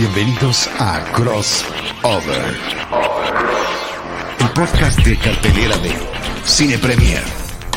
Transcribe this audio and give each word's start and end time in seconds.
Bienvenidos 0.00 0.70
a 0.78 1.02
Crossover, 1.12 2.56
el 4.38 4.48
podcast 4.50 4.96
de 5.00 5.18
cartelera 5.18 5.76
de 5.78 5.92
Cine 6.44 6.78
Premier 6.78 7.20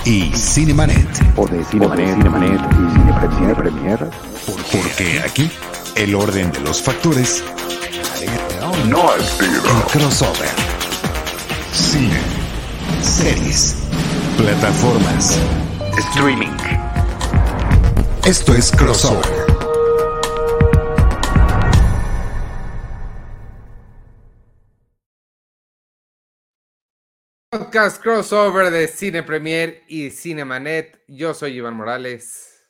y 0.06 0.32
Cinemanet. 0.36 1.08
O 1.36 1.48
de 1.48 1.66
Cinemanet, 1.66 2.14
Cinemanet 2.14 2.62
y 2.74 3.36
Cine 3.36 3.56
Premier. 3.56 4.12
Porque 4.72 5.20
aquí 5.26 5.50
el 5.96 6.14
orden 6.14 6.52
de 6.52 6.60
los 6.60 6.80
factores 6.80 7.44
No 8.86 9.10
altera. 9.10 9.54
el 9.56 9.92
crossover. 9.92 10.50
Cine, 11.74 12.22
series, 13.02 13.78
plataformas. 14.38 15.40
Streaming. 15.98 16.56
Esto 18.26 18.54
es 18.54 18.70
Crossover. 18.70 19.41
Podcast 27.52 28.02
crossover 28.02 28.72
de 28.72 28.88
Cine 28.88 29.24
Premier 29.24 29.84
y 29.90 30.10
Cinemanet. 30.10 31.04
Yo 31.10 31.34
soy 31.34 31.58
Iván 31.58 31.74
Morales. 31.74 32.66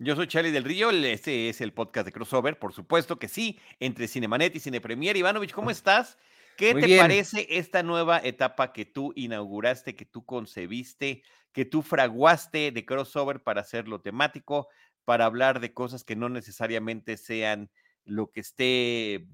Yo 0.00 0.16
soy 0.16 0.26
Charlie 0.26 0.50
del 0.50 0.64
Río, 0.64 0.90
este 0.90 1.48
es 1.48 1.60
el 1.60 1.72
podcast 1.72 2.04
de 2.04 2.10
Crossover, 2.10 2.58
por 2.58 2.72
supuesto 2.72 3.20
que 3.20 3.28
sí, 3.28 3.60
entre 3.78 4.08
Cinemanet 4.08 4.56
y 4.56 4.58
Cine 4.58 4.80
Premier. 4.80 5.16
Ivanovich, 5.16 5.52
¿cómo 5.52 5.70
estás? 5.70 6.18
¿Qué 6.56 6.72
Muy 6.72 6.80
te 6.80 6.86
bien. 6.88 6.98
parece 6.98 7.46
esta 7.48 7.84
nueva 7.84 8.18
etapa 8.18 8.72
que 8.72 8.84
tú 8.84 9.12
inauguraste, 9.14 9.94
que 9.94 10.04
tú 10.04 10.26
concebiste, 10.26 11.22
que 11.52 11.64
tú 11.64 11.82
fraguaste 11.82 12.72
de 12.72 12.84
Crossover 12.84 13.40
para 13.44 13.60
hacerlo 13.60 14.00
temático, 14.00 14.66
para 15.04 15.26
hablar 15.26 15.60
de 15.60 15.72
cosas 15.72 16.02
que 16.02 16.16
no 16.16 16.28
necesariamente 16.28 17.18
sean 17.18 17.70
lo 18.04 18.32
que 18.32 18.40
esté 18.40 19.28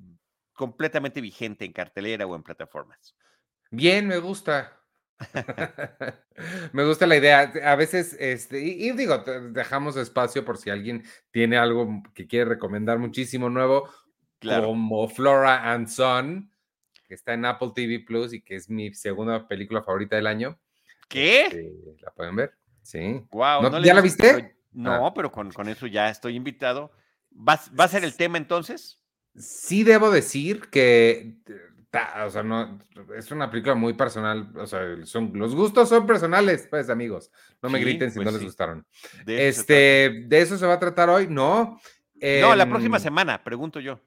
completamente 0.53 1.23
vigente 1.23 1.65
en 1.65 1.73
cartelera 1.73 2.27
o 2.27 2.37
en 2.37 2.43
plataformas? 2.43 3.17
Bien, 3.77 4.07
me 4.07 4.19
gusta. 4.19 4.73
me 6.73 6.85
gusta 6.85 7.07
la 7.07 7.17
idea. 7.17 7.53
A 7.65 7.77
veces, 7.77 8.17
este, 8.19 8.61
y, 8.63 8.89
y 8.89 8.93
digo, 8.93 9.19
dejamos 9.51 9.97
espacio 9.97 10.45
por 10.45 10.59
si 10.59 10.71
alguien 10.71 11.05
tiene 11.31 11.57
algo 11.57 12.03
que 12.15 12.27
quiere 12.27 12.47
recomendar 12.47 12.99
muchísimo 12.99 13.51
nuevo, 13.51 13.89
Claro. 14.39 14.67
como 14.67 15.09
Flora 15.09 15.73
and 15.73 15.89
Son, 15.89 16.51
que 17.09 17.15
está 17.15 17.33
en 17.35 17.47
Apple 17.47 17.71
TV 17.75 18.01
Plus 18.01 18.35
y 18.35 18.43
que 18.43 18.57
es 18.57 18.69
mi 18.69 18.93
segunda 18.95 19.49
película 19.49 19.83
favorita 19.83 20.17
del 20.17 20.27
año. 20.27 20.59
¿Qué? 21.09 21.43
Este, 21.47 21.73
¿La 22.01 22.11
pueden 22.11 22.37
ver? 22.37 22.53
Sí. 22.83 23.25
Wow, 23.31 23.63
¿No- 23.63 23.79
le 23.79 23.87
ya 23.87 23.95
la 23.95 24.01
viste? 24.03 24.35
pero- 24.35 24.49
no, 24.73 25.15
pero 25.15 25.31
con, 25.33 25.51
con 25.53 25.69
eso 25.69 25.87
ya 25.87 26.11
estoy 26.11 26.35
invitado. 26.37 26.91
¿Vas- 27.31 27.71
¿Va 27.79 27.85
a 27.85 27.89
ser 27.89 28.05
el 28.05 28.17
tema 28.17 28.37
entonces? 28.39 29.01
Sí 29.37 29.83
debo 29.85 30.11
decir 30.11 30.69
que, 30.71 31.37
o 32.27 32.31
sea, 32.31 32.43
no, 32.43 32.79
es 33.17 33.31
una 33.31 33.51
película 33.51 33.75
muy 33.75 33.95
personal, 33.95 34.51
o 34.57 34.67
sea, 34.67 34.81
son, 35.05 35.33
los 35.35 35.55
gustos 35.55 35.89
son 35.89 36.07
personales, 36.07 36.67
pues, 36.69 36.91
amigos, 36.91 37.31
no 37.63 37.69
me 37.71 37.79
Sí, 37.79 37.85
griten 37.85 38.11
si 38.11 38.17
pues 38.17 38.27
no 38.27 38.33
les 38.33 38.43
gustaron. 38.45 38.87
De 39.25 39.49
eso. 39.49 39.61
Este, 39.61 40.25
¿de 40.27 40.41
eso 40.41 40.57
se 40.59 40.67
va 40.67 40.75
a 40.75 40.81
tratar 40.81 41.09
hoy? 41.11 41.27
No. 41.29 41.79
No, 42.41 42.55
la 42.57 42.67
próxima 42.69 42.97
Em, 42.97 43.03
semana, 43.03 43.43
pregunto 43.45 43.81
yo. 43.81 44.01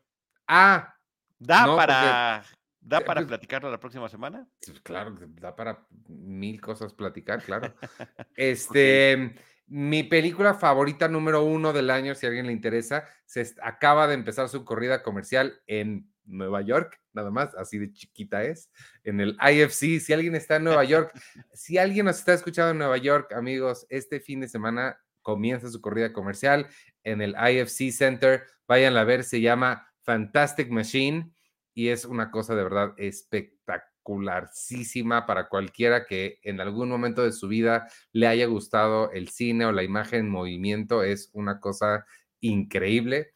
Ah, 0.48 0.96
¿Da 1.40 1.62
no, 1.66 1.76
porque- 1.76 1.88
para, 1.88 2.44
¿da 2.82 2.98
eh, 2.98 3.02
para 3.06 3.20
pues- 3.22 3.28
platicarlo 3.28 3.70
la 3.70 3.80
próxima 3.80 4.10
semana? 4.10 4.48
pues, 4.66 4.82
claro, 4.82 5.16
da 5.40 5.56
para 5.56 5.86
mil 6.08 6.60
cosas 6.62 6.94
platicar, 6.94 7.42
claro. 7.44 7.74
Este, 8.36 9.36
mi 9.68 10.04
película 10.04 10.54
favorita 10.54 11.08
número 11.08 11.44
uno 11.44 11.74
del 11.74 11.90
año, 11.90 12.16
si 12.16 12.26
a 12.26 12.30
alguien 12.30 12.48
le 12.48 12.54
interesa, 12.54 13.06
se 13.26 13.54
acaba 13.62 14.08
de 14.08 14.14
empezar 14.16 14.48
su 14.50 14.64
corrida 14.64 15.04
comercial 15.04 15.62
en 15.68 16.10
Nueva 16.26 16.62
York, 16.62 17.00
nada 17.18 17.32
más, 17.32 17.54
así 17.56 17.78
de 17.78 17.92
chiquita 17.92 18.44
es, 18.44 18.72
en 19.04 19.20
el 19.20 19.38
IFC. 19.42 20.00
Si 20.00 20.14
alguien 20.14 20.36
está 20.36 20.56
en 20.56 20.64
Nueva 20.66 20.86
York, 20.86 21.12
si 21.54 21.78
alguien 21.78 22.06
nos 22.06 22.20
está 22.20 22.34
escuchando 22.34 22.72
en 22.72 22.78
Nueva 22.78 22.98
York, 22.98 23.34
amigos, 23.34 23.86
este 23.90 24.20
fin 24.20 24.40
de 24.40 24.48
semana 24.48 25.00
comienza 25.22 25.70
su 25.70 25.82
corrida 25.82 26.14
comercial 26.14 26.68
en 27.04 27.22
el 27.22 27.36
IFC 27.36 27.92
Center. 27.92 28.46
Vayan 28.68 28.96
a 28.96 29.04
ver, 29.04 29.26
se 29.26 29.42
llama 29.42 29.92
Fantastic 30.04 30.70
Machine 30.70 31.34
y 31.74 31.90
es 31.90 32.06
una 32.06 32.32
cosa 32.32 32.56
de 32.56 32.64
verdad 32.64 32.94
espectacularísima 32.98 35.26
para 35.26 35.50
cualquiera 35.50 36.06
que 36.06 36.40
en 36.44 36.62
algún 36.62 36.88
momento 36.88 37.24
de 37.24 37.34
su 37.34 37.48
vida 37.48 37.90
le 38.14 38.28
haya 38.28 38.46
gustado 38.46 39.12
el 39.12 39.30
cine 39.30 39.66
o 39.66 39.74
la 39.74 39.84
imagen 39.84 40.20
en 40.22 40.30
movimiento. 40.30 41.04
Es 41.04 41.30
una 41.34 41.60
cosa 41.60 42.06
increíble. 42.40 43.34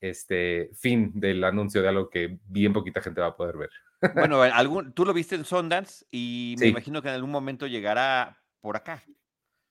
Este 0.00 0.70
fin 0.74 1.12
del 1.14 1.44
anuncio 1.44 1.82
de 1.82 1.88
algo 1.88 2.08
que 2.08 2.38
bien 2.46 2.72
poquita 2.72 3.00
gente 3.02 3.20
va 3.20 3.28
a 3.28 3.36
poder 3.36 3.56
ver. 3.56 3.70
Bueno, 4.14 4.42
algún, 4.42 4.92
tú 4.94 5.04
lo 5.04 5.12
viste 5.12 5.34
en 5.34 5.44
Sundance 5.44 6.06
y 6.10 6.54
me 6.58 6.66
Sí. 6.66 6.70
imagino 6.70 7.02
que 7.02 7.08
en 7.08 7.14
algún 7.14 7.30
momento 7.30 7.66
llegará 7.66 8.38
por 8.60 8.76
acá. 8.76 9.02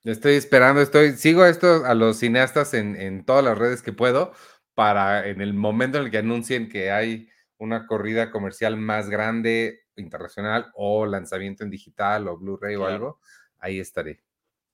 Estoy 0.03 0.35
esperando, 0.35 0.81
estoy, 0.81 1.13
sigo 1.13 1.45
esto 1.45 1.85
a 1.85 1.93
los 1.93 2.17
cineastas 2.17 2.73
en, 2.73 2.95
en 2.95 3.25
todas 3.25 3.43
las 3.43 3.57
redes 3.57 3.81
que 3.81 3.91
puedo 3.91 4.31
para 4.73 5.27
en 5.27 5.41
el 5.41 5.53
momento 5.53 5.97
en 5.97 6.05
el 6.05 6.11
que 6.11 6.19
anuncien 6.19 6.69
que 6.69 6.91
hay 6.91 7.27
una 7.57 7.85
corrida 7.85 8.31
comercial 8.31 8.77
más 8.77 9.09
grande, 9.09 9.81
internacional 9.97 10.71
o 10.75 11.05
lanzamiento 11.05 11.65
en 11.65 11.69
digital 11.69 12.29
o 12.29 12.37
Blu-ray 12.37 12.75
o 12.77 12.85
algo, 12.85 13.19
ahí 13.57 13.79
estaré. 13.79 14.23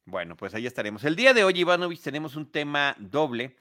Bueno, 0.06 0.36
pues 0.38 0.54
ahí 0.54 0.68
estaremos. 0.68 1.04
El 1.04 1.16
día 1.16 1.34
de 1.34 1.44
hoy, 1.44 1.60
Ivanovich, 1.60 2.04
tenemos 2.04 2.36
un 2.36 2.52
tema 2.52 2.96
doble. 3.00 3.56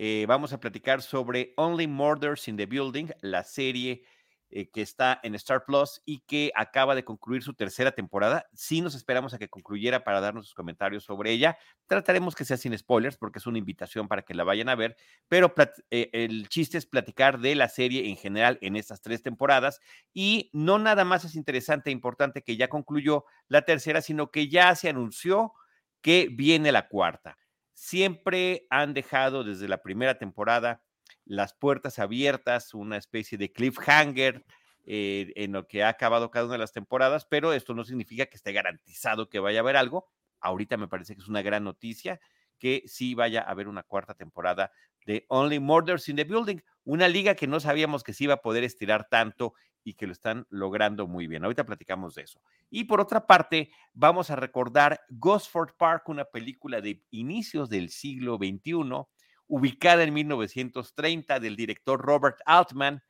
Eh, 0.00 0.26
vamos 0.28 0.52
a 0.52 0.60
platicar 0.60 1.02
sobre 1.02 1.54
Only 1.56 1.88
Murders 1.88 2.46
in 2.46 2.56
the 2.56 2.66
Building, 2.66 3.08
la 3.20 3.42
serie 3.42 4.04
eh, 4.48 4.70
que 4.70 4.80
está 4.80 5.18
en 5.24 5.34
Star 5.34 5.64
Plus 5.64 6.00
y 6.06 6.20
que 6.20 6.52
acaba 6.54 6.94
de 6.94 7.02
concluir 7.02 7.42
su 7.42 7.52
tercera 7.54 7.90
temporada. 7.90 8.48
Sí 8.54 8.80
nos 8.80 8.94
esperamos 8.94 9.34
a 9.34 9.38
que 9.38 9.48
concluyera 9.48 10.04
para 10.04 10.20
darnos 10.20 10.46
sus 10.46 10.54
comentarios 10.54 11.02
sobre 11.02 11.32
ella. 11.32 11.58
Trataremos 11.88 12.36
que 12.36 12.44
sea 12.44 12.56
sin 12.56 12.78
spoilers 12.78 13.16
porque 13.16 13.40
es 13.40 13.48
una 13.48 13.58
invitación 13.58 14.06
para 14.06 14.22
que 14.22 14.34
la 14.34 14.44
vayan 14.44 14.68
a 14.68 14.76
ver, 14.76 14.96
pero 15.26 15.52
eh, 15.90 16.10
el 16.12 16.48
chiste 16.48 16.78
es 16.78 16.86
platicar 16.86 17.40
de 17.40 17.56
la 17.56 17.68
serie 17.68 18.08
en 18.08 18.16
general 18.16 18.56
en 18.60 18.76
estas 18.76 19.02
tres 19.02 19.24
temporadas 19.24 19.80
y 20.14 20.48
no 20.52 20.78
nada 20.78 21.04
más 21.04 21.24
es 21.24 21.34
interesante 21.34 21.90
e 21.90 21.92
importante 21.92 22.44
que 22.44 22.56
ya 22.56 22.68
concluyó 22.68 23.24
la 23.48 23.62
tercera, 23.62 24.00
sino 24.00 24.30
que 24.30 24.46
ya 24.48 24.76
se 24.76 24.90
anunció 24.90 25.54
que 26.02 26.28
viene 26.30 26.70
la 26.70 26.86
cuarta. 26.86 27.36
Siempre 27.80 28.66
han 28.70 28.92
dejado 28.92 29.44
desde 29.44 29.68
la 29.68 29.82
primera 29.82 30.18
temporada 30.18 30.82
las 31.24 31.54
puertas 31.54 32.00
abiertas, 32.00 32.74
una 32.74 32.96
especie 32.96 33.38
de 33.38 33.52
cliffhanger 33.52 34.44
eh, 34.84 35.32
en 35.36 35.52
lo 35.52 35.68
que 35.68 35.84
ha 35.84 35.88
acabado 35.88 36.32
cada 36.32 36.46
una 36.46 36.54
de 36.54 36.58
las 36.58 36.72
temporadas, 36.72 37.24
pero 37.24 37.52
esto 37.52 37.74
no 37.74 37.84
significa 37.84 38.26
que 38.26 38.36
esté 38.36 38.52
garantizado 38.52 39.28
que 39.28 39.38
vaya 39.38 39.60
a 39.60 39.62
haber 39.62 39.76
algo. 39.76 40.10
Ahorita 40.40 40.76
me 40.76 40.88
parece 40.88 41.14
que 41.14 41.22
es 41.22 41.28
una 41.28 41.40
gran 41.40 41.62
noticia 41.62 42.18
que 42.58 42.82
sí 42.86 43.14
vaya 43.14 43.42
a 43.42 43.50
haber 43.52 43.68
una 43.68 43.84
cuarta 43.84 44.14
temporada 44.14 44.72
de 45.06 45.24
Only 45.28 45.60
Murders 45.60 46.08
in 46.08 46.16
the 46.16 46.24
Building, 46.24 46.58
una 46.82 47.06
liga 47.06 47.36
que 47.36 47.46
no 47.46 47.60
sabíamos 47.60 48.02
que 48.02 48.12
se 48.12 48.24
iba 48.24 48.34
a 48.34 48.42
poder 48.42 48.64
estirar 48.64 49.08
tanto 49.08 49.54
y 49.88 49.94
que 49.94 50.06
lo 50.06 50.12
están 50.12 50.46
logrando 50.50 51.06
muy 51.06 51.26
bien. 51.26 51.44
Ahorita 51.44 51.64
platicamos 51.64 52.14
de 52.14 52.22
eso. 52.22 52.42
Y 52.68 52.84
por 52.84 53.00
otra 53.00 53.26
parte, 53.26 53.70
vamos 53.94 54.30
a 54.30 54.36
recordar 54.36 55.00
Gosford 55.08 55.70
Park, 55.78 56.08
una 56.08 56.26
película 56.26 56.82
de 56.82 57.02
inicios 57.10 57.70
del 57.70 57.88
siglo 57.88 58.36
XXI, 58.36 59.06
ubicada 59.46 60.02
en 60.02 60.12
1930 60.12 61.40
del 61.40 61.56
director 61.56 61.98
Robert 61.98 62.38
Altman 62.44 63.02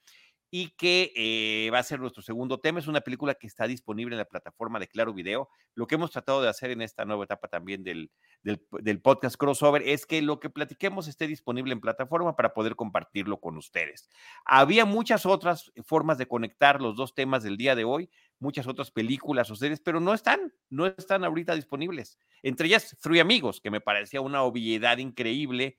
y 0.50 0.70
que 0.70 1.12
eh, 1.14 1.70
va 1.70 1.78
a 1.78 1.82
ser 1.82 2.00
nuestro 2.00 2.22
segundo 2.22 2.58
tema. 2.58 2.78
Es 2.78 2.86
una 2.86 3.00
película 3.00 3.34
que 3.34 3.46
está 3.46 3.66
disponible 3.66 4.14
en 4.14 4.18
la 4.18 4.24
plataforma 4.24 4.78
de 4.78 4.88
Claro 4.88 5.12
Video. 5.12 5.48
Lo 5.74 5.86
que 5.86 5.96
hemos 5.96 6.10
tratado 6.10 6.40
de 6.40 6.48
hacer 6.48 6.70
en 6.70 6.80
esta 6.80 7.04
nueva 7.04 7.24
etapa 7.24 7.48
también 7.48 7.84
del, 7.84 8.10
del, 8.42 9.00
podcast 9.00 9.36
crossover 9.36 9.82
es 9.82 10.06
que 10.06 10.22
lo 10.22 10.40
que 10.40 10.48
platiquemos 10.48 11.06
esté 11.06 11.26
disponible 11.26 11.72
en 11.72 11.80
plataforma 11.80 12.34
para 12.34 12.54
poder 12.54 12.76
compartirlo 12.76 13.38
con 13.40 13.56
ustedes. 13.56 14.08
Había 14.44 14.84
muchas 14.84 15.26
otras 15.26 15.70
formas 15.84 16.18
de 16.18 16.26
conectar 16.26 16.80
los 16.80 16.96
dos 16.96 17.14
temas 17.14 17.42
del 17.42 17.56
día 17.56 17.74
de 17.74 17.84
hoy, 17.84 18.10
muchas 18.38 18.66
otras 18.66 18.90
películas 18.90 19.50
o 19.50 19.56
series, 19.56 19.80
pero 19.80 20.00
no 20.00 20.14
están, 20.14 20.52
no 20.70 20.86
están 20.86 21.24
ahorita 21.24 21.54
disponibles. 21.54 22.18
Entre 22.42 22.68
ellas, 22.68 22.96
Three 23.02 23.20
Amigos, 23.20 23.60
que 23.60 23.70
me 23.70 23.80
parecía 23.80 24.20
una 24.20 24.42
obviedad 24.42 24.98
increíble 24.98 25.76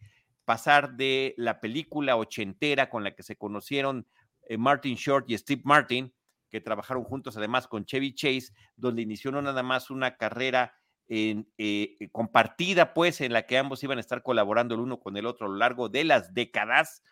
pasar 0.50 0.96
de 0.96 1.36
la 1.38 1.60
película 1.60 2.16
ochentera 2.16 2.90
con 2.90 3.04
la 3.04 3.14
que 3.14 3.22
se 3.22 3.36
conocieron 3.36 4.08
eh, 4.50 4.58
Martin 4.58 4.96
Short 4.96 5.30
y 5.30 5.38
Steve 5.38 5.62
Martin, 5.64 6.14
que 6.50 6.60
trabajaron 6.60 7.06
juntos 7.06 7.38
además 7.38 7.68
con 7.68 7.86
Chevy 7.86 8.14
Chase, 8.14 8.52
donde 8.76 9.04
inició 9.04 9.32
no 9.32 9.42
nada 9.42 9.64
más 9.64 9.90
una 9.92 10.18
carrera 10.18 10.74
en, 11.08 11.48
eh, 11.58 11.98
compartida, 12.12 12.94
pues, 12.94 13.22
en 13.22 13.32
la 13.34 13.44
que 13.46 13.58
ambos 13.58 13.84
iban 13.84 13.98
a 14.00 14.02
estar 14.02 14.24
colaborando 14.24 14.76
el 14.76 14.82
uno 14.82 15.00
con 15.00 15.16
el 15.18 15.26
otro 15.28 15.48
a 15.48 15.50
lo 15.50 15.56
largo 15.56 15.88
de 15.90 16.04
las 16.04 16.34
décadas 16.34 17.04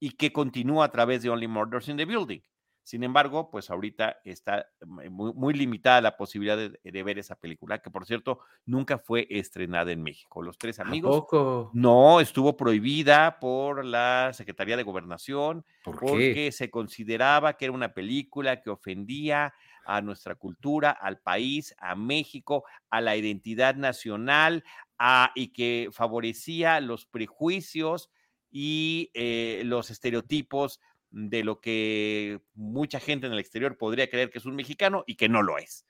y 0.00 0.12
que 0.12 0.32
continúa 0.32 0.86
a 0.86 0.90
través 0.90 1.22
de 1.22 1.30
Only 1.30 1.48
Murders 1.48 1.88
in 1.88 1.98
the 1.98 2.06
Building. 2.06 2.40
Sin 2.82 3.04
embargo, 3.04 3.50
pues 3.50 3.70
ahorita 3.70 4.18
está 4.24 4.66
muy, 4.84 5.32
muy 5.32 5.54
limitada 5.54 6.00
la 6.00 6.16
posibilidad 6.16 6.56
de, 6.56 6.80
de, 6.82 7.02
ver 7.02 7.18
esa 7.18 7.36
película, 7.36 7.80
que 7.80 7.90
por 7.90 8.06
cierto 8.06 8.40
nunca 8.64 8.98
fue 8.98 9.26
estrenada 9.30 9.92
en 9.92 10.02
México. 10.02 10.42
Los 10.42 10.58
tres 10.58 10.80
amigos. 10.80 11.20
poco? 11.20 11.70
No, 11.74 12.20
estuvo 12.20 12.56
prohibida 12.56 13.38
por 13.38 13.84
la 13.84 14.32
Secretaría 14.32 14.76
de 14.76 14.82
Gobernación 14.82 15.64
¿Por 15.84 15.98
porque 16.00 16.34
qué? 16.34 16.52
se 16.52 16.70
consideraba 16.70 17.54
que 17.54 17.66
era 17.66 17.72
una 17.72 17.92
película 17.92 18.60
que 18.62 18.70
ofendía 18.70 19.54
a 19.84 20.00
nuestra 20.00 20.34
cultura, 20.34 20.90
al 20.90 21.18
país, 21.18 21.74
a 21.78 21.94
México, 21.94 22.64
a 22.90 23.00
la 23.00 23.16
identidad 23.16 23.74
nacional, 23.74 24.64
a, 24.98 25.32
y 25.34 25.52
que 25.52 25.88
favorecía 25.92 26.80
los 26.80 27.06
prejuicios 27.06 28.10
y 28.50 29.10
eh, 29.14 29.62
los 29.64 29.90
estereotipos 29.90 30.80
de 31.10 31.42
lo 31.44 31.60
que 31.60 32.40
mucha 32.54 33.00
gente 33.00 33.26
en 33.26 33.32
el 33.32 33.38
exterior 33.38 33.76
podría 33.76 34.08
creer 34.08 34.30
que 34.30 34.38
es 34.38 34.46
un 34.46 34.54
mexicano 34.56 35.02
y 35.06 35.16
que 35.16 35.28
no 35.28 35.42
lo 35.42 35.58
es. 35.58 35.86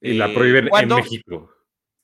Y 0.00 0.14
la 0.14 0.26
Eh, 0.26 0.34
prohíben 0.34 0.68
en. 0.72 0.88
México. 0.96 1.52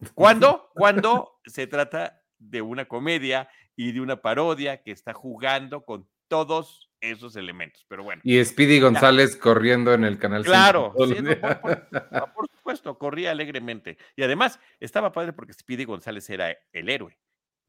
¿Cuándo? 0.14 0.70
Cuando 0.74 1.40
se 1.44 1.66
trata 1.66 2.22
de 2.38 2.62
una 2.62 2.86
comedia 2.86 3.48
y 3.76 3.92
de 3.92 4.00
una 4.00 4.20
parodia 4.22 4.82
que 4.82 4.90
está 4.92 5.12
jugando 5.12 5.84
con 5.84 6.08
todos 6.28 6.90
esos 7.00 7.36
elementos. 7.36 7.84
Pero 7.88 8.04
bueno, 8.04 8.22
Y 8.24 8.42
Speedy 8.44 8.80
González 8.80 9.36
corriendo 9.36 9.92
en 9.92 10.04
el 10.04 10.18
canal. 10.18 10.44
claro, 10.44 10.94
sí, 11.06 11.16
no, 11.20 11.38
por, 11.60 11.60
por- 11.88 12.32
por 12.34 12.48
supuesto, 12.56 12.98
corría 12.98 13.32
alegremente. 13.32 13.98
Y 14.16 14.22
además 14.22 14.58
estaba 14.80 15.12
padre 15.12 15.32
porque 15.32 15.52
Speedy 15.52 15.84
González 15.84 16.28
era 16.30 16.56
el 16.72 16.88
héroe. 16.88 17.18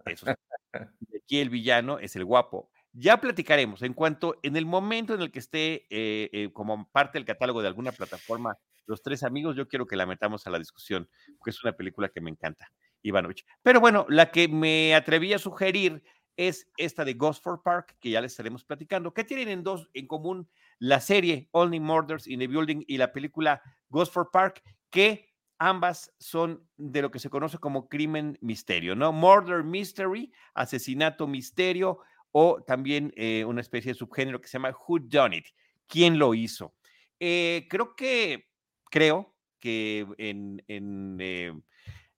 Eso 0.06 0.26
aquí 1.24 1.40
el 1.40 1.50
villano 1.50 2.00
es 2.00 2.16
el 2.16 2.26
guapo. 2.26 2.72
Ya 2.96 3.20
platicaremos 3.20 3.82
en 3.82 3.94
cuanto, 3.94 4.38
en 4.44 4.56
el 4.56 4.68
momento 4.68 5.16
en 5.16 5.22
el 5.22 5.32
que 5.32 5.40
esté 5.40 5.88
eh, 5.90 6.30
eh, 6.32 6.50
como 6.54 6.88
parte 6.92 7.18
del 7.18 7.26
catálogo 7.26 7.64
de 7.64 7.68
alguna 7.68 7.92
plataforma, 7.92 8.56
Los 8.86 9.02
Tres 9.02 9.24
Amigos, 9.24 9.56
yo 9.56 9.68
quiero 9.68 9.88
que 9.88 9.96
la 9.96 10.06
metamos 10.06 10.46
a 10.46 10.52
la 10.52 10.60
discusión, 10.60 11.10
porque 11.40 11.50
es 11.50 11.64
una 11.64 11.74
película 11.74 12.10
que 12.10 12.22
me 12.22 12.30
encanta, 12.30 12.72
Ivanovich. 13.02 13.46
Pero 13.64 13.80
bueno, 13.80 14.06
la 14.10 14.30
que 14.30 14.48
me 14.48 14.94
atreví 14.94 15.34
a 15.34 15.40
sugerir 15.40 16.04
es 16.38 16.70
esta 16.78 17.04
de 17.04 17.16
Gosford 17.16 17.62
Park, 17.64 17.98
que 18.00 18.12
ya 18.12 18.22
les 18.22 18.34
estaremos 18.34 18.64
platicando. 18.64 19.12
¿Qué 19.12 19.24
tienen 19.24 19.50
en 19.50 19.64
dos 19.64 19.90
en 19.94 20.06
común 20.06 20.48
la 20.78 21.00
serie 21.00 21.50
Only 21.52 21.80
Murders 21.80 22.28
in 22.28 22.40
the 22.40 22.48
Building 22.48 22.84
y 22.88 22.98
la 22.98 23.12
película 23.12 23.62
Gosford 23.90 24.30
Park? 24.32 24.64
Que 24.92 25.34
ambas 25.58 26.12
son 26.20 26.68
de 26.78 27.02
lo 27.02 27.10
que 27.10 27.20
se 27.20 27.30
conoce 27.30 27.58
como 27.58 27.88
crimen 27.88 28.38
misterio, 28.42 28.96
¿no? 28.96 29.12
Murder 29.12 29.64
mystery, 29.64 30.32
asesinato 30.54 31.28
misterio, 31.28 32.00
o 32.34 32.62
también 32.64 33.14
eh, 33.16 33.46
una 33.46 33.62
especie 33.62 33.94
de 33.94 33.98
subgénero 33.98 34.42
que 34.42 34.48
se 34.48 34.54
llama 34.54 34.76
Who 34.88 35.00
Done 35.00 35.38
It, 35.38 35.46
¿quién 35.88 36.18
lo 36.20 36.34
hizo? 36.34 36.74
Eh, 37.20 37.68
creo 37.70 37.96
que, 37.96 38.50
creo 38.90 39.36
que 39.60 40.06
en, 40.18 40.64
en, 40.68 41.18
eh, 41.22 41.54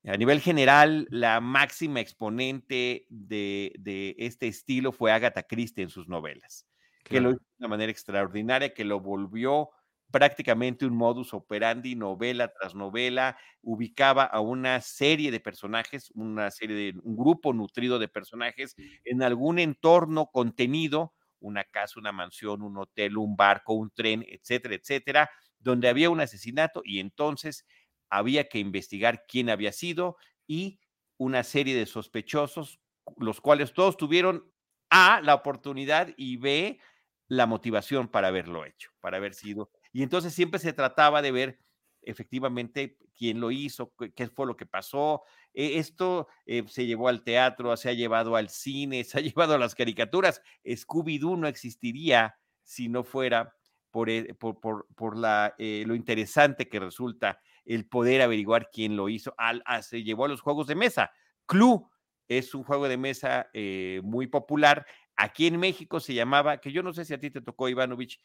a 0.06 0.18
nivel 0.18 0.40
general, 0.40 1.06
la 1.12 1.42
máxima 1.42 2.00
exponente 2.00 3.06
de, 3.10 3.74
de, 3.78 4.16
este 4.18 4.48
estilo 4.48 4.92
fue 4.92 5.12
Agatha 5.12 5.44
Christie 5.44 5.84
en 5.84 5.90
sus 5.90 6.08
novelas, 6.08 6.66
que 7.04 7.20
lo 7.20 7.32
hizo 7.32 7.40
de 7.40 7.56
una 7.60 7.68
manera 7.68 7.92
extraordinaria, 7.92 8.74
que 8.74 8.86
lo 8.86 9.02
volvió 9.02 9.70
prácticamente 10.12 10.86
un 10.86 10.96
modus 10.96 11.34
operandi, 11.34 11.96
novela 11.96 12.52
tras 12.54 12.76
novela, 12.76 13.38
ubicaba 13.62 14.24
a 14.24 14.40
una 14.40 14.80
serie 14.82 15.32
de 15.32 15.40
personajes, 15.40 16.12
una 16.14 16.52
serie 16.52 16.76
de 16.94 17.00
un 17.04 17.16
grupo 17.18 17.54
nutrido 17.54 18.00
de 18.00 18.08
personajes 18.08 18.76
en 19.04 19.24
algún 19.24 19.60
entorno 19.60 20.28
contenido, 20.32 21.14
una 21.40 21.64
casa, 21.66 22.00
una 22.00 22.12
mansión, 22.12 22.62
un 22.62 22.78
hotel, 22.78 23.18
un 23.18 23.36
barco, 23.36 23.74
un 23.74 23.92
tren, 23.92 24.26
etcétera, 24.28 24.76
etcétera, 24.76 25.30
donde 25.60 25.90
había 25.90 26.10
un 26.10 26.22
asesinato 26.22 26.82
y 26.84 27.00
entonces 27.00 27.66
había 28.10 28.48
que 28.48 28.60
investigar 28.60 29.24
quién 29.28 29.50
había 29.50 29.72
sido 29.72 30.18
y 30.48 30.80
una 31.18 31.44
serie 31.44 31.76
de 31.76 31.86
sospechosos, 31.86 32.80
los 33.18 33.42
cuales 33.42 33.74
todos 33.74 33.98
tuvieron 33.98 34.52
A, 34.90 35.22
la 35.22 35.36
oportunidad 35.36 36.10
y 36.18 36.38
B, 36.38 36.80
la 37.28 37.46
motivación 37.48 38.08
para 38.08 38.28
haberlo 38.30 38.66
hecho, 38.66 38.92
para 39.00 39.18
haber 39.18 39.34
sido. 39.34 39.72
Y 39.96 40.04
entonces 40.04 40.34
siempre 40.34 40.60
se 40.60 40.74
trataba 40.74 41.22
de 41.22 41.32
ver 41.32 41.60
efectivamente 42.02 42.98
quién 43.16 43.40
lo 43.40 43.50
hizo, 43.50 43.94
qué 44.14 44.28
fue 44.28 44.46
lo 44.46 44.58
que 44.58 44.66
pasó. 44.66 45.24
Eh, 45.54 45.78
esto 45.78 46.28
eh, 46.46 46.66
se 46.68 46.86
llevó 46.86 47.08
al 47.08 47.24
teatro, 47.24 47.78
se 47.78 47.88
ha 47.88 47.94
llevado 47.94 48.36
al 48.36 48.50
cine, 48.50 49.04
se 49.06 49.20
ha 49.20 49.22
llevado 49.22 49.54
a 49.54 49.58
las 49.58 49.74
caricaturas. 49.74 50.42
Scooby-Doo 50.66 51.38
no 51.38 51.48
existiría 51.48 52.36
si 52.62 52.90
no 52.90 53.06
fuera 53.06 53.56
por, 53.90 54.10
eh, 54.10 54.34
por, 54.34 54.60
por, 54.60 54.86
por 54.96 55.18
la, 55.18 55.56
lo 55.58 55.96
interesante 55.96 56.68
que 56.68 56.82
resulta 56.82 57.40
el 57.64 57.88
poder 57.88 58.22
averiguar 58.22 58.70
quién 58.74 58.98
lo 58.98 59.08
hizo. 59.08 59.34
Al, 59.38 59.64
se 59.82 60.04
llevó 60.04 60.26
a 60.26 60.28
los 60.28 60.42
juegos 60.42 60.68
de 60.68 60.76
mesa. 60.76 61.10
Clue 61.46 61.88
es 62.28 62.54
un 62.56 62.64
juego 62.64 62.88
de 62.88 62.98
mesa 62.98 63.50
eh, 63.54 64.02
muy 64.04 64.28
popular. 64.28 64.86
Aquí 65.16 65.48
en 65.48 65.60
México 65.60 66.00
se 66.00 66.14
llamaba, 66.14 66.60
que 66.60 66.72
yo 66.72 66.84
no 66.84 66.94
sé 66.94 67.06
si 67.06 67.14
a 67.14 67.20
ti 67.20 67.32
te 67.32 67.42
tocó, 67.42 67.70
Ivanovich, 67.70 68.20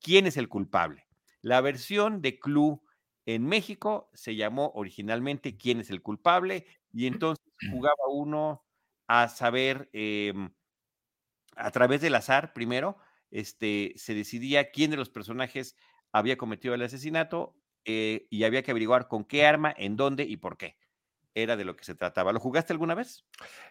¿quién 0.00 0.26
es 0.26 0.36
el 0.36 0.48
culpable? 0.48 1.06
La 1.42 1.60
versión 1.60 2.22
de 2.22 2.38
Clue 2.38 2.80
en 3.26 3.46
México 3.46 4.10
se 4.14 4.36
llamó 4.36 4.72
originalmente 4.74 5.56
¿Quién 5.56 5.80
es 5.80 5.90
el 5.90 6.02
culpable? 6.02 6.66
Y 6.92 7.06
entonces 7.06 7.44
jugaba 7.70 8.08
uno 8.10 8.64
a 9.06 9.28
saber, 9.28 9.88
eh, 9.92 10.32
a 11.56 11.70
través 11.70 12.00
del 12.00 12.14
azar, 12.14 12.52
primero, 12.52 12.96
este, 13.30 13.92
se 13.96 14.14
decidía 14.14 14.70
quién 14.70 14.90
de 14.90 14.96
los 14.96 15.10
personajes 15.10 15.76
había 16.12 16.36
cometido 16.36 16.74
el 16.74 16.82
asesinato 16.82 17.54
eh, 17.84 18.26
y 18.30 18.44
había 18.44 18.62
que 18.62 18.70
averiguar 18.70 19.08
con 19.08 19.24
qué 19.24 19.46
arma, 19.46 19.74
en 19.76 19.96
dónde 19.96 20.24
y 20.24 20.36
por 20.36 20.56
qué. 20.56 20.76
Era 21.34 21.56
de 21.56 21.64
lo 21.64 21.76
que 21.76 21.84
se 21.84 21.94
trataba. 21.94 22.32
¿Lo 22.32 22.40
jugaste 22.40 22.72
alguna 22.72 22.94
vez? 22.94 23.24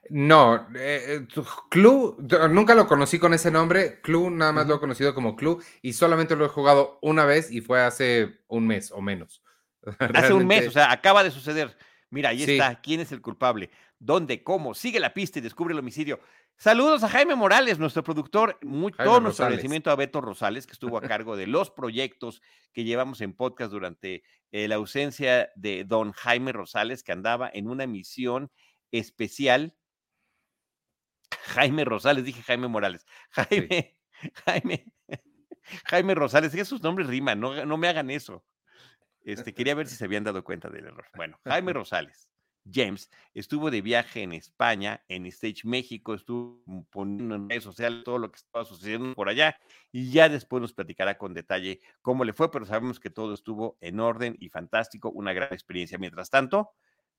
No, 0.09 0.67
eh, 0.75 1.27
Clue, 1.69 2.15
nunca 2.50 2.73
lo 2.73 2.88
conocí 2.88 3.19
con 3.19 3.33
ese 3.33 3.51
nombre. 3.51 4.00
Clue 4.01 4.29
nada 4.31 4.53
más 4.53 4.67
lo 4.67 4.75
he 4.75 4.79
conocido 4.79 5.13
como 5.13 5.35
Clue 5.35 5.57
y 5.81 5.94
solamente 5.94 6.35
lo 6.35 6.45
he 6.45 6.50
jugado 6.50 7.00
una 7.01 7.25
vez 7.25 7.51
y 7.51 7.59
fue 7.61 7.81
hace 7.81 8.39
un 8.47 8.65
mes 8.65 8.91
o 8.91 9.01
menos. 9.01 9.44
Realmente... 9.81 10.19
Hace 10.19 10.33
un 10.33 10.47
mes, 10.47 10.67
o 10.67 10.71
sea, 10.71 10.91
acaba 10.91 11.23
de 11.23 11.31
suceder. 11.31 11.77
Mira, 12.09 12.29
ahí 12.29 12.44
sí. 12.44 12.53
está. 12.53 12.79
¿Quién 12.81 13.01
es 13.01 13.11
el 13.11 13.21
culpable? 13.21 13.69
¿Dónde? 14.00 14.44
¿Cómo? 14.44 14.73
Sigue 14.73 15.00
la 15.00 15.13
pista 15.13 15.39
y 15.39 15.41
descubre 15.41 15.73
el 15.73 15.79
homicidio. 15.79 16.19
Saludos 16.61 17.03
a 17.03 17.07
Jaime 17.07 17.35
Morales, 17.35 17.79
nuestro 17.79 18.03
productor. 18.03 18.59
Muy, 18.61 18.91
Jaime 18.91 19.09
todo 19.09 19.21
nuestro 19.21 19.45
agradecimiento 19.45 19.91
a 19.91 19.95
Beto 19.95 20.19
Rosales, 20.19 20.67
que 20.67 20.73
estuvo 20.73 20.97
a 20.97 21.01
cargo 21.01 21.38
de 21.38 21.47
los 21.47 21.71
proyectos 21.71 22.41
que 22.73 22.83
llevamos 22.83 23.21
en 23.21 23.31
podcast 23.33 23.71
durante 23.71 24.23
eh, 24.51 24.67
la 24.67 24.75
ausencia 24.75 25.50
de 25.56 25.85
don 25.85 26.11
Jaime 26.11 26.51
Rosales, 26.51 27.01
que 27.01 27.13
andaba 27.13 27.50
en 27.53 27.69
una 27.69 27.88
misión 27.88 28.51
especial. 28.91 29.73
Jaime 31.44 31.85
Rosales, 31.85 32.25
dije 32.25 32.42
Jaime 32.42 32.68
Morales. 32.68 33.06
Jaime, 33.30 33.97
sí. 34.21 34.30
Jaime, 34.45 34.94
Jaime 35.85 36.13
Rosales, 36.13 36.54
que 36.54 36.66
sus 36.66 36.81
nombres 36.83 37.07
riman, 37.07 37.39
no, 37.39 37.66
no 37.66 37.78
me 37.78 37.87
hagan 37.87 38.09
eso. 38.09 38.44
Este, 39.21 39.54
quería 39.54 39.75
ver 39.75 39.87
si 39.87 39.95
se 39.95 40.04
habían 40.04 40.25
dado 40.25 40.44
cuenta 40.44 40.69
del 40.69 40.87
error. 40.87 41.06
Bueno, 41.16 41.39
Jaime 41.45 41.71
Rosales. 41.71 42.30
James 42.71 43.09
estuvo 43.33 43.71
de 43.71 43.81
viaje 43.81 44.23
en 44.23 44.33
España, 44.33 45.04
en 45.07 45.26
Stage 45.28 45.61
México, 45.64 46.14
estuvo 46.14 46.64
poniendo 46.90 47.35
en 47.35 47.49
redes 47.49 47.64
sociales 47.64 48.04
todo 48.04 48.18
lo 48.18 48.31
que 48.31 48.38
estaba 48.38 48.66
sucediendo 48.66 49.14
por 49.14 49.30
allá 49.30 49.57
y 49.92 50.11
ya 50.11 50.30
después 50.30 50.61
nos 50.61 50.73
platicará 50.73 51.18
con 51.18 51.33
detalle 51.33 51.80
cómo 52.02 52.23
le 52.26 52.33
fue, 52.33 52.52
pero 52.52 52.66
sabemos 52.66 52.99
que 52.99 53.09
todo 53.09 53.33
estuvo 53.33 53.78
en 53.81 53.99
orden 53.99 54.35
y 54.40 54.49
fantástico, 54.49 55.09
una 55.09 55.33
gran 55.33 55.54
experiencia. 55.54 55.97
Mientras 55.97 56.30
tanto, 56.30 56.71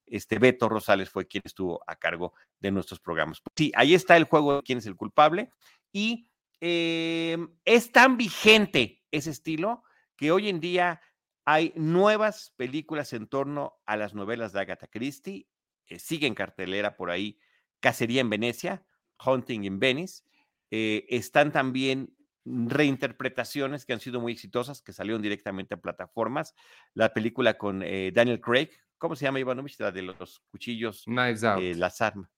este 0.06 0.38
Beto 0.38 0.68
Rosales 0.68 1.08
fue 1.10 1.26
quien 1.26 1.42
estuvo 1.44 1.82
a 1.86 1.96
cargo 1.96 2.34
de 2.58 2.70
nuestros 2.70 3.00
programas. 3.00 3.42
Sí, 3.56 3.72
ahí 3.74 3.94
está 3.94 4.16
el 4.16 4.24
juego 4.24 4.56
de 4.56 4.62
quién 4.62 4.78
es 4.78 4.86
el 4.86 4.96
culpable 4.96 5.50
y 5.92 6.28
eh, 6.60 7.38
es 7.64 7.90
tan 7.92 8.16
vigente 8.16 9.02
ese 9.10 9.30
estilo 9.30 9.82
que 10.16 10.30
hoy 10.30 10.48
en 10.48 10.60
día 10.60 11.00
hay 11.44 11.72
nuevas 11.76 12.52
películas 12.56 13.12
en 13.12 13.26
torno 13.26 13.74
a 13.86 13.96
las 13.96 14.14
novelas 14.14 14.52
de 14.52 14.60
Agatha 14.60 14.86
Christie. 14.86 15.48
Eh, 15.86 15.98
sigue 15.98 16.26
en 16.26 16.34
cartelera 16.34 16.96
por 16.96 17.10
ahí 17.10 17.38
Cacería 17.80 18.20
en 18.20 18.30
Venecia, 18.30 18.84
Hunting 19.24 19.64
in 19.64 19.78
Venice. 19.78 20.22
Eh, 20.70 21.06
están 21.08 21.50
también 21.50 22.14
reinterpretaciones 22.44 23.84
que 23.84 23.92
han 23.92 24.00
sido 24.00 24.20
muy 24.20 24.32
exitosas, 24.32 24.82
que 24.82 24.92
salieron 24.92 25.22
directamente 25.22 25.74
a 25.74 25.80
plataformas. 25.80 26.54
La 26.94 27.12
película 27.12 27.56
con 27.58 27.82
eh, 27.82 28.12
Daniel 28.14 28.40
Craig, 28.40 28.70
¿cómo 28.98 29.16
se 29.16 29.24
llama 29.24 29.40
Ivanovich? 29.40 29.78
La 29.80 29.90
de 29.90 30.02
los 30.02 30.40
cuchillos. 30.50 31.04
Knives 31.04 31.44
Out. 31.44 31.76
las 31.76 32.00
armas. 32.00 32.30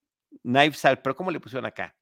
Knives 0.42 0.84
Out, 0.84 1.00
pero 1.02 1.14
¿cómo 1.16 1.30
le 1.30 1.40
pusieron 1.40 1.66
acá? 1.66 1.94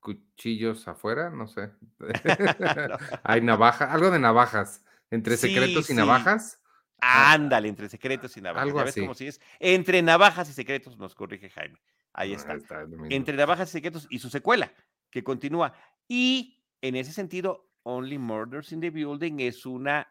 Cuchillos 0.00 0.86
afuera, 0.88 1.30
no 1.30 1.46
sé. 1.46 1.70
Hay 3.22 3.40
navaja, 3.40 3.92
algo 3.92 4.10
de 4.10 4.18
navajas. 4.18 4.84
Entre 5.10 5.36
secretos 5.36 5.86
sí, 5.86 5.92
y 5.92 5.96
navajas. 5.96 6.60
Ándale, 7.00 7.68
entre 7.68 7.88
secretos 7.88 8.36
y 8.36 8.40
navajas. 8.40 8.66
Algo 8.66 8.78
¿Sabes 8.78 8.92
así. 8.92 9.00
cómo 9.00 9.14
si 9.14 9.26
es? 9.26 9.40
Entre 9.58 10.00
navajas 10.02 10.48
y 10.48 10.52
secretos, 10.52 10.96
nos 10.98 11.14
corrige 11.14 11.50
Jaime. 11.50 11.78
Ahí 12.12 12.30
No, 12.30 12.36
está. 12.36 12.54
está, 12.54 12.82
es 12.82 12.88
lo 12.88 12.96
mismo. 12.96 13.08
Entre 13.10 13.36
navajas 13.36 13.68
y 13.70 13.72
secretos 13.72 14.06
y 14.08 14.18
su 14.18 14.30
secuela, 14.30 14.72
que 15.10 15.22
continúa. 15.24 15.74
Y 16.08 16.64
en 16.80 16.96
ese 16.96 17.12
sentido, 17.12 17.70
Only 17.82 18.18
Murders 18.18 18.72
in 18.72 18.80
the 18.80 18.90
Building 18.90 19.40
es 19.40 19.66
una 19.66 20.08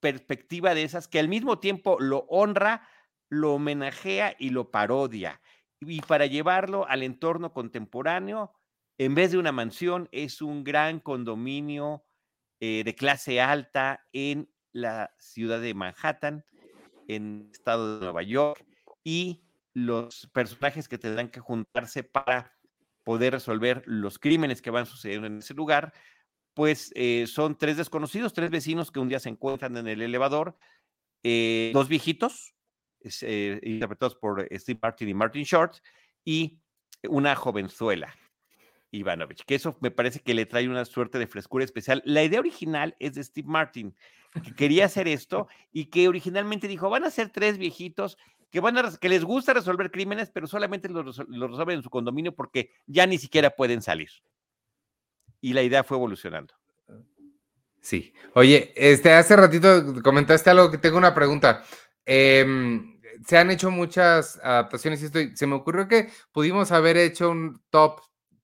perspectiva 0.00 0.74
de 0.74 0.82
esas 0.82 1.06
que 1.08 1.20
al 1.20 1.28
mismo 1.28 1.58
tiempo 1.60 1.96
lo 2.00 2.26
honra, 2.28 2.88
lo 3.28 3.54
homenajea 3.54 4.34
y 4.38 4.50
lo 4.50 4.70
parodia. 4.70 5.40
Y 5.80 6.00
para 6.00 6.26
llevarlo 6.26 6.88
al 6.88 7.02
entorno 7.02 7.52
contemporáneo, 7.52 8.52
en 8.98 9.14
vez 9.14 9.32
de 9.32 9.38
una 9.38 9.52
mansión, 9.52 10.08
es 10.12 10.42
un 10.42 10.64
gran 10.64 11.00
condominio 11.00 12.04
eh, 12.64 12.84
de 12.84 12.94
clase 12.94 13.40
alta 13.40 14.06
en 14.12 14.48
la 14.70 15.12
ciudad 15.18 15.60
de 15.60 15.74
Manhattan, 15.74 16.44
en 17.08 17.46
el 17.48 17.50
estado 17.50 17.98
de 17.98 18.04
Nueva 18.04 18.22
York, 18.22 18.64
y 19.02 19.42
los 19.74 20.30
personajes 20.32 20.86
que 20.86 20.96
tendrán 20.96 21.28
que 21.28 21.40
juntarse 21.40 22.04
para 22.04 22.56
poder 23.02 23.32
resolver 23.32 23.82
los 23.86 24.20
crímenes 24.20 24.62
que 24.62 24.70
van 24.70 24.86
sucediendo 24.86 25.26
en 25.26 25.38
ese 25.38 25.54
lugar, 25.54 25.92
pues 26.54 26.92
eh, 26.94 27.26
son 27.26 27.58
tres 27.58 27.78
desconocidos, 27.78 28.32
tres 28.32 28.48
vecinos 28.48 28.92
que 28.92 29.00
un 29.00 29.08
día 29.08 29.18
se 29.18 29.30
encuentran 29.30 29.76
en 29.76 29.88
el 29.88 30.00
elevador, 30.00 30.56
eh, 31.24 31.72
dos 31.74 31.88
viejitos, 31.88 32.54
interpretados 33.00 34.14
por 34.14 34.46
Steve 34.52 34.78
Martin 34.80 35.08
y 35.08 35.14
Martin 35.14 35.42
Short, 35.42 35.78
y 36.24 36.60
una 37.08 37.34
jovenzuela, 37.34 38.14
Ivanovich, 38.92 39.44
que 39.44 39.54
eso 39.54 39.76
me 39.80 39.90
parece 39.90 40.20
que 40.20 40.34
le 40.34 40.46
trae 40.46 40.68
una 40.68 40.84
suerte 40.84 41.18
de 41.18 41.26
frescura 41.26 41.64
especial. 41.64 42.02
La 42.04 42.22
idea 42.22 42.40
original 42.40 42.94
es 42.98 43.14
de 43.14 43.24
Steve 43.24 43.48
Martin, 43.48 43.96
que 44.44 44.54
quería 44.54 44.84
hacer 44.84 45.08
esto 45.08 45.48
y 45.72 45.86
que 45.86 46.08
originalmente 46.08 46.68
dijo, 46.68 46.88
van 46.90 47.04
a 47.04 47.10
ser 47.10 47.30
tres 47.30 47.58
viejitos 47.58 48.18
que, 48.50 48.60
van 48.60 48.78
a, 48.78 48.96
que 48.96 49.08
les 49.08 49.24
gusta 49.24 49.54
resolver 49.54 49.90
crímenes, 49.90 50.30
pero 50.30 50.46
solamente 50.46 50.88
lo, 50.88 51.02
lo 51.02 51.48
resuelven 51.48 51.76
en 51.76 51.82
su 51.82 51.90
condominio 51.90 52.34
porque 52.34 52.70
ya 52.86 53.06
ni 53.06 53.18
siquiera 53.18 53.50
pueden 53.50 53.82
salir 53.82 54.10
y 55.42 55.52
la 55.52 55.62
idea 55.62 55.84
fue 55.84 55.98
evolucionando. 55.98 56.54
Sí. 57.82 58.14
Oye, 58.34 58.72
este, 58.76 59.12
hace 59.12 59.36
ratito 59.36 60.00
comentaste 60.02 60.48
algo 60.48 60.70
que 60.70 60.78
tengo 60.78 60.96
una 60.96 61.14
pregunta. 61.14 61.64
Em, 62.06 63.00
se 63.26 63.36
han 63.36 63.50
hecho 63.50 63.70
muchas 63.70 64.38
adaptaciones 64.42 65.02
y 65.02 65.06
estoy, 65.06 65.36
se 65.36 65.46
me 65.46 65.56
ocurrió 65.56 65.88
que 65.88 66.10
pudimos 66.30 66.70
haber 66.72 66.96
hecho 66.96 67.28
un 67.30 67.60
top 67.70 68.00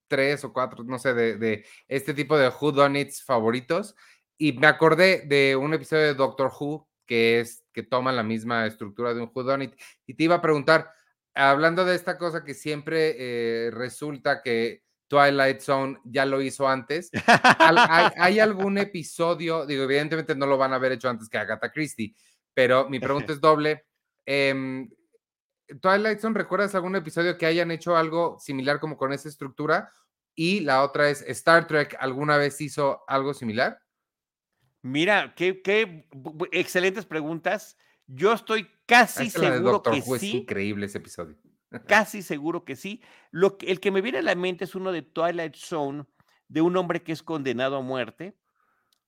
3 0.09 0.43
o 0.43 0.51
4, 0.51 0.83
no 0.83 0.99
sé, 0.99 1.13
de, 1.13 1.65
este 1.87 2.13
tipo 2.13 2.37
de 2.37 2.49
Who 2.49 2.73
Done 2.73 2.99
It's 2.99 3.23
favoritos. 3.23 3.95
Y 4.37 4.53
me 4.53 4.67
acordé 4.67 5.23
de 5.25 5.55
un 5.55 5.73
episodio 5.73 6.03
de 6.03 6.13
Doctor 6.15 6.51
Who 6.59 6.89
que 7.05 7.39
es 7.39 7.65
que 7.73 7.81
toma 7.81 8.11
la 8.11 8.21
misma 8.21 8.67
estructura 8.67 9.15
de 9.15 9.21
un 9.21 9.31
Who 9.33 9.43
Done 9.43 9.65
It. 9.65 9.73
Y 10.05 10.13
te 10.13 10.25
iba 10.25 10.35
a 10.35 10.41
preguntar, 10.41 10.91
hablando 11.33 11.83
de 11.83 11.95
esta 11.95 12.19
cosa 12.19 12.43
que 12.43 12.53
siempre 12.53 13.15
eh, 13.17 13.71
resulta 13.71 14.43
que 14.43 14.83
Twilight 15.07 15.59
Zone 15.59 15.97
ya 16.05 16.25
lo 16.25 16.39
hizo 16.41 16.67
antes. 16.67 17.09
¿Hay, 18.15 18.39
algún 18.39 18.77
episodio? 18.77 19.65
Digo, 19.65 19.83
evidentemente 19.83 20.35
no 20.35 20.45
lo 20.45 20.57
van 20.57 20.71
a 20.71 20.75
haber 20.75 20.91
hecho 20.91 21.09
antes 21.09 21.27
que 21.27 21.39
Agatha 21.39 21.71
Christie, 21.71 22.15
pero 22.53 22.87
mi 22.87 22.99
pregunta 22.99 23.33
es 23.33 23.41
doble. 23.41 23.85
Em, 24.25 24.87
Twilight 25.81 26.19
Zone, 26.19 26.37
¿recuerdas 26.37 26.75
algún 26.75 26.95
episodio 26.95 27.37
que 27.37 27.45
hayan 27.45 27.71
hecho 27.71 27.95
algo 27.95 28.37
similar 28.39 28.79
como 28.79 28.97
con 28.97 29.13
esa 29.13 29.29
estructura? 29.29 29.91
Y 30.35 30.61
la 30.61 30.83
otra 30.83 31.09
es, 31.09 31.21
¿Star 31.23 31.67
Trek 31.67 31.97
alguna 31.99 32.37
vez 32.37 32.59
hizo 32.61 33.03
algo 33.07 33.33
similar? 33.33 33.81
Mira, 34.81 35.33
qué, 35.35 35.61
qué 35.61 36.07
excelentes 36.51 37.05
preguntas. 37.05 37.77
Yo 38.07 38.33
estoy 38.33 38.67
casi 38.85 39.29
seguro 39.29 39.83
que 39.83 40.01
sí. 40.01 40.13
Es 40.15 40.23
increíble 40.23 40.85
ese 40.85 40.97
episodio. 40.99 41.37
Casi 41.87 42.23
seguro 42.23 42.65
que 42.65 42.75
sí. 42.75 43.03
Lo 43.29 43.59
que, 43.59 43.67
el 43.67 43.79
que 43.79 43.91
me 43.91 44.01
viene 44.01 44.17
a 44.17 44.23
la 44.23 44.33
mente 44.33 44.63
es 44.63 44.73
uno 44.73 44.91
de 44.91 45.03
Twilight 45.03 45.55
Zone, 45.55 46.05
de 46.47 46.61
un 46.61 46.75
hombre 46.75 47.03
que 47.03 47.11
es 47.11 47.21
condenado 47.21 47.77
a 47.77 47.81
muerte 47.81 48.35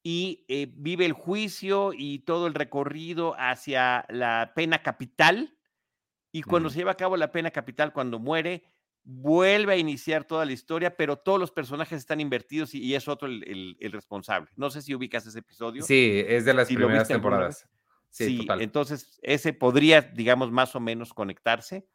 y 0.04 0.46
eh, 0.48 0.68
vive 0.76 1.06
el 1.06 1.14
juicio 1.14 1.92
y 1.94 2.20
todo 2.20 2.48
el 2.48 2.54
recorrido 2.54 3.36
hacia 3.38 4.06
la 4.10 4.54
pena 4.56 4.82
capital. 4.82 5.58
Y 6.32 6.44
cuando 6.44 6.70
se 6.70 6.78
lleva 6.78 6.92
a 6.92 6.98
cabo 6.98 7.18
la 7.18 7.32
pena 7.32 7.52
capital, 7.52 7.92
cuando 7.92 8.20
muere, 8.20 8.64
vuelve 9.04 9.74
a 9.74 9.78
iniciar 9.78 10.24
toda 10.24 10.46
la 10.46 10.54
historia, 10.54 10.96
pero 10.96 11.18
todos 11.18 11.40
los 11.40 11.52
personajes 11.52 11.98
están 11.98 12.20
invertidos 12.20 12.74
y, 12.74 12.96
es 12.96 13.08
otro 13.08 13.28
el, 13.28 13.78
responsable. 13.92 14.50
No 14.56 14.70
sé 14.70 14.82
si 14.82 14.96
ubicas 14.96 15.26
ese 15.26 15.40
episodio. 15.40 15.84
Sí, 15.84 16.24
es 16.28 16.46
de 16.46 16.54
las 16.54 16.68
primeras 16.68 17.08
temporadas. 17.08 17.68
Sí, 18.10 18.46
entonces 18.60 19.20
ese 19.24 19.54
podría, 19.54 20.02
digamos, 20.02 20.52
más 20.52 20.76
o 20.76 20.80
menos 20.80 21.14
conectarse. 21.14 21.88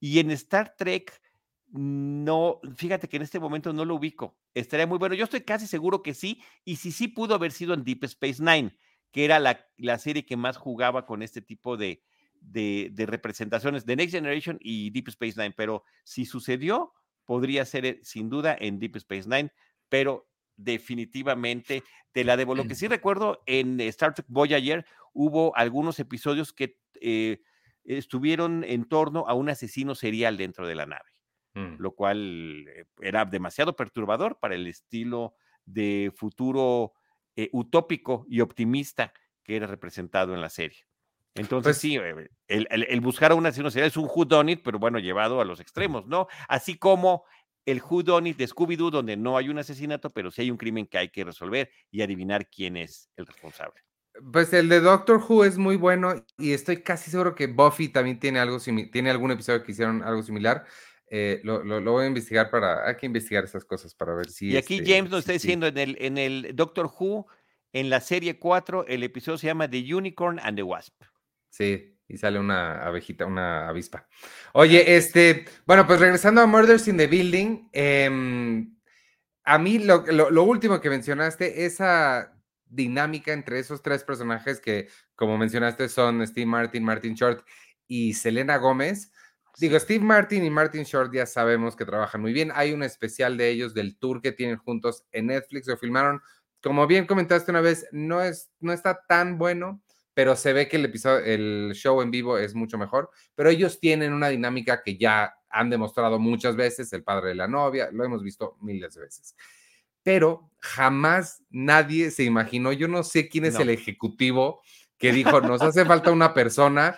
Y 0.00 0.18
en 0.18 0.32
Star 0.32 0.74
Trek, 0.76 1.12
no, 1.68 2.60
fíjate 2.74 3.08
que 3.08 3.16
en 3.16 3.22
este 3.22 3.38
momento 3.38 3.72
no 3.72 3.84
lo 3.84 3.94
ubico. 3.94 4.36
Estaría 4.52 4.86
muy 4.86 4.98
bueno. 4.98 5.14
Yo 5.14 5.24
estoy 5.24 5.42
casi 5.42 5.68
seguro 5.68 6.02
que 6.02 6.14
sí. 6.14 6.42
Y 6.64 6.76
si 6.76 6.90
sí 6.90 7.06
pudo 7.06 7.36
haber 7.36 7.52
sido 7.52 7.74
en 7.74 7.84
Deep 7.84 8.04
Space 8.04 8.42
Nine, 8.42 8.76
que 9.12 9.24
era 9.24 9.38
la, 9.38 9.98
serie 9.98 10.26
que 10.26 10.36
más 10.36 10.56
jugaba 10.56 11.06
con 11.06 11.22
este 11.22 11.40
tipo 11.40 11.76
de, 11.76 12.02
de, 12.42 12.92
representaciones 13.06 13.86
de 13.86 13.96
Next 13.96 14.14
Generation 14.14 14.58
y 14.60 14.90
Deep 14.90 15.08
Space 15.08 15.34
Nine. 15.36 15.54
Pero 15.56 15.84
si 16.04 16.24
sucedió, 16.24 16.92
podría 17.24 17.64
ser 17.64 17.86
eh, 17.86 18.00
sin 18.02 18.28
duda 18.28 18.56
en 18.58 18.78
Deep 18.78 18.96
Space 18.96 19.28
Nine. 19.28 19.50
Pero 19.88 20.28
definitivamente 20.56 21.82
te 22.12 22.24
la 22.24 22.36
debo. 22.36 22.54
Lo 22.54 22.66
que 22.66 22.74
sí 22.74 22.88
recuerdo 22.88 23.42
en 23.46 23.80
Star 23.80 24.14
Trek 24.14 24.26
Voyager 24.28 24.84
hubo 25.12 25.56
algunos 25.56 25.98
episodios 25.98 26.52
que 26.52 26.78
eh, 27.00 27.40
estuvieron 27.84 28.64
en 28.64 28.84
torno 28.84 29.24
a 29.26 29.34
un 29.34 29.48
asesino 29.48 29.94
serial 29.94 30.36
dentro 30.36 30.66
de 30.66 30.74
la 30.74 30.86
nave, 30.86 31.10
mm. 31.54 31.76
lo 31.78 31.94
cual 31.94 32.66
eh, 32.68 32.84
era 33.00 33.24
demasiado 33.24 33.74
perturbador 33.76 34.38
para 34.40 34.54
el 34.54 34.66
estilo 34.66 35.34
de 35.64 36.12
futuro 36.14 36.92
eh, 37.36 37.48
utópico 37.52 38.24
y 38.28 38.40
optimista 38.40 39.12
que 39.42 39.56
era 39.56 39.66
representado 39.66 40.34
en 40.34 40.40
la 40.40 40.50
serie. 40.50 40.86
Entonces, 41.34 41.64
pues 41.64 41.78
sí, 41.78 41.96
eh, 41.96 42.28
el, 42.48 43.00
buscar 43.00 43.32
a 43.32 43.34
un 43.34 43.46
asesino 43.46 43.70
serial 43.70 43.88
es 43.88 43.96
un 43.96 44.08
whodunit, 44.12 44.62
pero 44.62 44.78
bueno, 44.78 44.98
llevado 44.98 45.40
a 45.40 45.44
los 45.44 45.60
extremos, 45.60 46.06
¿no? 46.06 46.28
Así 46.48 46.76
como 46.76 47.24
el 47.64 47.80
whodunit 47.80 48.36
de 48.36 48.48
Scooby-Doo, 48.48 48.90
donde 48.90 49.16
no 49.16 49.36
hay 49.36 49.48
un 49.48 49.58
asesinato, 49.58 50.10
pero 50.10 50.30
sí 50.30 50.42
hay 50.42 50.50
un 50.50 50.58
crimen 50.58 50.86
que 50.86 50.98
hay 50.98 51.08
que 51.08 51.24
resolver 51.24 51.70
y 51.90 52.02
adivinar 52.02 52.48
quién 52.48 52.76
es 52.76 53.08
el 53.16 53.26
responsable. 53.26 53.80
Pues 54.30 54.52
el 54.52 54.68
de 54.68 54.80
Doctor 54.80 55.22
Who 55.26 55.44
es 55.44 55.56
muy 55.56 55.76
bueno 55.76 56.14
y 56.36 56.52
estoy 56.52 56.82
casi 56.82 57.10
seguro 57.10 57.34
que 57.34 57.46
Buffy 57.46 57.88
también 57.88 58.18
tiene 58.18 58.40
algo 58.40 58.58
tiene 58.92 59.10
algún 59.10 59.30
episodio 59.30 59.62
que 59.62 59.72
hicieron 59.72 60.02
algo 60.02 60.22
similar. 60.22 60.66
Eh, 61.14 61.40
lo, 61.44 61.62
voy 61.82 62.04
a 62.04 62.08
investigar 62.08 62.50
para, 62.50 62.86
hay 62.86 62.96
que 62.96 63.06
investigar 63.06 63.44
esas 63.44 63.64
cosas 63.64 63.94
para 63.94 64.14
ver 64.14 64.30
si. 64.30 64.50
Y 64.50 64.56
aquí 64.56 64.78
este, 64.78 64.94
James 64.94 65.10
nos 65.10 65.20
está 65.20 65.32
diciendo 65.32 65.66
en 65.66 65.78
el, 65.78 65.96
en 65.98 66.18
el 66.18 66.54
Doctor 66.54 66.86
Who, 66.86 67.26
en 67.72 67.88
la 67.88 68.00
serie 68.00 68.38
4, 68.38 68.86
el 68.86 69.02
episodio 69.02 69.38
se 69.38 69.46
llama 69.46 69.68
The 69.68 69.94
Unicorn 69.94 70.38
and 70.42 70.56
the 70.56 70.62
Wasp. 70.62 70.94
Sí, 71.52 71.98
y 72.08 72.16
sale 72.16 72.38
una 72.38 72.82
abejita, 72.82 73.26
una 73.26 73.68
avispa. 73.68 74.08
Oye, 74.54 74.96
este, 74.96 75.44
bueno, 75.66 75.86
pues 75.86 76.00
regresando 76.00 76.40
a 76.40 76.46
Murders 76.46 76.88
in 76.88 76.96
the 76.96 77.06
Building, 77.06 77.68
em, 77.72 78.74
a 79.44 79.58
mí 79.58 79.78
lo, 79.78 80.06
lo 80.06 80.42
último 80.44 80.80
que 80.80 80.88
mencionaste, 80.88 81.66
esa 81.66 82.32
dinámica 82.64 83.34
entre 83.34 83.58
esos 83.58 83.82
tres 83.82 84.02
personajes 84.02 84.60
que, 84.60 84.88
como 85.14 85.36
mencionaste, 85.36 85.90
son 85.90 86.26
Steve 86.26 86.46
Martin, 86.46 86.82
Martin 86.82 87.14
Short 87.14 87.46
y 87.86 88.14
Selena 88.14 88.56
Gómez. 88.56 89.12
Digo, 89.58 89.78
Steve 89.78 90.02
Martin 90.02 90.42
y 90.44 90.50
Martin 90.50 90.84
Short 90.84 91.12
ya 91.12 91.26
sabemos 91.26 91.76
que 91.76 91.84
trabajan 91.84 92.22
muy 92.22 92.32
bien. 92.32 92.50
Hay 92.54 92.72
un 92.72 92.82
especial 92.82 93.36
de 93.36 93.50
ellos 93.50 93.74
del 93.74 93.98
tour 93.98 94.22
que 94.22 94.32
tienen 94.32 94.56
juntos 94.56 95.04
en 95.12 95.26
Netflix. 95.26 95.66
Lo 95.66 95.76
filmaron, 95.76 96.22
como 96.62 96.86
bien 96.86 97.06
comentaste 97.06 97.50
una 97.50 97.60
vez, 97.60 97.86
no, 97.92 98.22
es, 98.22 98.50
no 98.60 98.72
está 98.72 99.02
tan 99.06 99.36
bueno, 99.36 99.82
pero 100.14 100.36
se 100.36 100.52
ve 100.52 100.68
que 100.68 100.76
el 100.76 100.84
episodio, 100.84 101.24
el 101.24 101.72
show 101.74 102.02
en 102.02 102.10
vivo 102.10 102.38
es 102.38 102.54
mucho 102.54 102.78
mejor. 102.78 103.10
Pero 103.34 103.48
ellos 103.50 103.80
tienen 103.80 104.12
una 104.12 104.28
dinámica 104.28 104.82
que 104.82 104.96
ya 104.96 105.34
han 105.48 105.70
demostrado 105.70 106.18
muchas 106.18 106.56
veces, 106.56 106.92
el 106.92 107.02
padre 107.02 107.30
de 107.30 107.34
la 107.34 107.48
novia, 107.48 107.90
lo 107.92 108.04
hemos 108.04 108.22
visto 108.22 108.56
miles 108.60 108.94
de 108.94 109.02
veces 109.02 109.34
pero 110.02 110.50
jamás 110.58 111.42
nadie 111.50 112.10
se 112.10 112.24
imaginó, 112.24 112.72
yo 112.72 112.88
no 112.88 113.02
sé 113.02 113.28
quién 113.28 113.44
es 113.44 113.56
el 113.56 113.70
ejecutivo 113.70 114.60
que 114.98 115.12
dijo, 115.12 115.40
nos 115.40 115.62
hace 115.62 115.84
falta 115.84 116.12
una 116.12 116.34
persona 116.34 116.96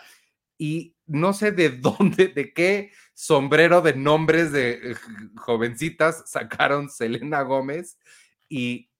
y 0.58 0.94
no 1.06 1.32
sé 1.32 1.52
de 1.52 1.70
dónde, 1.70 2.28
de 2.28 2.52
qué 2.52 2.92
sombrero 3.14 3.80
de 3.80 3.94
nombres 3.94 4.52
de 4.52 4.72
eh, 4.72 4.94
jovencitas 5.36 6.24
sacaron 6.30 6.90
Selena 6.90 7.42
Gómez 7.42 7.98
y 8.48 8.90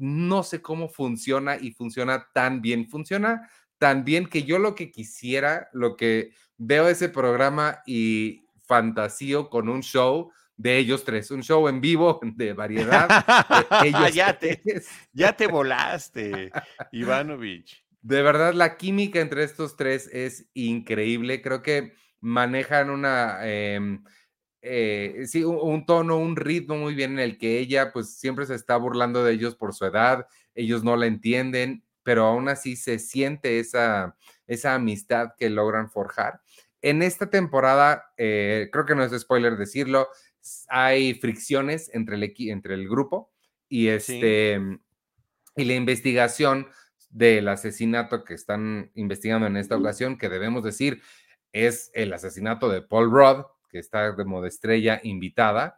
no 0.00 0.42
sé 0.42 0.60
cómo 0.62 0.88
funciona 0.88 1.56
y 1.56 1.72
funciona 1.72 2.28
tan 2.32 2.60
bien, 2.60 2.88
funciona 2.88 3.48
tan 3.78 4.04
bien 4.04 4.26
que 4.26 4.42
yo 4.42 4.58
lo 4.58 4.74
que 4.74 4.90
quisiera, 4.90 5.68
lo 5.72 5.96
que 5.96 6.32
veo 6.56 6.88
ese 6.88 7.08
programa 7.08 7.82
y 7.86 8.44
fantasío 8.66 9.48
con 9.48 9.68
un 9.68 9.82
show 9.82 10.30
de 10.56 10.76
ellos 10.76 11.04
tres, 11.04 11.30
un 11.30 11.42
show 11.42 11.68
en 11.68 11.80
vivo 11.80 12.20
de 12.36 12.52
variedad. 12.52 13.08
ya, 14.12 14.38
te, 14.38 14.62
ya 15.12 15.32
te 15.34 15.46
volaste, 15.46 16.50
Ivanovich. 16.92 17.82
De 18.02 18.22
verdad, 18.22 18.52
la 18.54 18.76
química 18.76 19.20
entre 19.20 19.44
estos 19.44 19.76
tres 19.76 20.08
es 20.12 20.48
increíble. 20.54 21.40
Creo 21.42 21.62
que 21.62 21.94
manejan 22.20 22.90
una, 22.90 23.46
em, 23.46 24.04
eh, 24.62 25.24
sí, 25.26 25.44
un, 25.44 25.58
un, 25.60 25.86
tono, 25.86 26.18
un 26.18 26.36
ritmo 26.36 26.76
muy 26.76 26.94
bien 26.94 27.12
en 27.12 27.18
el 27.20 27.38
que 27.38 27.58
ella 27.58 27.92
pues 27.92 28.14
siempre 28.14 28.46
se 28.46 28.54
está 28.54 28.76
burlando 28.76 29.24
de 29.24 29.32
ellos 29.32 29.54
por 29.54 29.74
su 29.74 29.86
edad, 29.86 30.26
ellos 30.54 30.84
no 30.84 30.96
la 30.96 31.06
entienden, 31.06 31.84
pero 32.02 32.26
aún 32.26 32.48
así 32.48 32.76
se 32.76 32.98
siente 32.98 33.58
esa, 33.58 34.16
esa 34.46 34.74
amistad 34.74 35.30
que 35.38 35.50
logran 35.50 35.90
forjar. 35.90 36.40
En 36.82 37.02
esta 37.02 37.30
temporada, 37.30 38.12
eh, 38.16 38.68
creo 38.72 38.86
que 38.86 38.94
no 38.94 39.04
es 39.04 39.18
spoiler 39.18 39.56
decirlo, 39.56 40.08
hay 40.68 41.14
fricciones 41.14 41.90
entre 41.94 42.16
el, 42.16 42.34
entre 42.38 42.74
el 42.74 42.88
grupo 42.88 43.30
y, 43.68 43.88
este, 43.88 44.58
sí. 44.58 44.80
y 45.56 45.64
la 45.64 45.74
investigación 45.74 46.68
del 47.10 47.48
asesinato 47.48 48.24
que 48.24 48.34
están 48.34 48.90
investigando 48.94 49.46
en 49.46 49.56
esta 49.56 49.76
ocasión, 49.76 50.16
que 50.16 50.28
debemos 50.28 50.64
decir 50.64 51.02
es 51.52 51.90
el 51.94 52.12
asesinato 52.12 52.68
de 52.68 52.80
Paul 52.80 53.10
Rudd, 53.10 53.44
que 53.70 53.78
está 53.78 54.12
de 54.12 54.24
modo 54.24 54.46
estrella 54.46 55.00
invitada, 55.02 55.76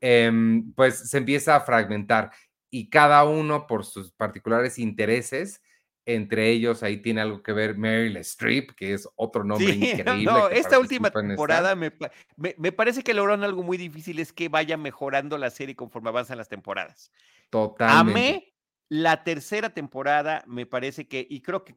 eh, 0.00 0.30
pues 0.74 1.10
se 1.10 1.18
empieza 1.18 1.56
a 1.56 1.60
fragmentar 1.60 2.30
y 2.70 2.88
cada 2.88 3.24
uno 3.24 3.66
por 3.66 3.84
sus 3.84 4.12
particulares 4.12 4.78
intereses. 4.78 5.62
Entre 6.04 6.50
ellos, 6.50 6.82
ahí 6.82 6.96
tiene 6.96 7.20
algo 7.20 7.44
que 7.44 7.52
ver 7.52 7.76
Meryl 7.76 8.16
Streep, 8.16 8.72
que 8.74 8.92
es 8.94 9.08
otro 9.14 9.44
nombre 9.44 9.66
sí, 9.72 9.90
increíble. 9.90 10.24
No, 10.24 10.48
esta 10.48 10.80
última 10.80 11.10
temporada 11.10 11.76
me, 11.76 11.92
me, 12.36 12.56
me, 12.58 12.72
parece 12.72 13.02
que 13.02 13.14
lograron 13.14 13.44
algo 13.44 13.62
muy 13.62 13.76
difícil, 13.76 14.18
es 14.18 14.32
que 14.32 14.48
vaya 14.48 14.76
mejorando 14.76 15.38
la 15.38 15.50
serie 15.50 15.76
conforme 15.76 16.08
avanzan 16.08 16.38
las 16.38 16.48
temporadas. 16.48 17.12
Totalmente. 17.50 18.10
Amé 18.10 18.52
la 18.92 19.24
tercera 19.24 19.70
temporada, 19.70 20.44
me 20.46 20.66
parece 20.66 21.08
que, 21.08 21.26
y 21.30 21.40
creo 21.40 21.64
que 21.64 21.74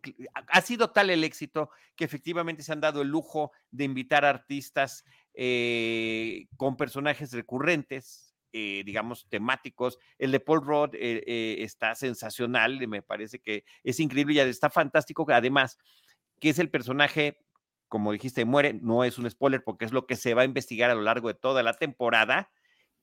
ha 0.47 0.59
sido 0.59 0.89
tal 0.89 1.09
el 1.09 1.23
éxito 1.23 1.69
que 1.95 2.03
efectivamente 2.03 2.61
se 2.61 2.73
han 2.73 2.81
dado 2.81 3.01
el 3.01 3.07
lujo 3.07 3.53
de 3.71 3.85
invitar 3.85 4.25
artistas 4.25 5.05
eh, 5.35 6.47
con 6.57 6.77
personajes 6.77 7.31
recurrentes, 7.33 8.35
eh, 8.53 8.83
digamos, 8.85 9.27
temáticos. 9.29 9.97
El 10.17 10.31
de 10.31 10.39
Paul 10.39 10.65
Rudd 10.65 10.89
eh, 10.93 11.57
está 11.59 11.95
sensacional, 11.95 12.87
me 12.87 13.01
parece 13.01 13.39
que 13.39 13.65
es 13.83 13.99
increíble 13.99 14.33
y 14.35 14.39
está 14.39 14.69
fantástico, 14.69 15.25
además, 15.29 15.77
que 16.39 16.49
es 16.49 16.59
el 16.59 16.69
personaje, 16.69 17.37
como 17.87 18.11
dijiste, 18.11 18.45
muere, 18.45 18.73
no 18.73 19.03
es 19.03 19.17
un 19.17 19.29
spoiler 19.29 19.63
porque 19.63 19.85
es 19.85 19.91
lo 19.91 20.07
que 20.07 20.15
se 20.15 20.33
va 20.33 20.43
a 20.43 20.45
investigar 20.45 20.89
a 20.89 20.95
lo 20.95 21.01
largo 21.01 21.27
de 21.27 21.33
toda 21.33 21.63
la 21.63 21.73
temporada 21.73 22.49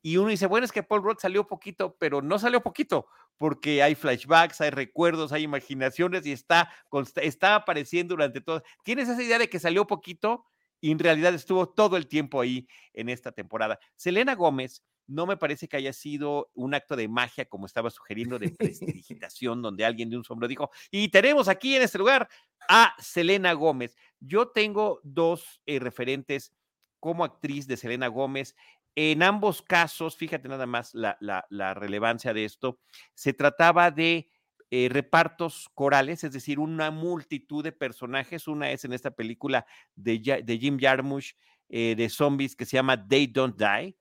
y 0.02 0.16
uno 0.16 0.30
dice, 0.30 0.46
bueno, 0.46 0.64
es 0.64 0.72
que 0.72 0.82
Paul 0.82 1.04
Rudd 1.04 1.18
salió 1.20 1.46
poquito, 1.46 1.96
pero 1.96 2.22
no 2.22 2.36
salió 2.40 2.60
poquito, 2.60 3.06
porque 3.38 3.84
hay 3.84 3.94
flashbacks, 3.94 4.60
hay 4.60 4.70
recuerdos, 4.70 5.32
hay 5.32 5.44
imaginaciones 5.44 6.26
y 6.26 6.32
está, 6.32 6.70
está 7.16 7.54
apareciendo 7.54 8.14
durante 8.14 8.40
todo. 8.40 8.64
Tienes 8.82 9.08
esa 9.08 9.22
idea 9.22 9.38
de 9.38 9.48
que 9.48 9.60
salió 9.60 9.86
poquito 9.86 10.44
y 10.82 10.90
en 10.90 10.98
realidad 10.98 11.32
estuvo 11.32 11.68
todo 11.68 11.96
el 11.96 12.08
tiempo 12.08 12.40
ahí 12.40 12.68
en 12.92 13.08
esta 13.08 13.32
temporada. 13.32 13.78
Selena 13.96 14.34
Gómez 14.34 14.82
no 15.06 15.26
me 15.26 15.36
parece 15.36 15.68
que 15.68 15.76
haya 15.76 15.92
sido 15.92 16.50
un 16.54 16.74
acto 16.74 16.96
de 16.96 17.08
magia, 17.08 17.46
como 17.46 17.66
estaba 17.66 17.88
sugiriendo, 17.90 18.38
de 18.38 18.50
prestigitación, 18.58 19.62
donde 19.62 19.84
alguien 19.84 20.10
de 20.10 20.16
un 20.16 20.24
sombro 20.24 20.48
dijo, 20.48 20.70
y 20.90 21.08
tenemos 21.08 21.48
aquí 21.48 21.76
en 21.76 21.82
este 21.82 21.98
lugar 21.98 22.28
a 22.68 22.94
Selena 22.98 23.52
Gómez. 23.52 23.96
Yo 24.20 24.48
tengo 24.48 25.00
dos 25.04 25.62
eh, 25.66 25.78
referentes 25.78 26.52
como 27.00 27.24
actriz 27.24 27.66
de 27.66 27.76
Selena 27.76 28.08
Gómez 28.08 28.54
en 28.94 29.22
ambos 29.22 29.62
casos, 29.62 30.16
fíjate 30.16 30.48
nada 30.48 30.66
más 30.66 30.94
la, 30.94 31.16
la, 31.20 31.46
la 31.48 31.74
relevancia 31.74 32.34
de 32.34 32.44
esto, 32.44 32.78
se 33.14 33.32
trataba 33.32 33.90
de 33.90 34.30
eh, 34.74 34.88
repartos 34.90 35.68
corales, 35.74 36.24
es 36.24 36.32
decir, 36.32 36.58
una 36.58 36.90
multitud 36.90 37.62
de 37.62 37.72
personajes. 37.72 38.48
Una 38.48 38.70
es 38.70 38.86
en 38.86 38.94
esta 38.94 39.10
película 39.10 39.66
de, 39.96 40.42
de 40.42 40.58
Jim 40.58 40.78
Jarmusch 40.80 41.34
eh, 41.68 41.94
de 41.94 42.08
zombies 42.08 42.56
que 42.56 42.64
se 42.64 42.78
llama 42.78 43.06
They 43.06 43.26
Don't 43.26 43.58
Die, 43.58 43.98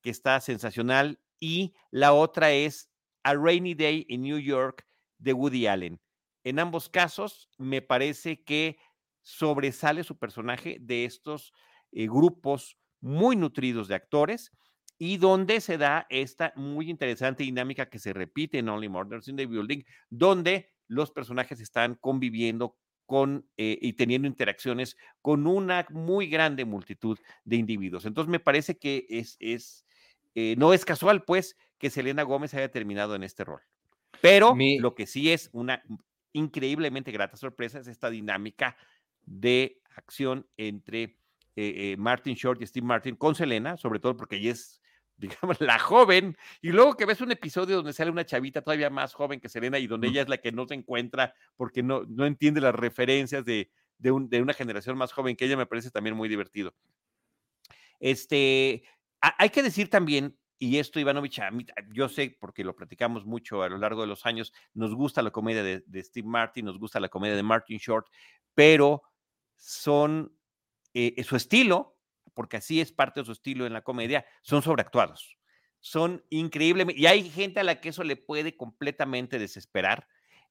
que 0.00 0.08
está 0.08 0.40
sensacional. 0.40 1.20
Y 1.38 1.74
la 1.90 2.14
otra 2.14 2.52
es 2.52 2.88
A 3.22 3.34
Rainy 3.34 3.74
Day 3.74 4.06
in 4.08 4.22
New 4.22 4.38
York 4.38 4.86
de 5.18 5.34
Woody 5.34 5.66
Allen. 5.66 6.00
En 6.42 6.58
ambos 6.58 6.88
casos, 6.88 7.50
me 7.58 7.82
parece 7.82 8.42
que 8.42 8.78
sobresale 9.20 10.04
su 10.04 10.18
personaje 10.18 10.78
de 10.80 11.04
estos 11.04 11.52
eh, 11.92 12.06
grupos 12.06 12.78
muy 13.02 13.36
nutridos 13.36 13.88
de 13.88 13.96
actores 13.96 14.52
y 14.98 15.16
donde 15.16 15.60
se 15.60 15.78
da 15.78 16.06
esta 16.08 16.52
muy 16.56 16.90
interesante 16.90 17.44
dinámica 17.44 17.88
que 17.88 17.98
se 17.98 18.12
repite 18.12 18.58
en 18.58 18.68
Only 18.68 18.88
Murders 18.88 19.28
in 19.28 19.36
the 19.36 19.46
Building, 19.46 19.82
donde 20.10 20.72
los 20.86 21.10
personajes 21.10 21.60
están 21.60 21.94
conviviendo 21.96 22.76
con 23.06 23.46
eh, 23.56 23.78
y 23.80 23.94
teniendo 23.94 24.26
interacciones 24.28 24.96
con 25.20 25.46
una 25.46 25.86
muy 25.90 26.28
grande 26.28 26.64
multitud 26.64 27.18
de 27.44 27.56
individuos. 27.56 28.06
Entonces 28.06 28.30
me 28.30 28.40
parece 28.40 28.78
que 28.78 29.06
es, 29.08 29.36
es 29.40 29.84
eh, 30.34 30.56
no 30.58 30.72
es 30.72 30.84
casual, 30.84 31.24
pues, 31.24 31.56
que 31.78 31.90
Selena 31.90 32.22
Gómez 32.22 32.54
haya 32.54 32.70
terminado 32.70 33.14
en 33.14 33.22
este 33.22 33.44
rol. 33.44 33.60
Pero 34.20 34.54
Mi... 34.54 34.78
lo 34.78 34.94
que 34.94 35.06
sí 35.06 35.30
es 35.30 35.50
una 35.52 35.82
increíblemente 36.32 37.12
grata 37.12 37.36
sorpresa 37.36 37.78
es 37.78 37.86
esta 37.86 38.10
dinámica 38.10 38.76
de 39.24 39.80
acción 39.96 40.46
entre 40.56 41.02
eh, 41.56 41.92
eh, 41.92 41.96
Martin 41.98 42.34
Short 42.34 42.60
y 42.60 42.66
Steve 42.66 42.86
Martin 42.86 43.14
con 43.16 43.34
Selena, 43.34 43.76
sobre 43.76 44.00
todo 44.00 44.16
porque 44.16 44.36
ella 44.36 44.52
es, 44.52 44.82
digamos, 45.28 45.60
la 45.60 45.78
joven, 45.78 46.36
y 46.60 46.70
luego 46.70 46.96
que 46.96 47.06
ves 47.06 47.20
un 47.20 47.32
episodio 47.32 47.76
donde 47.76 47.92
sale 47.92 48.10
una 48.10 48.24
chavita 48.24 48.62
todavía 48.62 48.90
más 48.90 49.14
joven 49.14 49.40
que 49.40 49.48
Selena 49.48 49.78
y 49.78 49.86
donde 49.86 50.08
ella 50.08 50.22
es 50.22 50.28
la 50.28 50.38
que 50.38 50.52
no 50.52 50.66
se 50.66 50.74
encuentra 50.74 51.34
porque 51.56 51.82
no, 51.82 52.04
no 52.08 52.26
entiende 52.26 52.60
las 52.60 52.74
referencias 52.74 53.44
de, 53.44 53.70
de, 53.98 54.10
un, 54.10 54.28
de, 54.28 54.42
una 54.42 54.54
generación 54.54 54.96
más 54.96 55.12
joven 55.12 55.36
que 55.36 55.44
ella, 55.44 55.56
me 55.56 55.66
parece 55.66 55.90
también 55.90 56.16
muy 56.16 56.28
divertido. 56.28 56.74
Este, 58.00 58.82
hay 59.20 59.50
que 59.50 59.62
decir 59.62 59.88
también, 59.88 60.36
y 60.58 60.78
esto, 60.78 61.00
Ivanovich, 61.00 61.40
a 61.40 61.50
mí, 61.50 61.64
yo 61.92 62.08
sé, 62.08 62.36
porque 62.38 62.64
lo 62.64 62.76
platicamos 62.76 63.24
mucho 63.24 63.62
a 63.62 63.68
lo 63.68 63.78
largo 63.78 64.02
de 64.02 64.06
los 64.06 64.26
años, 64.26 64.52
nos 64.72 64.94
gusta 64.94 65.22
la 65.22 65.30
comedia 65.30 65.62
de, 65.62 65.82
de 65.86 66.02
Steve 66.02 66.28
Martin, 66.28 66.66
nos 66.66 66.78
gusta 66.78 67.00
la 67.00 67.08
comedia 67.08 67.36
de 67.36 67.42
Martin 67.42 67.78
Short, 67.78 68.06
pero 68.54 69.02
son 69.56 70.36
eh, 70.92 71.22
su 71.24 71.36
estilo, 71.36 71.93
porque 72.34 72.58
así 72.58 72.80
es 72.80 72.92
parte 72.92 73.20
de 73.20 73.26
su 73.26 73.32
estilo 73.32 73.66
en 73.66 73.72
la 73.72 73.82
comedia, 73.82 74.26
son 74.42 74.62
sobreactuados. 74.62 75.38
Son 75.80 76.24
increíblemente, 76.30 77.00
y 77.00 77.06
hay 77.06 77.30
gente 77.30 77.60
a 77.60 77.64
la 77.64 77.80
que 77.80 77.90
eso 77.90 78.04
le 78.04 78.16
puede 78.16 78.56
completamente 78.56 79.38
desesperar. 79.38 80.08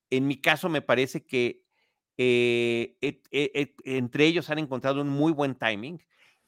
En 0.10 0.28
mi 0.28 0.40
caso, 0.40 0.70
me 0.70 0.82
parece 0.82 1.26
que 1.26 1.64
eh, 2.18 2.98
et, 3.02 3.28
entre 3.84 4.26
ellos 4.26 4.50
han 4.50 4.60
encontrado 4.60 5.02
un 5.02 5.10
muy 5.10 5.32
buen 5.32 5.56
timing 5.56 6.00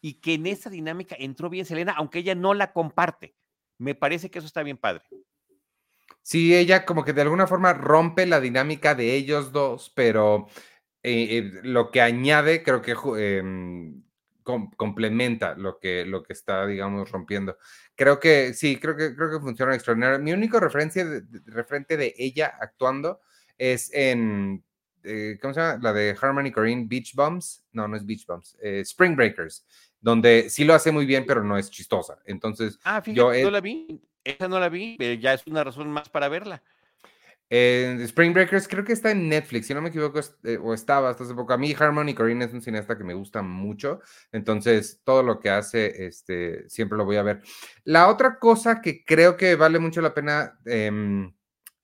y 0.02 0.21
que 0.21 0.36
en 0.36 0.45
esa 0.45 0.69
dinámica 0.69 1.15
entró 1.17 1.50
bien 1.50 1.65
Selena, 1.65 1.93
aunque 1.98 2.19
ella 2.19 2.36
no 2.36 2.54
la 2.54 2.74
comparte. 2.74 3.36
Me 3.80 3.95
parece 3.95 4.30
que 4.30 4.38
eso 4.39 4.45
está 4.45 4.62
bien 4.62 4.78
padre. 4.78 5.04
Sí, 6.21 6.56
ella 6.56 6.86
como 6.86 7.04
que 7.04 7.13
de 7.13 7.21
alguna 7.21 7.48
forma 7.48 7.74
rompe 7.74 8.26
la 8.26 8.39
dinámica 8.39 8.95
de 8.95 9.15
ellos 9.15 9.52
dos, 9.52 9.91
pero 9.95 10.48
eh, 11.04 11.38
eh, 11.38 11.52
lo 11.63 11.91
que 11.91 12.02
añade, 12.02 12.63
creo 12.63 12.82
que 12.82 12.95
eh, 13.17 13.43
com 14.46 14.70
complementa 14.78 15.56
lo 15.56 15.80
que, 15.80 16.06
lo 16.06 16.24
que 16.24 16.32
está, 16.32 16.66
digamos, 16.66 17.12
rompiendo. 17.12 17.58
Creo 17.96 18.20
que 18.20 18.54
sí, 18.54 18.78
creo 18.78 18.96
que, 18.96 19.14
creo 19.16 19.32
que 19.32 19.40
funciona 19.40 19.74
extraordinario. 19.76 20.20
Mi 20.20 20.32
único 20.32 20.60
referencia 20.60 21.04
de, 21.04 21.22
de, 21.22 21.42
referente 21.48 21.98
de 21.98 22.14
ella 22.18 22.54
actuando 22.62 23.20
es 23.58 23.92
en, 23.94 24.64
eh, 25.04 25.38
¿cómo 25.42 25.54
se 25.54 25.60
llama? 25.60 25.80
La 25.82 25.94
de 25.94 26.16
Harmony 26.20 26.52
Corrine, 26.52 26.86
Beach 26.88 27.14
Bums. 27.16 27.66
No, 27.72 27.88
no 27.88 27.98
es 27.98 28.06
Beach 28.06 28.26
Bums, 28.26 28.56
eh, 28.62 28.82
Spring 28.82 29.16
Breakers, 29.16 29.66
donde 30.00 30.50
sí 30.50 30.64
lo 30.64 30.76
hace 30.76 30.92
muy 30.92 31.06
bien, 31.06 31.26
pero 31.26 31.44
no 31.44 31.58
es 31.58 31.70
chistosa. 31.70 32.20
Entonces, 32.26 32.80
ah, 32.84 33.02
fíjate, 33.02 33.40
yo 33.40 33.46
no 33.46 33.52
la 33.52 33.62
vi, 33.62 34.00
esa 34.24 34.48
no 34.48 34.60
la 34.60 34.70
vi, 34.70 34.96
pero 34.98 35.20
ya 35.20 35.34
es 35.34 35.46
una 35.48 35.64
razón 35.64 35.92
más 35.92 36.08
para 36.10 36.30
verla. 36.30 36.62
Eh, 37.50 37.98
Spring 38.02 38.34
Breakers 38.34 38.68
creo 38.68 38.84
que 38.84 38.94
está 38.94 39.12
en 39.12 39.30
Netflix, 39.30 39.68
si 39.68 39.74
no 39.74 39.82
me 39.82 39.90
equivoco, 39.90 40.20
eh, 40.44 40.58
o 40.58 40.74
estaba 40.74 41.10
hasta 41.10 41.24
hace 41.24 41.36
poco. 41.36 41.54
A 41.54 41.58
mí 41.58 41.76
Harmony 41.78 42.14
Corrine 42.16 42.46
es 42.46 42.54
un 42.54 42.62
cineasta 42.62 42.98
que 42.98 43.04
me 43.04 43.14
gusta 43.14 43.42
mucho, 43.42 44.02
entonces 44.32 45.02
todo 45.04 45.22
lo 45.24 45.40
que 45.40 45.50
hace, 45.50 46.08
este, 46.08 46.68
siempre 46.70 46.98
lo 46.98 47.06
voy 47.06 47.18
a 47.18 47.24
ver. 47.24 47.42
La 47.84 48.08
otra 48.10 48.40
cosa 48.40 48.82
que 48.82 49.04
creo 49.06 49.38
que 49.38 49.56
vale 49.56 49.80
mucho 49.80 50.02
la 50.02 50.14
pena 50.14 50.60
eh, 50.66 51.30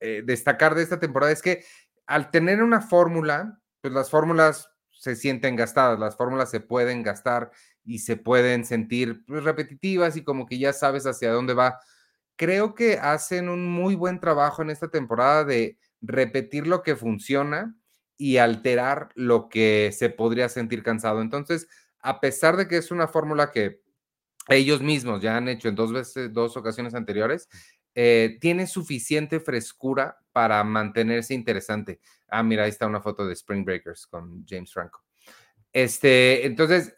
eh, 0.04 0.24
destacar 0.26 0.74
de 0.74 0.82
esta 0.82 1.00
temporada 1.00 1.32
es 1.32 1.44
que 1.44 1.64
al 2.08 2.32
tener 2.32 2.64
una 2.64 2.82
fórmula, 2.82 3.60
pues 3.82 3.94
las 3.94 4.10
fórmulas 4.10 4.68
se 4.90 5.16
sienten 5.16 5.56
gastadas, 5.56 6.00
las 6.00 6.18
fórmulas 6.18 6.50
se 6.50 6.60
pueden 6.60 7.04
gastar 7.04 7.52
y 7.86 8.00
se 8.00 8.18
pueden 8.18 8.66
sentir 8.66 9.24
pues, 9.26 9.44
repetitivas 9.44 10.18
y 10.18 10.24
como 10.24 10.48
que 10.48 10.58
ya 10.58 10.74
sabes 10.74 11.06
hacia 11.06 11.32
dónde 11.32 11.54
va 11.54 11.80
creo 12.42 12.74
que 12.74 12.98
hacen 12.98 13.50
un 13.50 13.68
muy 13.68 13.94
buen 13.94 14.20
trabajo 14.20 14.64
en 14.64 14.72
esta 14.72 14.90
temporada 14.90 15.44
de 15.46 15.78
repetir 16.02 16.66
lo 16.66 16.82
que 16.82 16.96
funciona 16.96 17.76
y 18.18 18.38
alterar 18.38 19.10
lo 19.14 19.48
que 19.48 19.92
se 19.94 20.10
podría 20.10 20.50
sentir 20.50 20.82
cansado. 20.82 21.22
Entonces, 21.22 21.68
a 22.00 22.20
pesar 22.20 22.58
de 22.58 22.68
que 22.68 22.78
es 22.78 22.90
una 22.90 23.08
fórmula 23.08 23.52
que 23.52 23.84
ellos 24.50 24.82
mismos 24.82 25.22
ya 25.22 25.38
han 25.38 25.50
hecho 25.50 25.70
en 25.70 25.76
dos 25.76 25.94
veces, 25.94 26.34
dos 26.34 26.58
ocasiones 26.58 26.96
anteriores, 26.96 27.48
eh, 27.94 28.40
tiene 28.42 28.66
suficiente 28.66 29.40
frescura 29.40 30.18
para 30.32 30.64
mantenerse 30.64 31.36
interesante. 31.36 32.00
Ah, 32.28 32.42
mira, 32.42 32.64
ahí 32.64 32.72
está 32.72 32.88
una 32.88 33.04
foto 33.04 33.28
de 33.28 33.34
Spring 33.34 33.64
Breakers 33.64 34.08
con 34.08 34.44
James 34.48 34.74
Franco. 34.74 35.04
Este, 35.72 36.44
entonces, 36.48 36.96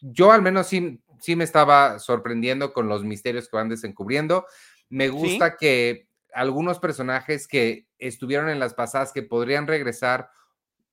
yo 0.00 0.32
al 0.32 0.40
menos 0.40 0.66
sí 0.66 0.98
sí 1.22 1.36
me 1.36 1.44
estaba 1.44 2.00
sorprendiendo 2.00 2.72
con 2.72 2.88
los 2.88 3.04
misterios 3.04 3.48
que 3.48 3.56
van 3.56 3.68
desencubriendo. 3.68 4.44
Me 4.88 5.08
gusta 5.08 5.56
que 5.56 6.08
algunos 6.34 6.80
personajes 6.80 7.46
que 7.46 7.86
estuvieron 7.98 8.48
en 8.48 8.58
las 8.58 8.74
pasadas 8.74 9.12
que 9.12 9.22
podrían 9.22 9.68
regresar, 9.68 10.30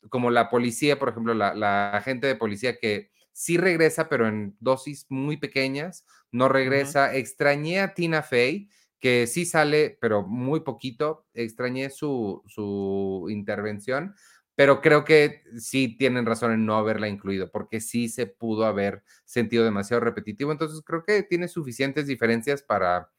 como 0.10 0.30
la 0.30 0.50
policía, 0.50 1.00
por 1.00 1.10
ejemplo, 1.10 1.34
la, 1.34 1.56
la 1.56 1.92
agente 1.98 2.28
de 2.28 2.36
policía 2.36 2.78
que 2.78 3.10
sí 3.32 3.58
regresa, 3.58 4.08
pero 4.08 4.28
en 4.28 4.56
dosis 4.60 5.08
muy 5.10 5.38
pequeñas, 5.38 6.06
no 6.32 6.48
regresa. 6.48 7.16
Extrañé 7.16 7.80
a 7.80 7.96
Tina 7.96 8.22
Fey, 8.22 8.70
que 9.00 9.26
sí 9.26 9.48
sale, 9.48 9.98
pero 10.00 10.22
muy 10.28 10.60
poquito. 10.60 11.26
Extrañé 11.34 11.90
su, 11.90 12.44
su 12.46 13.26
intervención, 13.30 14.14
pero 14.60 14.82
creo 14.82 15.06
que 15.06 15.42
sí 15.58 15.96
tienen 15.98 16.26
razón 16.26 16.52
en 16.52 16.66
no 16.66 16.76
haberla 16.76 17.08
incluido, 17.08 17.50
porque 17.50 17.80
sí 17.80 18.10
se 18.10 18.28
pudo 18.28 18.66
haber 18.66 19.04
sentido 19.24 19.64
demasiado 19.64 20.02
repetitivo. 20.02 20.52
Entonces 20.52 20.82
creo 20.86 21.02
que 21.02 21.24
tiene 21.24 21.48
suficientes 21.48 22.08
diferencias 22.08 22.62
para, 22.62 23.10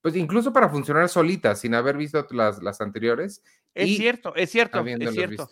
pues 0.00 0.14
incluso 0.14 0.52
para 0.52 0.68
funcionar 0.68 1.08
solita, 1.08 1.56
sin 1.56 1.74
haber 1.74 1.96
visto 1.96 2.24
las, 2.30 2.62
las 2.62 2.80
anteriores. 2.80 3.42
Es 3.74 3.96
cierto, 3.96 4.36
es 4.36 4.50
cierto, 4.50 4.84
es 4.86 5.10
cierto. 5.10 5.50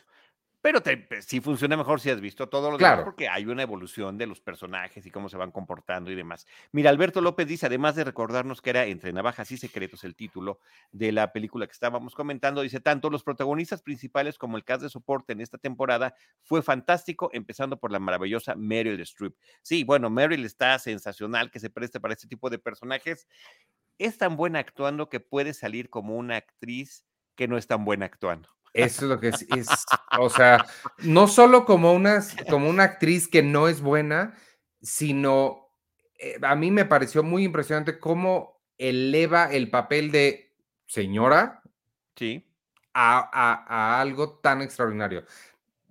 Pero 0.63 0.81
te, 0.81 1.09
sí 1.23 1.41
funciona 1.41 1.77
mejor 1.77 2.01
si 2.01 2.09
has 2.09 2.21
visto 2.21 2.49
todo 2.49 2.71
lo 2.71 2.79
claro. 2.79 2.99
demás, 2.99 3.05
porque 3.05 3.29
hay 3.29 3.47
una 3.47 3.65
evolución 3.65 4.17
de 4.17 4.29
los 4.29 4.41
personajes 4.41 5.05
y 5.05 5.11
cómo 5.11 5.29
se 5.29 5.37
van 5.37 5.51
comportando 5.51 6.13
y 6.13 6.15
demás. 6.15 6.47
Mira, 6.71 6.89
Alberto 6.89 7.21
López 7.21 7.49
dice, 7.49 7.67
además 7.67 7.97
de 7.97 8.05
recordarnos 8.05 8.63
que 8.63 8.71
era 8.71 8.87
Entre 8.87 9.13
Navajas 9.13 9.51
y 9.51 9.57
Secretos 9.57 10.05
el 10.05 10.15
título 10.15 10.61
de 10.93 11.11
la 11.11 11.33
película 11.33 11.67
que 11.67 11.73
estábamos 11.73 12.15
comentando, 12.15 12.63
dice, 12.63 12.79
tanto 12.79 13.11
los 13.11 13.25
protagonistas 13.25 13.83
principales 13.83 14.39
como 14.39 14.57
el 14.57 14.63
cast 14.63 14.83
de 14.83 14.89
soporte 14.89 15.33
en 15.33 15.41
esta 15.41 15.59
temporada 15.59 16.15
fue 16.45 16.63
fantástico, 16.63 17.29
empezando 17.33 17.81
por 17.81 17.91
la 17.91 17.99
maravillosa 17.99 18.55
Meryl 18.55 19.01
Streep. 19.01 19.35
Sí, 19.63 19.83
bueno, 19.83 20.11
Meryl 20.11 20.45
está 20.45 20.79
sensacional 20.79 21.51
que 21.51 21.59
se 21.59 21.71
preste 21.71 21.99
para 21.99 22.15
este 22.15 22.29
tipo 22.29 22.51
de 22.51 22.61
personajes. 22.61 23.27
Es 23.99 24.17
tan 24.17 24.37
buena 24.37 24.61
actuando 24.61 25.09
que 25.09 25.19
puede 25.19 25.55
salir 25.55 25.91
como 25.91 26.17
una 26.17 26.37
actriz 26.37 27.05
que 27.35 27.49
no 27.49 27.57
es 27.57 27.67
tan 27.67 27.85
buena 27.85 28.07
actuando. 28.07 28.49
Eso 28.73 29.05
es 29.05 29.11
lo 29.11 29.21
que 29.21 29.29
es, 29.29 29.47
o 30.19 30.31
sea, 30.31 30.65
no 30.99 31.29
solo 31.29 31.67
como 31.67 31.93
una, 31.93 32.25
como 32.49 32.71
una 32.71 32.85
actriz 32.85 33.29
que 33.29 33.43
no 33.43 33.69
es 33.69 33.83
buena, 33.83 34.35
sino 34.81 35.63
eh, 36.19 36.39
a 36.41 36.55
mí 36.55 36.71
me 36.71 36.87
pareció 36.87 37.23
muy 37.23 37.45
impresionante 37.45 37.99
cómo 37.99 38.63
eleva 38.79 39.53
el 39.53 39.71
papel 39.71 40.11
de 40.11 40.55
señora 40.87 41.63
sí. 42.17 42.49
a, 42.95 44.01
algo 44.01 44.39
tan 44.39 44.63
extraordinario. 44.63 45.25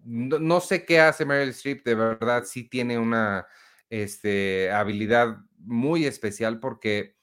No, 0.03 0.59
sé 0.61 0.83
qué 0.83 0.99
hace 0.99 1.25
Meryl 1.25 1.49
Streep, 1.49 1.85
de 1.85 1.93
verdad 1.93 2.45
sí 2.45 2.63
tiene 2.63 2.97
una 2.97 3.45
este, 3.89 4.71
habilidad 4.71 5.37
muy 5.57 6.05
especial 6.05 6.59
porque 6.59 7.20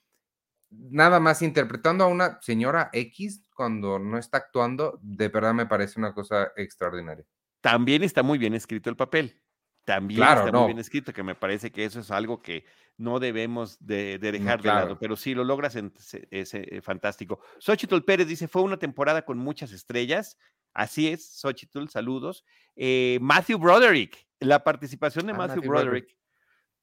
nada 0.71 1.21
más 1.21 1.43
interpretando 1.43 2.05
a 2.05 2.09
una 2.09 2.41
señora 2.43 2.91
X 2.93 3.45
cuando 3.55 3.99
no 3.99 4.19
está 4.19 4.39
actuando, 4.39 4.99
de 5.03 5.29
verdad 5.29 5.55
me 5.55 5.67
parece 5.67 5.99
una 5.99 6.15
cosa 6.15 6.53
extraordinaria. 6.57 7.25
También 7.61 8.03
está 8.03 8.23
muy 8.23 8.39
bien 8.39 8.55
escrito 8.55 8.91
el 8.91 8.97
papel. 8.97 9.43
También 9.85 10.23
está 10.23 10.53
muy 10.53 10.67
bien 10.67 10.79
escrito, 10.79 11.15
que 11.15 11.23
me 11.23 11.35
parece 11.35 11.73
que 11.73 11.85
eso 11.85 12.01
es 12.01 12.11
algo 12.11 12.43
que 12.43 12.67
no 12.99 13.19
debemos 13.21 13.79
de, 13.81 14.19
dejar 14.19 14.61
de 14.61 14.69
lado, 14.69 14.99
pero 14.99 15.17
si 15.17 15.35
lo 15.35 15.45
logras, 15.45 15.77
es, 15.77 16.55
eh, 16.55 16.81
fantástico. 16.83 17.41
Xochitl 17.59 18.01
Pérez 18.01 18.27
dice, 18.27 18.49
fue 18.49 18.61
una 18.61 18.77
temporada 18.77 19.25
con 19.25 19.39
muchas 19.39 19.73
estrellas. 19.73 20.37
Así 20.75 21.09
es, 21.09 21.41
Xochitl, 21.41 21.89
saludos. 21.89 22.45
Eh, 22.77 23.19
Matthew 23.23 23.59
Broderick, 23.59 24.27
la 24.41 24.63
participación 24.63 25.27
de 25.27 25.33
ah, 25.33 25.37
Matthew, 25.37 25.63
Broderick, 25.63 26.17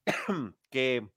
que 0.72 1.08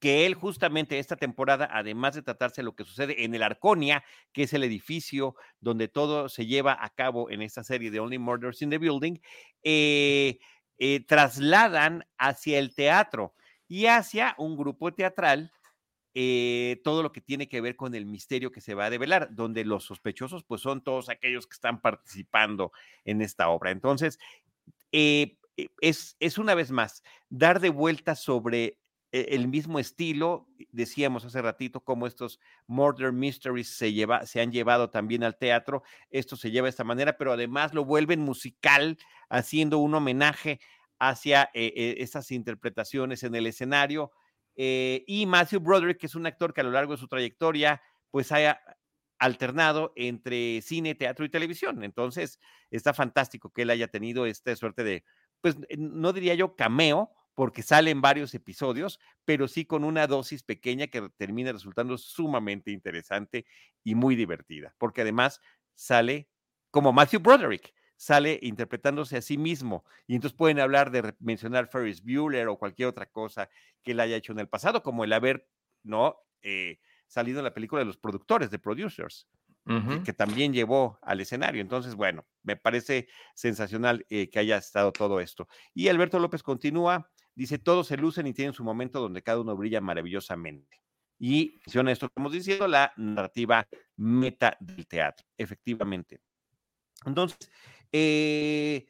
que 0.00 0.24
él 0.24 0.34
justamente 0.34 0.98
esta 0.98 1.16
temporada, 1.16 1.68
además 1.70 2.14
de 2.14 2.22
tratarse 2.22 2.62
de 2.62 2.64
lo 2.64 2.74
que 2.74 2.84
sucede 2.84 3.22
en 3.24 3.34
el 3.34 3.42
Arconia, 3.42 4.02
que 4.32 4.44
es 4.44 4.52
el 4.54 4.64
edificio 4.64 5.36
donde 5.60 5.88
todo 5.88 6.30
se 6.30 6.46
lleva 6.46 6.76
a 6.80 6.88
cabo 6.88 7.30
en 7.30 7.42
esta 7.42 7.62
serie 7.62 7.90
de 7.90 8.00
Only 8.00 8.18
Murders 8.18 8.62
in 8.62 8.70
the 8.70 8.78
Building, 8.78 9.18
eh, 9.62 10.38
eh, 10.78 11.04
trasladan 11.06 12.06
hacia 12.16 12.58
el 12.58 12.74
teatro 12.74 13.34
y 13.68 13.86
hacia 13.86 14.34
un 14.38 14.56
grupo 14.56 14.92
teatral 14.92 15.52
eh, 16.14 16.80
todo 16.82 17.02
lo 17.02 17.12
que 17.12 17.20
tiene 17.20 17.48
que 17.48 17.60
ver 17.60 17.76
con 17.76 17.94
el 17.94 18.06
misterio 18.06 18.50
que 18.50 18.62
se 18.62 18.74
va 18.74 18.86
a 18.86 18.90
develar, 18.90 19.28
donde 19.32 19.64
los 19.64 19.84
sospechosos 19.84 20.42
pues 20.44 20.62
son 20.62 20.82
todos 20.82 21.10
aquellos 21.10 21.46
que 21.46 21.54
están 21.54 21.80
participando 21.80 22.72
en 23.04 23.20
esta 23.20 23.50
obra. 23.50 23.70
Entonces, 23.70 24.18
es, 24.90 26.16
es, 26.18 26.38
una 26.38 26.54
vez 26.54 26.70
más 26.72 27.04
dar 27.28 27.60
de 27.60 27.68
vuelta 27.68 28.16
sobre 28.16 28.78
el 29.12 29.48
mismo 29.48 29.78
estilo. 29.78 30.48
Decíamos 30.70 31.24
hace 31.24 31.42
ratito 31.42 31.80
cómo 31.80 32.06
estos 32.06 32.38
murder 32.66 33.12
mysteries 33.12 33.68
se, 33.68 33.92
lleva, 33.92 34.26
se 34.26 34.40
han 34.40 34.52
llevado 34.52 34.90
también 34.90 35.24
al 35.24 35.36
teatro. 35.36 35.82
Esto 36.10 36.36
se 36.36 36.50
lleva 36.50 36.66
de 36.66 36.70
esta 36.70 36.84
manera, 36.84 37.16
pero 37.16 37.32
además 37.32 37.74
lo 37.74 37.84
vuelven 37.84 38.20
musical, 38.20 38.98
haciendo 39.28 39.78
un 39.78 39.94
homenaje 39.94 40.60
hacia 41.00 41.50
eh, 41.54 41.72
eh, 41.74 41.94
estas 41.98 42.30
interpretaciones 42.30 43.22
en 43.24 43.34
el 43.34 43.46
escenario. 43.46 44.12
Eh, 44.54 45.02
y 45.06 45.26
Matthew 45.26 45.60
Broderick, 45.60 45.98
que 45.98 46.06
es 46.06 46.14
un 46.14 46.26
actor 46.26 46.52
que 46.52 46.60
a 46.60 46.64
lo 46.64 46.70
largo 46.70 46.92
de 46.92 46.98
su 46.98 47.08
trayectoria, 47.08 47.82
pues 48.10 48.30
haya 48.30 48.60
alternado 49.18 49.92
entre 49.96 50.60
cine, 50.62 50.94
teatro 50.94 51.24
y 51.24 51.30
televisión. 51.30 51.82
Entonces, 51.82 52.38
está 52.70 52.92
fantástico 52.92 53.50
que 53.50 53.62
él 53.62 53.70
haya 53.70 53.88
tenido 53.88 54.26
esta 54.26 54.54
suerte 54.56 54.84
de, 54.84 55.04
pues 55.40 55.56
no 55.78 56.12
diría 56.12 56.34
yo 56.34 56.56
cameo, 56.56 57.10
porque 57.34 57.62
salen 57.62 58.00
varios 58.00 58.34
episodios, 58.34 59.00
pero 59.24 59.48
sí 59.48 59.64
con 59.64 59.84
una 59.84 60.06
dosis 60.06 60.42
pequeña 60.42 60.88
que 60.88 61.08
termina 61.16 61.52
resultando 61.52 61.96
sumamente 61.98 62.70
interesante 62.70 63.46
y 63.84 63.94
muy 63.94 64.16
divertida, 64.16 64.74
porque 64.78 65.02
además 65.02 65.40
sale 65.74 66.28
como 66.70 66.92
Matthew 66.92 67.20
Broderick, 67.20 67.74
sale 67.96 68.38
interpretándose 68.42 69.16
a 69.16 69.22
sí 69.22 69.36
mismo 69.36 69.84
y 70.06 70.14
entonces 70.14 70.36
pueden 70.36 70.60
hablar 70.60 70.90
de 70.90 71.14
mencionar 71.18 71.68
Ferris 71.68 72.02
Bueller 72.02 72.48
o 72.48 72.58
cualquier 72.58 72.88
otra 72.88 73.06
cosa 73.06 73.50
que 73.82 73.92
él 73.92 74.00
haya 74.00 74.16
hecho 74.16 74.32
en 74.32 74.38
el 74.38 74.48
pasado, 74.48 74.82
como 74.82 75.04
el 75.04 75.12
haber, 75.12 75.48
¿no? 75.82 76.16
Eh, 76.42 76.80
salido 77.06 77.40
en 77.40 77.44
la 77.44 77.54
película 77.54 77.80
de 77.80 77.86
los 77.86 77.98
productores, 77.98 78.50
de 78.50 78.58
producers 78.58 79.28
que, 80.04 80.12
también 80.12 80.52
llevó 80.52 80.98
al 81.02 81.20
escenario. 81.20 81.60
Entonces, 81.60 81.94
bueno, 81.94 82.26
me 82.42 82.56
parece 82.56 83.08
sensacional 83.34 84.04
eh, 84.08 84.28
que 84.30 84.38
haya 84.38 84.56
estado 84.56 84.92
todo 84.92 85.20
esto. 85.20 85.48
Y 85.74 85.88
Alberto 85.88 86.18
López 86.18 86.42
continúa, 86.42 87.10
dice, 87.40 87.58
todos 87.58 87.86
se 87.86 87.96
lucen 87.96 88.26
y 88.26 88.34
tienen 88.34 88.52
su 88.52 88.62
momento 88.62 89.00
donde 89.00 89.22
cada 89.22 89.40
uno 89.40 89.56
brilla 89.56 89.80
maravillosamente. 89.80 90.82
Y 91.18 91.58
menciona 91.64 91.90
esto, 91.90 92.06
estamos 92.06 92.32
diciendo, 92.32 92.68
la 92.68 92.92
narrativa 92.98 93.66
meta 93.96 94.58
del 94.60 94.86
teatro, 94.86 95.26
efectivamente. 95.38 96.20
Entonces, 97.06 97.38
eh, 97.92 98.86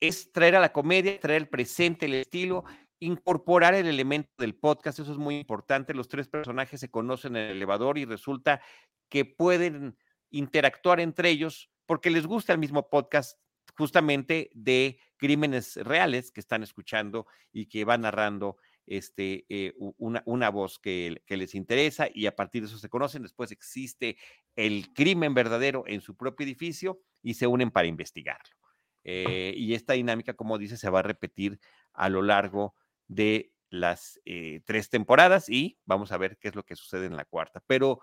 es 0.00 0.30
traer 0.32 0.56
a 0.56 0.60
la 0.60 0.70
comedia, 0.70 1.18
traer 1.18 1.40
el 1.40 1.48
presente, 1.48 2.04
el 2.04 2.14
estilo, 2.14 2.64
incorporar 3.00 3.74
el 3.74 3.86
elemento 3.86 4.30
del 4.36 4.54
podcast, 4.54 4.98
eso 4.98 5.12
es 5.12 5.18
muy 5.18 5.36
importante. 5.38 5.94
Los 5.94 6.08
tres 6.08 6.28
personajes 6.28 6.80
se 6.80 6.90
conocen 6.90 7.36
en 7.36 7.44
el 7.44 7.56
elevador 7.56 7.96
y 7.96 8.04
resulta 8.04 8.60
que 9.08 9.24
pueden 9.24 9.96
interactuar 10.30 11.00
entre 11.00 11.30
ellos 11.30 11.70
porque 11.86 12.10
les 12.10 12.26
gusta 12.26 12.52
el 12.52 12.58
mismo 12.58 12.90
podcast 12.90 13.38
justamente 13.78 14.50
de 14.52 14.98
crímenes 15.24 15.76
reales 15.76 16.30
que 16.30 16.40
están 16.40 16.62
escuchando 16.62 17.26
y 17.50 17.64
que 17.64 17.86
va 17.86 17.96
narrando 17.96 18.58
este, 18.84 19.46
eh, 19.48 19.72
una, 19.78 20.22
una, 20.26 20.50
voz 20.50 20.78
que, 20.78 21.22
les 21.26 21.54
interesa 21.54 22.08
y 22.12 22.26
a 22.26 22.36
partir 22.36 22.60
de 22.60 22.68
eso 22.68 22.76
se 22.76 22.90
conocen. 22.90 23.22
Después 23.22 23.50
existe 23.50 24.18
el 24.54 24.92
crimen 24.92 25.32
verdadero 25.32 25.84
en 25.86 26.02
su 26.02 26.14
propio 26.14 26.44
edificio 26.44 27.00
y 27.22 27.32
se 27.32 27.46
unen 27.46 27.70
para 27.70 27.88
investigarlo. 27.88 28.54
Eh, 29.02 29.54
y 29.56 29.72
esta 29.72 29.94
dinámica, 29.94 30.34
como 30.34 30.58
dice, 30.58 30.76
se 30.76 30.90
va 30.90 30.98
a 30.98 31.02
repetir 31.02 31.58
a 31.94 32.10
lo 32.10 32.20
largo 32.20 32.74
de 33.08 33.50
las 33.70 34.20
eh, 34.26 34.60
tres 34.66 34.90
temporadas 34.90 35.48
y 35.48 35.78
vamos 35.86 36.12
a 36.12 36.18
ver 36.18 36.36
qué 36.36 36.48
es 36.48 36.54
lo 36.54 36.64
que 36.64 36.76
sucede 36.76 37.06
en 37.06 37.16
la 37.16 37.24
cuarta. 37.24 37.62
Pero 37.66 38.00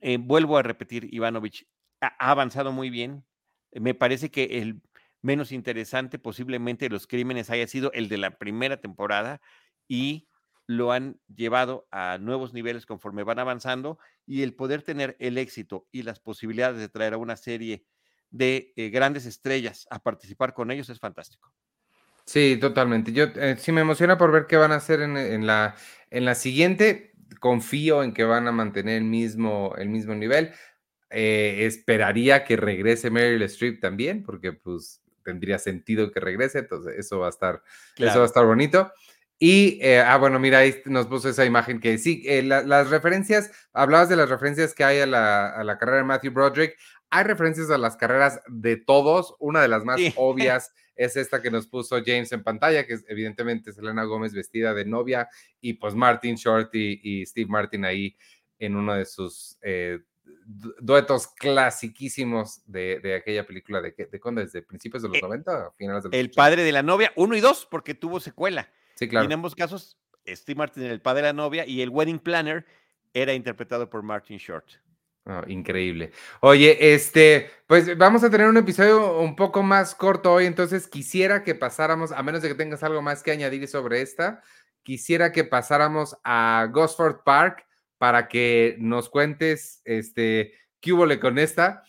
eh, 0.00 0.16
vuelvo 0.18 0.56
a 0.56 0.62
repetir, 0.62 1.12
Ivanovich, 1.12 1.68
ha, 2.00 2.30
avanzado 2.30 2.72
muy 2.72 2.88
bien. 2.88 3.26
Me 3.72 3.92
parece 3.92 4.30
que 4.30 4.44
el 4.44 4.80
menos 5.24 5.52
interesante 5.52 6.18
posiblemente 6.18 6.90
los 6.90 7.06
crímenes 7.06 7.48
haya 7.48 7.66
sido 7.66 7.90
el 7.92 8.08
de 8.08 8.18
la 8.18 8.38
primera 8.38 8.80
temporada 8.80 9.40
y 9.88 10.28
lo 10.66 10.92
han 10.92 11.18
llevado 11.34 11.88
a 11.90 12.18
nuevos 12.20 12.52
niveles 12.52 12.84
conforme 12.84 13.22
van 13.22 13.38
avanzando 13.38 13.98
y 14.26 14.42
el 14.42 14.54
poder 14.54 14.82
tener 14.82 15.16
el 15.18 15.38
éxito 15.38 15.88
y 15.90 16.02
las 16.02 16.20
posibilidades 16.20 16.78
de 16.78 16.88
traer 16.88 17.14
a 17.14 17.18
una 17.18 17.36
serie 17.36 17.86
de 18.30 18.72
eh, 18.76 18.90
grandes 18.90 19.24
estrellas 19.24 19.86
a 19.90 19.98
participar 20.02 20.52
con 20.52 20.70
ellos 20.70 20.90
es 20.90 20.98
fantástico. 20.98 21.52
Sí, 22.26 22.58
totalmente. 22.60 23.12
Yo 23.12 23.24
eh, 23.24 23.56
sí 23.58 23.72
me 23.72 23.80
emociona 23.80 24.18
por 24.18 24.30
ver 24.30 24.46
qué 24.46 24.56
van 24.56 24.72
a 24.72 24.76
hacer 24.76 25.00
en, 25.00 25.46
la, 25.46 25.74
en 26.10 26.24
la 26.24 26.34
siguiente 26.34 27.12
confío 27.40 28.02
en 28.02 28.12
que 28.12 28.24
van 28.24 28.46
a 28.46 28.52
mantener 28.52 28.96
el 28.98 29.04
mismo, 29.04 29.74
el 29.78 29.88
mismo 29.88 30.14
nivel. 30.14 30.52
Eh, 31.10 31.66
esperaría 31.66 32.44
que 32.44 32.56
regrese 32.56 33.10
Meryl 33.10 33.42
Streep 33.42 33.80
también, 33.80 34.22
porque 34.22 34.52
pues 34.52 35.03
tendría 35.24 35.58
sentido 35.58 36.12
que 36.12 36.20
regrese, 36.20 36.60
entonces 36.60 36.94
eso 36.98 37.18
va 37.18 37.26
a 37.26 37.30
estar, 37.30 37.62
eso 37.96 38.18
va 38.18 38.24
a 38.24 38.26
estar 38.26 38.44
bonito. 38.44 38.92
Y, 39.38 39.78
eh, 39.82 40.00
ah, 40.00 40.16
bueno, 40.16 40.38
mira, 40.38 40.58
ahí 40.58 40.76
nos 40.86 41.06
puso 41.06 41.28
esa 41.28 41.44
imagen 41.44 41.80
que 41.80 41.98
sí, 41.98 42.22
eh, 42.26 42.42
las 42.42 42.90
referencias, 42.90 43.50
hablabas 43.72 44.08
de 44.08 44.16
las 44.16 44.28
referencias 44.28 44.74
que 44.74 44.84
hay 44.84 45.00
a 45.00 45.06
la, 45.06 45.48
a 45.48 45.64
la, 45.64 45.76
carrera 45.76 45.98
de 45.98 46.04
Matthew 46.04 46.32
Broderick. 46.32 46.78
Hay 47.10 47.24
referencias 47.24 47.70
a 47.70 47.78
las 47.78 47.96
carreras 47.96 48.40
de 48.48 48.76
todos. 48.76 49.34
Una 49.40 49.60
de 49.60 49.68
las 49.68 49.84
más 49.84 50.00
obvias 50.16 50.72
es 50.96 51.16
esta 51.16 51.42
que 51.42 51.50
nos 51.50 51.66
puso 51.66 51.96
James 52.04 52.30
en 52.32 52.42
pantalla, 52.42 52.86
que 52.86 52.94
es 52.94 53.04
evidentemente 53.08 53.72
Selena 53.72 54.04
Gómez 54.04 54.32
vestida 54.32 54.74
de 54.74 54.84
novia 54.84 55.28
y 55.60 55.74
pues 55.74 55.94
Martin 55.94 56.36
Short 56.36 56.74
y, 56.74 57.26
Steve 57.26 57.50
Martin 57.50 57.84
ahí 57.84 58.16
en 58.58 58.76
uno 58.76 58.94
de 58.94 59.04
sus 59.04 59.58
eh, 59.62 59.98
duetos 60.44 61.28
clasiquísimos 61.28 62.62
de, 62.66 63.16
aquella 63.20 63.46
película 63.46 63.80
de, 63.80 63.92
de, 63.92 64.20
cuando, 64.20 64.40
desde 64.40 64.62
principios 64.62 65.02
de 65.02 65.08
los 65.08 65.22
90 65.22 65.72
finales 65.72 66.02
de 66.02 66.08
los 66.10 66.18
El 66.18 66.30
padre 66.30 66.62
de 66.62 66.72
la 66.72 66.82
novia, 66.82 67.12
uno 67.16 67.36
y 67.36 67.40
dos, 67.40 67.66
porque 67.70 67.94
tuvo 67.94 68.20
secuela. 68.20 68.68
Sí, 68.94 69.08
claro. 69.08 69.24
Y 69.24 69.26
en 69.26 69.32
ambos 69.32 69.54
casos, 69.54 69.98
Steve 70.26 70.56
Martin, 70.56 70.84
el 70.84 71.00
padre 71.00 71.22
de 71.22 71.28
la 71.28 71.32
novia, 71.32 71.66
y 71.66 71.82
el 71.82 71.90
wedding 71.90 72.18
planner 72.18 72.66
era 73.12 73.32
interpretado 73.32 73.88
por 73.88 74.02
Martin 74.02 74.38
Short. 74.38 74.66
Oh, 75.26 75.42
increíble. 75.46 76.12
Oye, 76.40 76.94
este, 76.94 77.50
pues 77.66 77.96
vamos 77.96 78.22
a 78.24 78.30
tener 78.30 78.46
un 78.46 78.58
episodio 78.58 79.20
un 79.20 79.34
poco 79.34 79.62
más 79.62 79.94
corto 79.94 80.34
hoy, 80.34 80.44
entonces 80.44 80.86
quisiera 80.86 81.42
que 81.42 81.54
pasáramos, 81.54 82.12
a 82.12 82.22
menos 82.22 82.42
de 82.42 82.48
que 82.48 82.54
tengas 82.54 82.82
algo 82.82 83.00
más 83.00 83.22
que 83.22 83.30
añadir 83.30 83.66
sobre 83.66 84.02
esta, 84.02 84.42
quisiera 84.82 85.32
que 85.32 85.44
pasáramos 85.44 86.18
a 86.24 86.68
Gosford 86.70 87.22
Park 87.24 87.64
para 88.04 88.28
que 88.28 88.76
nos 88.80 89.08
cuentes, 89.08 89.80
este, 89.86 90.52
qué 90.78 90.92
hubo 90.92 91.06
con 91.20 91.38
esta. 91.38 91.82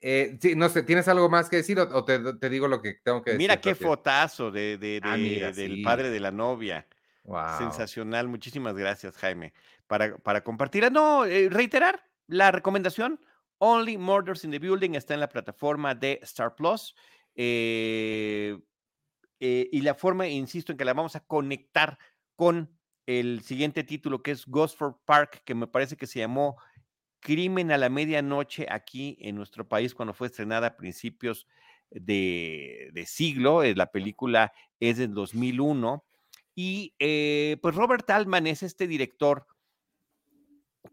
Eh, 0.00 0.38
no 0.56 0.70
sé, 0.70 0.82
¿tienes 0.82 1.08
algo 1.08 1.28
más 1.28 1.50
que 1.50 1.56
decir 1.56 1.78
o, 1.78 2.04
te, 2.06 2.48
digo 2.48 2.68
lo 2.68 2.80
que 2.80 2.94
tengo 3.04 3.22
que 3.22 3.32
decir? 3.32 3.38
Mira 3.38 3.60
qué 3.60 3.74
fotazo 3.74 4.50
de, 4.50 4.98
ah, 5.02 5.14
del 5.18 5.82
padre 5.82 6.08
de 6.08 6.20
la 6.20 6.30
novia. 6.30 6.86
Sensacional. 7.58 8.28
Muchísimas 8.28 8.74
gracias, 8.74 9.18
Jaime, 9.18 9.52
para, 9.86 10.16
para 10.16 10.42
compartir. 10.42 10.90
No, 10.90 11.26
eh, 11.26 11.50
reiterar 11.50 12.02
la 12.28 12.50
recomendación. 12.50 13.20
Only 13.58 13.98
Murders 13.98 14.44
in 14.44 14.52
the 14.52 14.58
Building 14.58 14.94
está 14.94 15.12
en 15.12 15.20
la 15.20 15.28
plataforma 15.28 15.94
de 15.94 16.18
Star 16.22 16.54
Plus. 16.54 16.96
Eh, 17.34 18.58
y 19.38 19.82
la 19.82 19.92
forma, 19.92 20.26
insisto, 20.28 20.72
en 20.72 20.78
que 20.78 20.86
la 20.86 20.94
vamos 20.94 21.14
a 21.14 21.20
conectar 21.20 21.98
con 22.36 22.70
el 23.06 23.42
siguiente 23.42 23.84
título, 23.84 24.22
que 24.22 24.30
es 24.30 24.46
Gosford 24.46 24.96
Park, 25.04 25.42
que 25.44 25.54
me 25.54 25.66
parece 25.66 25.96
que 25.96 26.06
se 26.06 26.20
llamó 26.20 26.56
Crimen 27.20 27.70
a 27.70 27.78
la 27.78 27.88
Medianoche 27.88 28.66
aquí 28.68 29.16
en 29.20 29.36
nuestro 29.36 29.66
país 29.66 29.94
cuando 29.94 30.12
fue 30.14 30.26
estrenada 30.26 30.68
a 30.68 30.76
principios 30.76 31.46
de, 31.90 33.04
siglo. 33.06 33.62
Eh, 33.62 33.74
la 33.74 33.90
película 33.90 34.52
es 34.80 34.98
del 34.98 35.14
2001. 35.14 36.04
Y 36.54 36.94
eh, 36.98 37.56
pues 37.62 37.74
Robert 37.74 38.08
Altman 38.10 38.46
es 38.46 38.62
este 38.62 38.86
director 38.86 39.46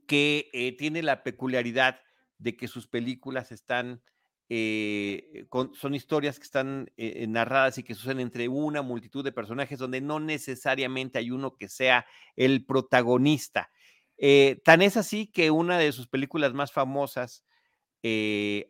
que 0.08 0.50
eh, 0.54 0.76
tiene 0.78 1.04
la 1.04 1.24
peculiaridad 1.24 2.00
de 2.38 2.56
que 2.56 2.68
sus 2.68 2.88
películas 2.88 3.52
están 3.52 4.02
eh, 4.52 5.46
son 5.80 5.94
historias 5.94 6.40
que 6.40 6.46
están 6.46 6.92
eh, 6.98 7.28
narradas 7.28 7.78
y 7.78 7.84
que 7.84 7.94
suceden 7.94 8.20
entre 8.20 8.48
una 8.48 8.82
multitud 8.82 9.24
de 9.24 9.32
personajes 9.32 9.78
donde 9.78 10.02
no 10.02 10.20
necesariamente 10.20 11.20
hay 11.20 11.30
uno 11.30 11.56
que 11.56 11.70
sea 11.70 12.08
el 12.36 12.66
protagonista. 12.66 13.70
Eh, 14.18 14.60
tan 14.66 14.82
es 14.82 14.98
así 14.98 15.28
que 15.28 15.52
una 15.52 15.78
de 15.78 15.92
sus 15.92 16.08
películas 16.08 16.54
más 16.54 16.72
famosas, 16.72 17.46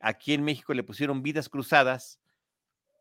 aquí 0.02 0.34
en 0.34 0.44
México 0.44 0.74
le 0.74 0.84
pusieron 0.84 1.24
Vidas 1.24 1.48
Cruzadas 1.48 2.20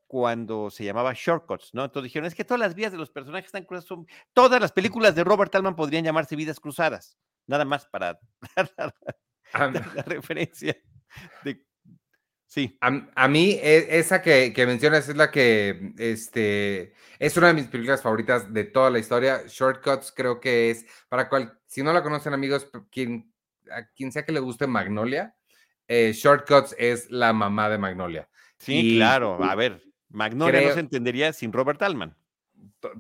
cuando 0.07 0.71
se 0.71 0.85
llamaba 0.85 1.15
Shortcuts, 1.15 1.75
¿no? 1.75 1.85
Entonces 1.85 2.05
dijeron, 2.05 2.27
es 2.27 2.35
que 2.35 2.45
todas 2.45 2.61
las 2.61 2.75
vidas 2.75 2.93
de 2.93 2.99
los 2.99 3.11
personajes 3.11 3.47
están 3.47 3.65
cruzadas, 3.65 3.87
son, 3.87 4.07
todas 4.33 4.61
las 4.61 4.73
películas 4.73 5.15
de 5.15 5.25
Robert 5.25 5.55
Altman 5.55 5.75
podrían 5.75 6.05
llamarse 6.05 6.37
Vidas 6.37 6.61
Cruzadas, 6.61 7.19
nada 7.47 7.65
más 7.65 7.87
para 7.87 8.19
dar 8.57 9.95
la 9.95 10.03
referencia 10.03 10.77
de 11.45 11.68
Sí. 12.49 12.79
A, 12.81 13.29
mí, 13.29 13.59
e, 13.63 13.99
esa 13.99 14.23
que, 14.23 14.53
mencionas 14.67 15.07
es 15.09 15.17
la 15.17 15.31
que 15.31 15.93
este, 15.99 16.95
es 17.19 17.37
una 17.37 17.49
de 17.49 17.53
mis 17.53 17.67
películas 17.67 18.01
favoritas 18.01 18.53
de 18.53 18.65
toda 18.65 18.91
la 18.91 18.99
historia. 18.99 19.43
Shortcuts 19.47 20.13
creo 20.17 20.41
que 20.41 20.71
es, 20.71 20.87
para 21.11 21.29
cual, 21.29 21.59
si 21.67 21.83
no 21.83 21.93
la 21.93 22.03
conocen 22.03 22.33
amigos, 22.33 22.67
quien, 22.91 23.31
a 23.71 23.87
quien 23.89 24.11
sea 24.13 24.25
que 24.25 24.33
le 24.33 24.41
guste 24.41 24.67
Magnolia, 24.67 25.37
eh, 25.87 26.13
Shortcuts 26.15 26.75
es 26.79 27.11
la 27.11 27.35
mamá 27.35 27.69
de 27.69 27.77
Magnolia. 27.77 28.29
Sí, 28.57 28.97
claro. 28.97 29.45
A 29.45 29.55
ver, 29.55 29.83
Magnolia 30.09 30.63
no 30.63 30.73
se 30.73 30.81
entendería 30.81 31.35
sin 31.35 31.53
Robert 31.53 31.83
Altman. 31.83 32.17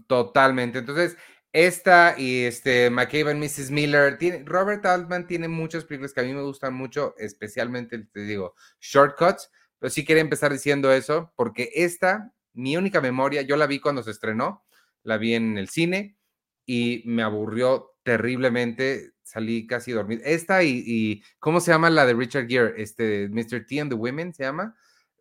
Totalmente. 0.06 0.80
Entonces, 0.80 1.16
esta 1.52 2.14
y 2.18 2.44
este 2.44 2.90
McCabe 2.90 3.34
Mrs. 3.34 3.70
Miller. 3.70 4.18
Tiene, 4.18 4.42
Robert 4.44 4.84
Altman 4.86 5.26
tiene 5.26 5.48
muchas 5.48 5.84
películas 5.84 6.12
que 6.12 6.20
a 6.20 6.24
mí 6.24 6.32
me 6.32 6.42
gustan 6.42 6.74
mucho, 6.74 7.14
especialmente, 7.18 7.98
te 7.98 8.20
digo, 8.20 8.54
Shortcuts. 8.80 9.50
Pero 9.78 9.90
sí 9.90 10.04
quería 10.04 10.22
empezar 10.22 10.52
diciendo 10.52 10.92
eso, 10.92 11.32
porque 11.36 11.70
esta, 11.74 12.32
mi 12.52 12.76
única 12.76 13.00
memoria, 13.00 13.42
yo 13.42 13.56
la 13.56 13.66
vi 13.66 13.78
cuando 13.78 14.02
se 14.02 14.10
estrenó, 14.10 14.64
la 15.04 15.18
vi 15.18 15.34
en 15.34 15.56
el 15.56 15.68
cine 15.68 16.18
y 16.66 17.02
me 17.06 17.22
aburrió 17.22 17.96
terriblemente. 18.02 19.12
Salí 19.22 19.66
casi 19.66 19.92
dormido. 19.92 20.22
Esta 20.24 20.62
y, 20.64 20.82
y 20.86 21.22
¿cómo 21.38 21.60
se 21.60 21.70
llama 21.70 21.90
la 21.90 22.06
de 22.06 22.14
Richard 22.14 22.48
Gere? 22.48 22.82
Este, 22.82 23.28
Mr. 23.28 23.66
T 23.66 23.80
and 23.80 23.90
the 23.90 23.94
Women 23.94 24.34
se 24.34 24.42
llama 24.42 24.76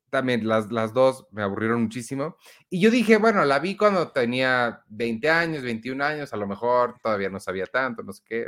también 0.09 0.47
las, 0.47 0.71
las 0.71 0.93
dos 0.93 1.27
me 1.31 1.41
aburrieron 1.41 1.81
muchísimo. 1.83 2.37
Y 2.69 2.79
yo 2.79 2.89
dije, 2.89 3.17
bueno, 3.17 3.43
la 3.45 3.59
vi 3.59 3.75
cuando 3.75 4.11
tenía 4.11 4.81
20 4.87 5.29
años, 5.29 5.63
21 5.63 6.03
años, 6.03 6.33
a 6.33 6.37
lo 6.37 6.47
mejor 6.47 6.97
todavía 7.01 7.29
no 7.29 7.39
sabía 7.39 7.65
tanto, 7.65 8.03
no 8.03 8.13
sé 8.13 8.23
qué. 8.25 8.47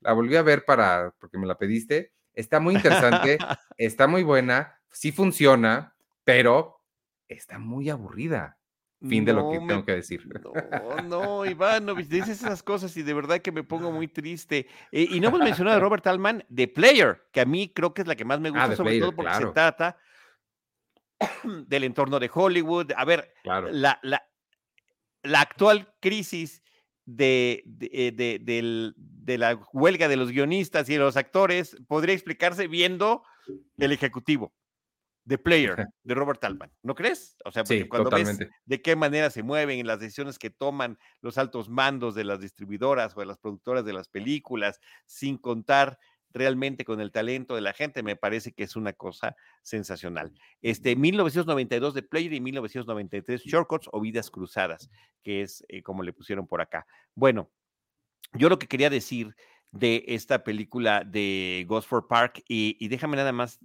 La 0.00 0.12
volví 0.12 0.36
a 0.36 0.42
ver 0.42 0.64
para, 0.64 1.14
porque 1.18 1.38
me 1.38 1.46
la 1.46 1.56
pediste. 1.56 2.12
Está 2.34 2.60
muy 2.60 2.74
interesante, 2.74 3.38
está 3.76 4.06
muy 4.06 4.22
buena, 4.22 4.78
sí 4.90 5.12
funciona, 5.12 5.94
pero 6.24 6.80
está 7.28 7.58
muy 7.58 7.90
aburrida. 7.90 8.56
Fin 9.08 9.24
de 9.24 9.32
lo 9.32 9.50
que 9.50 9.58
tengo 9.60 9.84
que 9.84 9.92
decir. 9.92 10.20
No, 10.82 10.96
no, 11.02 11.46
Iván, 11.46 11.86
no, 11.86 11.94
dices 11.94 12.28
esas 12.28 12.62
cosas 12.62 12.94
y 12.98 13.02
de 13.02 13.14
verdad 13.14 13.40
que 13.40 13.50
me 13.50 13.64
pongo 13.64 13.90
muy 13.90 14.08
triste. 14.08 14.66
Eh, 14.92 15.08
y 15.10 15.20
no 15.20 15.28
hemos 15.28 15.40
mencionado 15.40 15.78
a 15.78 15.80
Robert 15.80 16.06
Altman 16.06 16.44
de 16.50 16.68
Player, 16.68 17.22
que 17.32 17.40
a 17.40 17.46
mí 17.46 17.72
creo 17.74 17.94
que 17.94 18.02
es 18.02 18.08
la 18.08 18.14
que 18.14 18.26
más 18.26 18.40
me 18.40 18.50
gusta, 18.50 18.64
ah, 18.64 18.76
sobre 18.76 19.00
todo 19.00 19.12
porque 19.12 19.34
se 19.34 19.46
trata 19.46 19.96
del 21.66 21.84
entorno 21.84 22.18
de 22.18 22.30
Hollywood. 22.32 22.92
A 22.96 23.04
ver, 23.04 23.32
la, 23.44 23.98
la, 24.02 24.26
la, 25.22 25.40
actual 25.40 25.94
crisis 26.00 26.62
de, 27.04 27.64
eh, 27.80 28.12
de, 28.12 28.92
de, 28.94 29.38
la 29.38 29.60
huelga 29.72 30.08
de 30.08 30.16
los 30.16 30.30
guionistas 30.30 30.88
y 30.88 30.94
de 30.94 30.98
los 31.00 31.16
actores 31.16 31.76
podría 31.86 32.14
explicarse 32.14 32.68
viendo 32.68 33.22
el 33.78 33.92
ejecutivo 33.92 34.52
de 35.24 35.38
Player 35.38 35.86
de 36.02 36.14
Robert 36.14 36.42
Altman, 36.44 36.72
¿no 36.82 36.94
crees? 36.94 37.36
O 37.44 37.52
sea, 37.52 37.64
porque 37.64 37.88
cuando 37.88 38.10
ves 38.10 38.38
de 38.64 38.82
qué 38.82 38.96
manera 38.96 39.30
se 39.30 39.42
mueven 39.42 39.86
las 39.86 40.00
decisiones 40.00 40.38
que 40.38 40.50
toman 40.50 40.98
los 41.20 41.38
altos 41.38 41.68
mandos 41.68 42.14
de 42.14 42.24
las 42.24 42.40
distribuidoras 42.40 43.16
o 43.16 43.20
de 43.20 43.26
las 43.26 43.38
productoras 43.38 43.84
de 43.84 43.92
las 43.92 44.08
películas, 44.08 44.80
sin 45.06 45.36
contar 45.36 45.98
realmente 46.32 46.84
con 46.84 47.00
el 47.00 47.12
talento 47.12 47.54
de 47.54 47.60
la 47.60 47.72
gente, 47.72 48.02
me 48.02 48.16
parece 48.16 48.52
que 48.52 48.64
es 48.64 48.76
una 48.76 48.92
cosa 48.92 49.36
sensacional. 49.62 50.32
Este 50.62 50.96
1992 50.96 51.94
de 51.94 52.02
Player 52.02 52.32
y 52.32 52.40
1993 52.40 53.42
Shortcuts 53.42 53.88
o 53.92 54.00
Vidas 54.00 54.30
Cruzadas, 54.30 54.90
que 55.22 55.42
es 55.42 55.64
eh, 55.68 55.82
como 55.82 56.02
le 56.02 56.12
pusieron 56.12 56.46
por 56.46 56.60
acá. 56.60 56.86
Bueno, 57.14 57.50
yo 58.34 58.48
lo 58.48 58.58
que 58.58 58.68
quería 58.68 58.90
decir 58.90 59.34
de 59.72 60.04
esta 60.08 60.42
película 60.42 61.04
de 61.04 61.64
Gosford 61.68 62.06
Park 62.08 62.42
y, 62.48 62.88
déjame 62.88 63.16
nada 63.16 63.32
más 63.32 63.60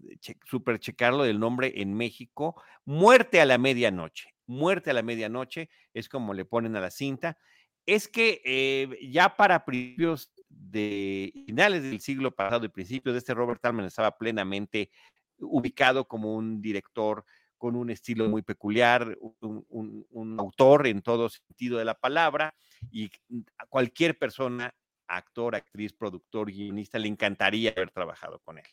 super 0.45 0.80
checarlo 0.80 1.23
del 1.23 1.39
nombre 1.39 1.73
en 1.78 1.93
México, 1.93 2.62
Muerte 2.88 3.41
a 3.41 3.45
la 3.45 3.58
medianoche. 3.58 4.36
Muerte 4.45 4.91
a 4.91 4.93
la 4.93 5.01
medianoche 5.01 5.69
es 5.95 6.08
como 6.08 6.36
le 6.36 6.45
ponen 6.45 6.75
a 6.75 6.82
la 6.82 6.91
cinta. 6.91 7.39
Es 7.88 8.08
que 8.08 8.41
eh, 8.45 9.10
ya 9.10 9.36
para 9.36 9.65
principios 9.65 10.32
de 10.56 11.32
finales 11.46 11.84
del 11.84 12.00
siglo 12.02 12.32
pasado 12.32 12.65
y 12.65 12.70
principios 12.70 13.13
de 13.13 13.20
este 13.20 13.34
Robert 13.34 13.63
Altman 13.65 13.86
estaba 13.86 14.18
plenamente 14.18 14.89
ubicado 15.38 16.08
como 16.08 16.36
un 16.36 16.62
director 16.62 17.26
con 17.58 17.76
un 17.76 17.89
estilo 17.89 18.28
muy 18.30 18.41
peculiar, 18.41 19.18
un, 19.39 20.36
autor 20.39 20.88
en 20.88 21.02
todo 21.02 21.30
sentido 21.30 21.78
de 21.78 21.86
la 21.86 21.96
palabra, 21.96 22.54
y 22.91 23.10
a 23.58 23.65
cualquier 23.68 24.18
persona, 24.18 24.74
actor, 25.08 25.56
actriz, 25.56 25.94
productor, 25.94 26.52
guionista, 26.52 27.00
le 27.00 27.08
encantaría 27.08 27.72
haber 27.72 27.91
trabajado 27.91 28.39
con 28.39 28.58
él. 28.58 28.65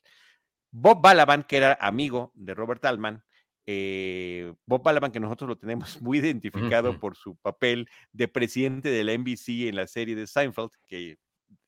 Bob 0.71 1.01
Balaban, 1.01 1.45
que 1.45 1.59
era 1.59 1.79
amigo 1.81 2.33
de 2.35 2.55
Robert 2.55 2.85
Altman, 2.85 3.23
eh, 3.66 4.53
Bob 4.66 4.83
Balaban, 4.83 5.12
que 5.12 5.21
nosotros 5.21 5.49
lo 5.49 5.57
tenemos 5.57 6.01
muy 6.03 6.18
identificado 6.18 6.99
por 6.99 7.16
su 7.16 7.37
papel 7.37 7.88
de 8.12 8.29
presidente 8.29 8.90
de 8.90 9.05
la 9.05 9.16
NBC 9.16 9.68
en 9.68 9.77
la 9.77 9.87
serie 9.87 10.16
de 10.16 10.27
Seinfeld, 10.27 10.71
que 10.87 11.18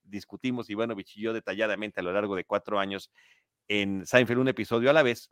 discutimos 0.05 0.71
Ivanovich 0.71 1.17
y 1.17 1.23
yo 1.23 1.33
detalladamente 1.33 2.01
a 2.01 2.03
lo 2.03 2.13
largo 2.13 2.37
de 2.37 2.45
cuatro 2.45 2.79
años 2.79 3.11
en 3.69 4.07
Seinfeld, 4.07 4.41
un 4.41 4.49
episodio 4.49 4.91
a 4.91 4.93
la 4.93 5.03
vez, 5.03 5.31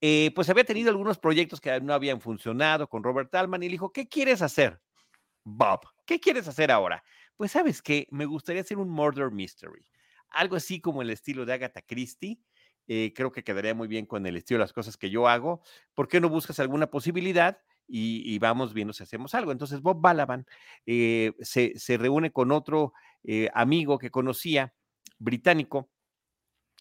eh, 0.00 0.32
pues 0.34 0.48
había 0.48 0.64
tenido 0.64 0.90
algunos 0.90 1.18
proyectos 1.18 1.60
que 1.60 1.80
no 1.80 1.92
habían 1.92 2.20
funcionado 2.20 2.88
con 2.88 3.02
Robert 3.02 3.34
Altman 3.34 3.62
y 3.62 3.66
le 3.66 3.72
dijo, 3.72 3.92
¿qué 3.92 4.08
quieres 4.08 4.42
hacer? 4.42 4.80
Bob, 5.44 5.80
¿qué 6.06 6.20
quieres 6.20 6.48
hacer 6.48 6.70
ahora? 6.70 7.02
Pues 7.36 7.52
sabes 7.52 7.82
qué, 7.82 8.06
me 8.10 8.26
gustaría 8.26 8.62
hacer 8.62 8.78
un 8.78 8.88
murder 8.88 9.30
mystery, 9.30 9.84
algo 10.30 10.56
así 10.56 10.80
como 10.80 11.02
el 11.02 11.10
estilo 11.10 11.44
de 11.44 11.54
Agatha 11.54 11.82
Christie. 11.82 12.40
Eh, 12.86 13.12
creo 13.14 13.30
que 13.30 13.44
quedaría 13.44 13.74
muy 13.74 13.88
bien 13.88 14.04
con 14.04 14.26
el 14.26 14.36
estilo 14.36 14.58
de 14.58 14.64
las 14.64 14.72
cosas 14.72 14.96
que 14.96 15.10
yo 15.10 15.28
hago. 15.28 15.62
¿Por 15.94 16.08
qué 16.08 16.20
no 16.20 16.28
buscas 16.28 16.58
alguna 16.58 16.90
posibilidad? 16.90 17.58
Y, 17.92 18.38
vamos 18.38 18.72
viendo 18.72 18.92
si 18.92 19.02
hacemos 19.02 19.34
algo. 19.34 19.50
Entonces 19.50 19.80
Bob 19.80 20.00
Balaban 20.00 20.46
eh, 20.86 21.32
se, 21.40 21.72
se, 21.76 21.98
reúne 21.98 22.30
con 22.30 22.52
otro 22.52 22.92
eh, 23.24 23.48
amigo 23.52 23.98
que 23.98 24.10
conocía, 24.10 24.72
británico, 25.18 25.90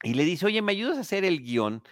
y 0.04 0.14
le 0.14 0.24
dice, 0.24 0.46
oye, 0.46 0.62
¿me 0.62 0.72
ayudas 0.72 0.98
a 0.98 1.02
hacer 1.02 1.26
el 1.26 1.42
guion 1.42 1.84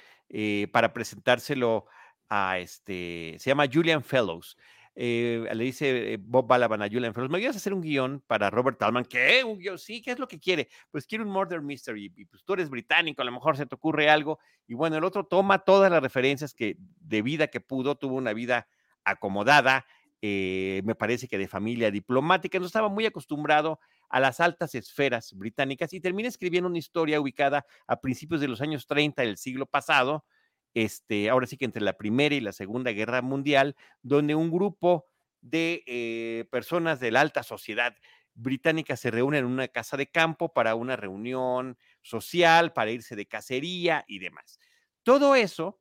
para 0.71 0.93
presentárselo 0.93 1.87
a 2.29 2.59
este, 2.59 3.35
se 3.39 3.49
llama 3.49 3.67
Julian 3.71 4.03
Fellows. 4.03 4.57
Eh, 4.99 5.47
le 5.53 5.63
dice 5.63 6.13
eh, 6.13 6.17
Bob 6.19 6.47
Balaban 6.47 6.81
a 6.81 6.89
Julian 6.89 7.13
Fellows, 7.13 7.29
¿me 7.29 7.37
ayudas 7.37 7.55
a 7.55 7.59
hacer 7.59 7.73
un 7.73 7.81
guion 7.81 8.23
para 8.25 8.49
Robert 8.49 8.79
Talman? 8.79 9.05
¿Qué? 9.05 9.43
¿Un 9.43 9.59
guion? 9.59 9.77
Sí, 9.77 10.01
¿qué 10.01 10.11
es 10.11 10.19
lo 10.19 10.27
que 10.27 10.39
quiere? 10.39 10.69
Pues 10.89 11.05
quiere 11.05 11.23
un 11.23 11.29
murder 11.29 11.61
mystery, 11.61 12.11
y 12.15 12.25
pues 12.25 12.43
tú 12.43 12.53
eres 12.53 12.69
británico, 12.69 13.21
a 13.21 13.25
lo 13.25 13.31
mejor 13.31 13.57
se 13.57 13.67
te 13.67 13.75
ocurre 13.75 14.09
algo, 14.09 14.39
y 14.65 14.73
bueno, 14.73 14.97
el 14.97 15.03
otro 15.03 15.23
toma 15.23 15.59
todas 15.59 15.91
las 15.91 16.01
referencias 16.01 16.53
que 16.53 16.77
de 16.79 17.21
vida 17.21 17.47
que 17.47 17.61
pudo, 17.61 17.95
tuvo 17.95 18.15
una 18.15 18.33
vida 18.33 18.67
acomodada, 19.11 19.85
eh, 20.21 20.81
me 20.83 20.95
parece 20.95 21.27
que 21.27 21.37
de 21.37 21.47
familia 21.47 21.91
diplomática, 21.91 22.59
no 22.59 22.65
estaba 22.65 22.89
muy 22.89 23.05
acostumbrado 23.05 23.79
a 24.09 24.19
las 24.19 24.39
altas 24.39 24.73
esferas 24.75 25.33
británicas 25.33 25.93
y 25.93 25.99
termina 25.99 26.27
escribiendo 26.27 26.69
una 26.69 26.79
historia 26.79 27.21
ubicada 27.21 27.65
a 27.87 28.01
principios 28.01 28.41
de 28.41 28.47
los 28.47 28.61
años 28.61 28.87
30 28.87 29.21
del 29.21 29.37
siglo 29.37 29.65
pasado, 29.67 30.25
este, 30.73 31.29
ahora 31.29 31.47
sí 31.47 31.57
que 31.57 31.65
entre 31.65 31.83
la 31.83 31.93
Primera 31.97 32.35
y 32.35 32.41
la 32.41 32.51
Segunda 32.51 32.91
Guerra 32.91 33.21
Mundial, 33.21 33.75
donde 34.01 34.35
un 34.35 34.51
grupo 34.51 35.05
de 35.41 35.83
eh, 35.85 36.45
personas 36.51 36.99
de 36.99 37.11
la 37.11 37.21
alta 37.21 37.43
sociedad 37.43 37.95
británica 38.33 38.95
se 38.95 39.11
reúnen 39.11 39.45
en 39.45 39.51
una 39.51 39.67
casa 39.67 39.97
de 39.97 40.07
campo 40.07 40.53
para 40.53 40.75
una 40.75 40.95
reunión 40.95 41.77
social, 42.01 42.73
para 42.73 42.91
irse 42.91 43.15
de 43.15 43.25
cacería 43.27 44.05
y 44.07 44.19
demás. 44.19 44.59
Todo 45.03 45.35
eso 45.35 45.79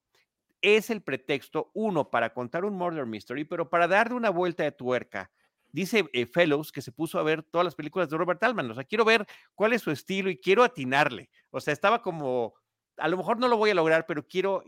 es 0.63 0.91
el 0.91 1.03
pretexto, 1.03 1.71
uno, 1.75 2.11
para 2.11 2.33
contar 2.33 2.65
un 2.65 2.75
murder 2.75 3.07
mystery, 3.07 3.45
pero 3.45 3.69
para 3.69 3.89
darle 3.89 4.15
una 4.15 4.31
vuelta 4.31 4.63
de 4.65 4.73
tuerca. 4.73 5.31
Dice 5.73 6.09
eh, 6.13 6.27
Fellows 6.27 6.73
que 6.73 6.81
se 6.81 6.93
puso 6.93 7.19
a 7.19 7.23
ver 7.23 7.43
todas 7.43 7.65
las 7.65 7.75
películas 7.75 8.09
de 8.09 8.17
Robert 8.17 8.43
Altman. 8.43 8.71
O 8.71 8.75
sea, 8.75 8.85
quiero 8.85 9.05
ver 9.05 9.27
cuál 9.55 9.73
es 9.73 9.83
su 9.83 9.91
estilo 9.91 10.31
y 10.31 10.39
quiero 10.39 10.65
atinarle. 10.65 11.29
O 11.51 11.61
sea, 11.61 11.73
estaba 11.73 12.01
como, 12.01 12.55
a 12.97 13.09
lo 13.09 13.17
mejor 13.17 13.39
no 13.39 13.49
lo 13.49 13.57
voy 13.57 13.71
a 13.71 13.75
lograr, 13.75 14.07
pero 14.07 14.27
quiero, 14.27 14.65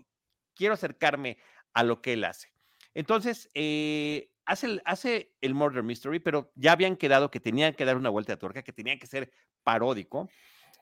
quiero 0.54 0.74
acercarme 0.74 1.38
a 1.72 1.82
lo 1.82 2.02
que 2.02 2.12
él 2.12 2.24
hace. 2.24 2.52
Entonces, 2.94 3.50
eh, 3.54 4.30
hace, 4.44 4.66
el, 4.66 4.82
hace 4.84 5.32
el 5.40 5.54
Murder 5.54 5.82
Mystery, 5.82 6.18
pero 6.18 6.52
ya 6.56 6.72
habían 6.72 6.96
quedado 6.96 7.30
que 7.30 7.40
tenían 7.40 7.74
que 7.74 7.84
dar 7.84 7.96
una 7.96 8.10
vuelta 8.10 8.32
de 8.32 8.38
tuerca, 8.38 8.62
que 8.62 8.72
tenía 8.72 8.98
que 8.98 9.06
ser 9.06 9.30
paródico. 9.62 10.28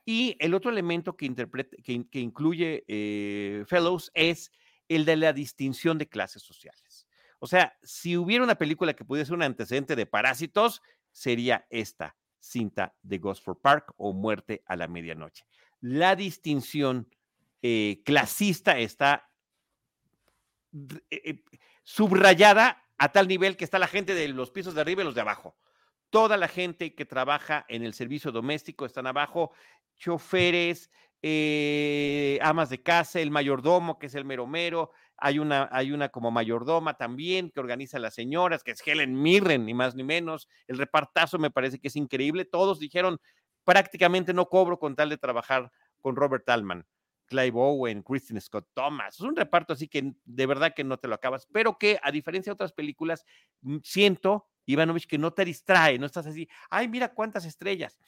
Y 0.05 0.37
el 0.38 0.55
otro 0.55 0.71
elemento 0.71 1.16
que, 1.16 1.35
que, 1.85 2.21
incluye 2.21 2.85
eh, 2.87 3.64
Fellows 3.66 4.11
es 4.14 4.53
el 4.88 5.05
de 5.05 5.16
la 5.16 5.33
distinción 5.33 5.99
de 5.99 6.09
clases 6.09 6.42
sociales. 6.42 7.07
O 7.38 7.46
sea, 7.46 7.77
si 7.83 8.16
hubiera 8.16 8.44
una 8.44 8.55
película 8.55 8.94
que 8.94 9.05
pudiese 9.05 9.29
ser 9.29 9.37
un 9.37 9.42
antecedente 9.42 9.96
de 9.96 10.07
Parásitos, 10.07 10.83
sería 11.11 11.66
esta 11.70 12.16
cinta 12.38 12.94
de 13.03 13.18
Gosford 13.18 13.59
Park 13.59 13.92
o 13.96 14.12
Muerte 14.12 14.62
a 14.66 14.77
la 14.77 14.88
Medianoche. 14.88 15.44
La 15.81 16.16
distinción 16.16 17.09
eh, 17.62 18.03
clasista 18.05 18.79
está 18.79 19.31
eh, 21.11 21.20
eh, 21.25 21.44
subrayada 21.83 22.85
a 22.99 23.12
tal 23.12 23.29
nivel 23.29 23.57
que 23.57 23.64
está 23.64 23.79
la 23.79 23.88
gente 23.88 24.14
de 24.14 24.29
los 24.29 24.51
pisos 24.51 24.75
de 24.75 24.81
arriba 24.81 25.03
y 25.03 25.05
los 25.05 25.14
de 25.14 25.20
abajo. 25.20 25.57
Toda 26.11 26.37
la 26.37 26.49
gente 26.49 26.94
que 26.94 27.05
trabaja 27.05 27.66
en 27.68 27.83
el 27.83 27.92
servicio 27.92 28.33
doméstico 28.33 28.87
están 28.87 29.07
abajo, 29.07 29.53
choferes, 29.96 30.90
eh, 31.29 32.39
amas 32.41 32.71
de 32.71 32.81
casa, 32.81 33.19
el 33.19 33.33
mayordomo, 33.33 33.99
que 33.99 34.07
es 34.07 34.15
el 34.15 34.25
meromero, 34.25 34.93
hay 35.17 35.41
una, 35.41 35.69
hay 35.73 35.91
una 35.91 36.09
como 36.09 36.31
mayordoma 36.31 36.95
también 36.97 37.51
que 37.51 37.59
organiza 37.59 37.99
las 37.99 38.15
señoras, 38.15 38.62
que 38.62 38.71
es 38.71 38.87
Helen 38.87 39.21
Mirren, 39.21 39.67
ni 39.67 39.75
más 39.75 39.97
ni 39.97 40.05
menos. 40.05 40.49
El 40.69 40.79
repartazo 40.79 41.41
me 41.41 41.51
parece 41.51 41.81
que 41.81 41.89
es 41.89 41.97
increíble. 41.97 42.45
Todos 42.45 42.79
dijeron, 42.79 43.19
prácticamente 43.65 44.33
no 44.33 44.49
cobro 44.49 44.79
con 44.79 44.95
tal 44.95 45.09
de 45.09 45.19
trabajar 45.19 45.73
con 46.01 46.15
Robert 46.15 46.49
Altman. 46.49 46.87
Clive 47.27 47.59
Owen, 47.59 48.05
Kristen 48.05 48.41
Scott 48.41 48.69
Thomas. 48.73 49.17
Es 49.17 49.21
un 49.23 49.35
reparto 49.35 49.73
así 49.73 49.89
que 49.89 50.12
de 50.25 50.47
verdad 50.47 50.75
que 50.77 50.85
no 50.85 50.97
te 50.97 51.09
lo 51.09 51.17
acabas, 51.17 51.49
pero 51.51 51.77
que 51.77 51.99
a 52.05 52.12
diferencia 52.12 52.51
de 52.51 52.55
otras 52.55 52.73
películas, 52.73 53.25
mm, 53.62 53.79
siento, 53.83 54.47
Ivanovich, 54.65 55.09
que 55.09 55.19
no 55.19 55.33
te 55.33 55.45
distrae, 55.45 55.99
no 55.99 56.07
estás 56.07 56.29
así, 56.29 56.49
ay, 56.71 56.87
mira 56.87 57.12
cuántas 57.12 57.45
estrellas. 57.47 57.99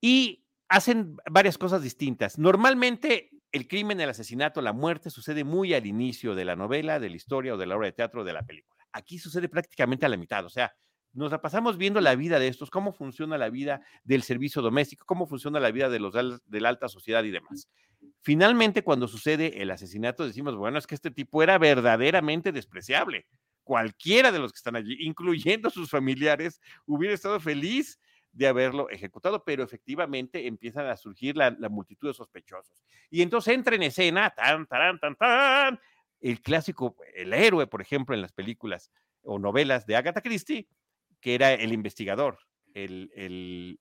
Y 0.00 0.43
hacen 0.74 1.16
varias 1.30 1.56
cosas 1.56 1.82
distintas. 1.82 2.36
Normalmente 2.36 3.30
el 3.52 3.68
crimen, 3.68 4.00
el 4.00 4.10
asesinato, 4.10 4.60
la 4.60 4.72
muerte 4.72 5.08
sucede 5.08 5.44
muy 5.44 5.72
al 5.72 5.86
inicio 5.86 6.34
de 6.34 6.44
la 6.44 6.56
novela, 6.56 6.98
de 6.98 7.10
la 7.10 7.14
historia 7.14 7.54
o 7.54 7.56
de 7.56 7.66
la 7.66 7.76
obra 7.76 7.86
de 7.86 7.92
teatro 7.92 8.22
o 8.22 8.24
de 8.24 8.32
la 8.32 8.42
película. 8.42 8.84
Aquí 8.92 9.20
sucede 9.20 9.48
prácticamente 9.48 10.04
a 10.04 10.08
la 10.08 10.16
mitad, 10.16 10.44
o 10.44 10.48
sea, 10.48 10.74
nos 11.12 11.30
la 11.30 11.40
pasamos 11.40 11.78
viendo 11.78 12.00
la 12.00 12.16
vida 12.16 12.40
de 12.40 12.48
estos, 12.48 12.70
cómo 12.70 12.92
funciona 12.92 13.38
la 13.38 13.50
vida 13.50 13.82
del 14.02 14.24
servicio 14.24 14.62
doméstico, 14.62 15.04
cómo 15.06 15.28
funciona 15.28 15.60
la 15.60 15.70
vida 15.70 15.88
de 15.88 16.00
los 16.00 16.12
de 16.12 16.60
la 16.60 16.68
alta 16.70 16.88
sociedad 16.88 17.22
y 17.22 17.30
demás. 17.30 17.68
Finalmente, 18.22 18.82
cuando 18.82 19.06
sucede 19.06 19.62
el 19.62 19.70
asesinato, 19.70 20.26
decimos, 20.26 20.56
bueno, 20.56 20.76
es 20.78 20.88
que 20.88 20.96
este 20.96 21.12
tipo 21.12 21.40
era 21.40 21.56
verdaderamente 21.56 22.50
despreciable. 22.50 23.28
Cualquiera 23.62 24.32
de 24.32 24.40
los 24.40 24.50
que 24.50 24.56
están 24.56 24.74
allí, 24.74 24.96
incluyendo 24.98 25.70
sus 25.70 25.88
familiares, 25.88 26.60
hubiera 26.84 27.14
estado 27.14 27.38
feliz 27.38 28.00
de 28.34 28.48
haberlo 28.48 28.90
ejecutado, 28.90 29.44
pero 29.44 29.62
efectivamente 29.62 30.46
empiezan 30.46 30.86
a 30.86 30.96
surgir 30.96 31.36
la, 31.36 31.52
multitud 31.70 32.08
de 32.08 32.14
sospechosos. 32.14 32.82
Y 33.08 33.22
entonces 33.22 33.54
entra 33.54 33.76
en 33.76 33.84
escena, 33.84 34.30
tan, 34.30 34.66
tan, 34.66 34.98
tan, 34.98 35.16
tan, 35.16 35.80
el 36.20 36.40
clásico, 36.42 36.96
el 37.14 37.32
héroe, 37.32 37.66
por 37.68 37.80
ejemplo, 37.80 38.14
en 38.14 38.22
las 38.22 38.32
películas 38.32 38.90
o 39.22 39.38
novelas 39.38 39.86
de 39.86 39.96
Agatha 39.96 40.20
Christie, 40.20 40.68
que 41.20 41.36
era 41.36 41.52
el 41.52 41.72
investigador, 41.72 42.38
el, 42.74 43.10
el, 43.14 43.78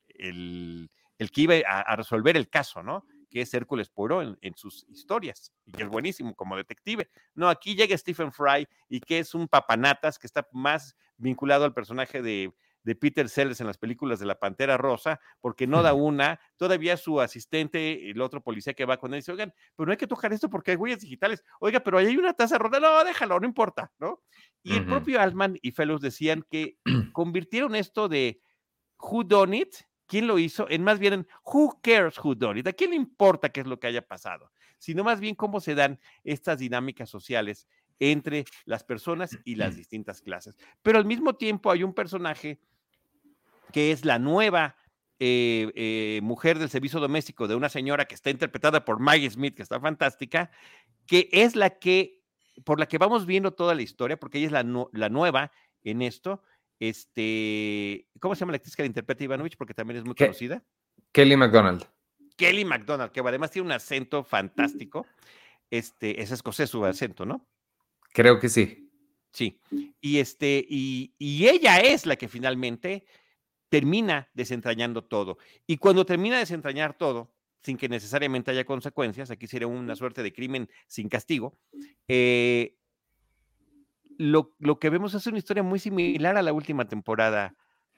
el, 1.17 1.31
que 1.31 1.41
iba 1.41 1.55
a, 1.67 1.95
resolver 1.95 2.37
el 2.37 2.49
caso, 2.49 2.83
¿no? 2.83 3.05
Que 3.31 3.41
es 3.41 3.53
Hércules 3.55 3.89
Poirot 3.89 4.37
en, 4.39 4.55
sus 4.55 4.85
historias, 4.87 5.51
y 5.65 5.71
que 5.71 5.81
es 5.81 5.89
buenísimo 5.89 6.35
como 6.35 6.55
detective. 6.55 7.09
No, 7.33 7.49
aquí 7.49 7.75
llega 7.75 7.97
Stephen 7.97 8.31
Fry 8.31 8.67
y 8.87 8.99
que 8.99 9.17
es 9.17 9.33
un 9.33 9.47
papanatas 9.47 10.19
que 10.19 10.27
está 10.27 10.47
más 10.51 10.95
vinculado 11.17 11.65
al 11.65 11.73
personaje 11.73 12.21
de, 12.21 12.53
de 12.83 12.95
Peter 12.95 13.29
Sellers 13.29 13.61
en 13.61 13.67
las 13.67 13.77
películas 13.77 14.19
de 14.19 14.25
la 14.25 14.39
Pantera 14.39 14.77
Rosa, 14.77 15.19
porque 15.39 15.67
no 15.67 15.81
da 15.81 15.93
una, 15.93 16.39
todavía 16.57 16.97
su 16.97 17.21
asistente, 17.21 18.09
el 18.09 18.21
otro 18.21 18.41
policía 18.41 18.73
que 18.73 18.85
va 18.85 18.97
con 18.97 19.13
él, 19.13 19.19
dice, 19.19 19.31
oigan, 19.31 19.53
pero 19.75 19.87
no 19.87 19.91
hay 19.91 19.97
que 19.97 20.07
tocar 20.07 20.33
esto 20.33 20.49
porque 20.49 20.71
hay 20.71 20.77
huellas 20.77 20.99
digitales, 20.99 21.43
oiga, 21.59 21.79
pero 21.79 21.97
ahí 21.97 22.07
hay 22.07 22.17
una 22.17 22.33
taza 22.33 22.57
rota, 22.57 22.79
no, 22.79 23.03
déjalo, 23.03 23.39
no 23.39 23.47
importa, 23.47 23.91
¿no? 23.99 24.21
Y 24.61 24.75
el 24.75 24.85
propio 24.85 25.19
Altman 25.19 25.57
y 25.61 25.71
Fellows 25.71 26.01
decían 26.01 26.45
que 26.49 26.77
convirtieron 27.13 27.75
esto 27.75 28.07
de 28.07 28.41
who 28.99 29.23
done 29.23 29.57
it, 29.57 29.75
quién 30.05 30.27
lo 30.27 30.39
hizo, 30.39 30.69
en 30.69 30.83
más 30.83 30.99
bien 30.99 31.13
en 31.13 31.27
who 31.45 31.79
cares 31.81 32.17
who 32.17 32.35
done 32.35 32.59
it, 32.59 32.67
a 32.67 32.73
quién 32.73 32.91
le 32.91 32.95
importa 32.95 33.49
qué 33.49 33.61
es 33.61 33.67
lo 33.67 33.79
que 33.79 33.87
haya 33.87 34.05
pasado, 34.05 34.51
sino 34.77 35.03
más 35.03 35.19
bien 35.19 35.35
cómo 35.35 35.59
se 35.59 35.75
dan 35.75 35.99
estas 36.23 36.59
dinámicas 36.59 37.09
sociales 37.09 37.67
entre 37.99 38.45
las 38.65 38.83
personas 38.83 39.37
y 39.43 39.55
las 39.55 39.75
distintas 39.75 40.21
clases. 40.21 40.57
Pero 40.81 40.97
al 40.97 41.05
mismo 41.05 41.35
tiempo 41.35 41.71
hay 41.71 41.83
un 41.83 41.93
personaje 41.93 42.59
que 43.73 43.91
es 43.91 44.05
la 44.05 44.19
nueva 44.19 44.77
eh, 45.19 45.71
eh, 45.75 46.19
mujer 46.23 46.59
del 46.59 46.69
servicio 46.69 46.99
doméstico 46.99 47.47
de 47.47 47.55
una 47.55 47.69
señora 47.69 48.05
que 48.05 48.15
está 48.15 48.29
interpretada 48.29 48.85
por 48.85 48.99
Maggie 48.99 49.29
Smith, 49.29 49.55
que 49.55 49.63
está 49.63 49.79
fantástica, 49.79 50.51
que 51.05 51.29
es 51.31 51.55
la 51.55 51.71
que, 51.71 52.23
por 52.63 52.79
la 52.79 52.87
que 52.87 52.97
vamos 52.97 53.25
viendo 53.25 53.51
toda 53.51 53.75
la 53.75 53.81
historia, 53.81 54.17
porque 54.17 54.37
ella 54.37 54.47
es 54.47 54.51
la, 54.53 54.87
la 54.93 55.09
nueva 55.09 55.51
en 55.83 56.01
esto. 56.01 56.41
Este, 56.79 58.07
¿cómo 58.19 58.35
se 58.35 58.41
llama 58.41 58.51
la 58.51 58.57
actriz 58.57 58.75
que 58.75 58.83
la 58.83 58.87
interpreta 58.87 59.23
Ivanovich? 59.23 59.57
Porque 59.57 59.73
también 59.73 59.99
es 59.99 60.05
muy 60.05 60.15
conocida. 60.15 60.63
Kelly 61.11 61.37
McDonald. 61.37 61.85
Kelly 62.35 62.65
McDonald, 62.65 63.11
que 63.11 63.21
además 63.21 63.51
tiene 63.51 63.67
un 63.67 63.71
acento 63.71 64.23
fantástico. 64.23 65.05
Este, 65.69 66.21
es 66.21 66.31
escocés 66.31 66.69
su 66.69 66.83
acento, 66.85 67.25
¿no? 67.25 67.47
Creo 68.11 68.39
que 68.39 68.49
sí. 68.49 68.91
Sí. 69.31 69.59
Y 69.99 70.19
este, 70.19 70.65
y, 70.67 71.15
y 71.17 71.47
ella 71.47 71.79
es 71.79 72.05
la 72.05 72.15
que 72.15 72.27
finalmente 72.27 73.05
termina 73.73 74.29
desentrañando 74.35 75.03
todo. 75.03 75.39
Y 75.65 75.77
cuando 75.77 76.05
termina 76.05 76.35
de 76.35 76.41
desentrañar 76.41 76.93
todo, 76.93 77.33
sin 77.63 77.75
que 77.75 77.89
necesariamente 77.89 78.51
haya 78.51 78.65
consecuencias, 78.65 79.31
aquí 79.31 79.47
sería 79.47 79.65
una 79.65 79.95
suerte 79.95 80.21
de 80.21 80.31
crimen 80.31 80.69
sin 80.85 81.09
castigo, 81.09 81.57
eh, 82.07 82.77
lo, 84.19 84.53
lo, 84.59 84.77
que 84.77 84.91
vemos 84.91 85.15
es 85.15 85.25
una 85.25 85.39
historia 85.39 85.63
muy 85.63 85.79
similar 85.79 86.37
a 86.37 86.43
la 86.43 86.53
última 86.53 86.87
temporada 86.87 87.55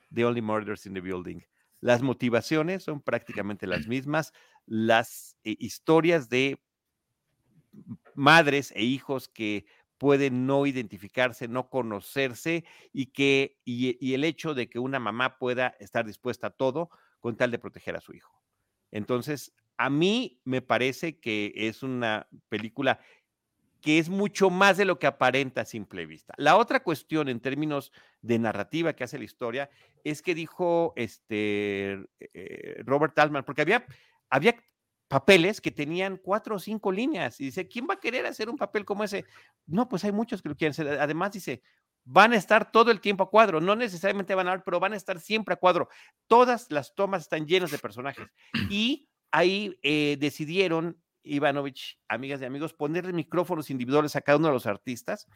de 0.10 0.24
Only 0.24 0.42
Murders 0.42 0.86
in 0.86 0.94
the 0.94 1.02
Building. 1.02 1.42
Las 1.82 2.02
motivaciones 2.02 2.84
son 2.84 3.02
prácticamente 3.02 3.68
las 3.68 3.86
mismas, 3.90 4.32
las 4.66 5.36
eh, 5.44 5.58
historias 5.60 6.30
de 6.30 6.58
madres 8.14 8.72
e 8.74 8.86
hijos 8.86 9.28
que 9.28 9.66
puede 9.98 10.30
no 10.30 10.66
identificarse, 10.66 11.48
no 11.48 11.70
conocerse 11.70 12.66
y 12.92 13.08
que 13.08 13.58
y, 13.66 14.14
el 14.14 14.24
hecho 14.24 14.54
de 14.54 14.70
que 14.70 14.80
una 14.80 15.00
mamá 15.00 15.38
pueda 15.38 15.76
estar 15.80 16.06
dispuesta 16.06 16.48
a 16.48 16.52
todo 16.52 16.90
con 17.20 17.38
tal 17.38 17.52
de 17.52 17.60
proteger 17.60 17.96
a 17.96 18.02
su 18.02 18.14
hijo. 18.14 18.42
Entonces, 18.92 19.54
a 19.78 19.90
mí 19.90 20.40
me 20.44 20.62
parece 20.62 21.20
que 21.20 21.54
es 21.56 21.84
una 21.84 22.28
película 22.50 23.00
que 23.82 24.00
es 24.00 24.10
mucho 24.10 24.50
más 24.50 24.78
de 24.78 24.86
lo 24.86 24.98
que 24.98 25.06
aparenta 25.06 25.62
a 25.62 25.66
simple 25.66 26.06
vista. 26.08 26.34
La 26.38 26.58
otra 26.58 26.82
cuestión 26.82 27.30
en 27.30 27.40
términos 27.40 27.92
de 28.22 28.40
narrativa 28.40 28.94
que 28.94 29.04
hace 29.04 29.20
la 29.20 29.26
historia 29.26 29.70
es 30.04 30.22
que 30.24 30.34
dijo 30.34 30.94
este 30.96 32.00
eh, 32.20 32.82
Robert 32.84 33.18
Altman, 33.20 33.44
porque 33.44 33.62
había, 33.62 33.86
había 34.30 34.56
papeles 35.08 35.62
que 35.62 35.72
tenían 35.72 36.18
cuatro 36.18 36.56
o 36.56 36.60
cinco 36.60 36.92
líneas 36.92 37.40
y 37.40 37.46
dice, 37.46 37.68
¿quién 37.68 37.88
va 37.90 37.96
a 37.96 38.00
querer 38.00 38.26
hacer 38.26 38.50
un 38.50 38.58
papel 38.58 38.86
como 38.86 39.04
ese? 39.04 39.26
No, 39.66 39.88
pues 39.88 40.04
hay 40.04 40.12
muchos 40.12 40.42
que 40.42 40.50
lo 40.50 40.56
quieren 40.56 40.72
hacer. 40.72 40.88
Además 41.00 41.32
dice, 41.32 41.62
van 42.04 42.34
a 42.34 42.38
estar 42.38 42.72
todo 42.72 42.92
el 42.92 43.02
tiempo 43.02 43.24
a 43.24 43.30
cuadro, 43.30 43.62
no 43.62 43.76
necesariamente 43.76 44.36
van 44.36 44.48
a 44.48 44.52
ver, 44.52 44.64
pero 44.64 44.80
van 44.80 44.94
a 44.94 44.98
estar 44.98 45.20
siempre 45.20 45.54
a 45.54 45.58
cuadro. 45.58 45.90
Todas 46.28 46.72
las 46.72 46.96
tomas 46.96 47.24
están 47.24 47.46
llenas 47.46 47.72
de 47.72 47.80
personajes 47.80 48.28
y 48.70 49.10
ahí 49.32 49.78
eh, 49.82 50.18
decidieron 50.20 51.02
Ivanovich, 51.26 52.00
amigas 52.08 52.42
y 52.42 52.46
amigos, 52.46 52.74
ponerle 52.74 53.14
micrófonos 53.14 53.70
individuales 53.70 54.16
a 54.16 54.22
cada 54.22 54.38
uno 54.38 54.48
de 54.48 54.54
los 54.54 54.66
artistas. 54.66 55.28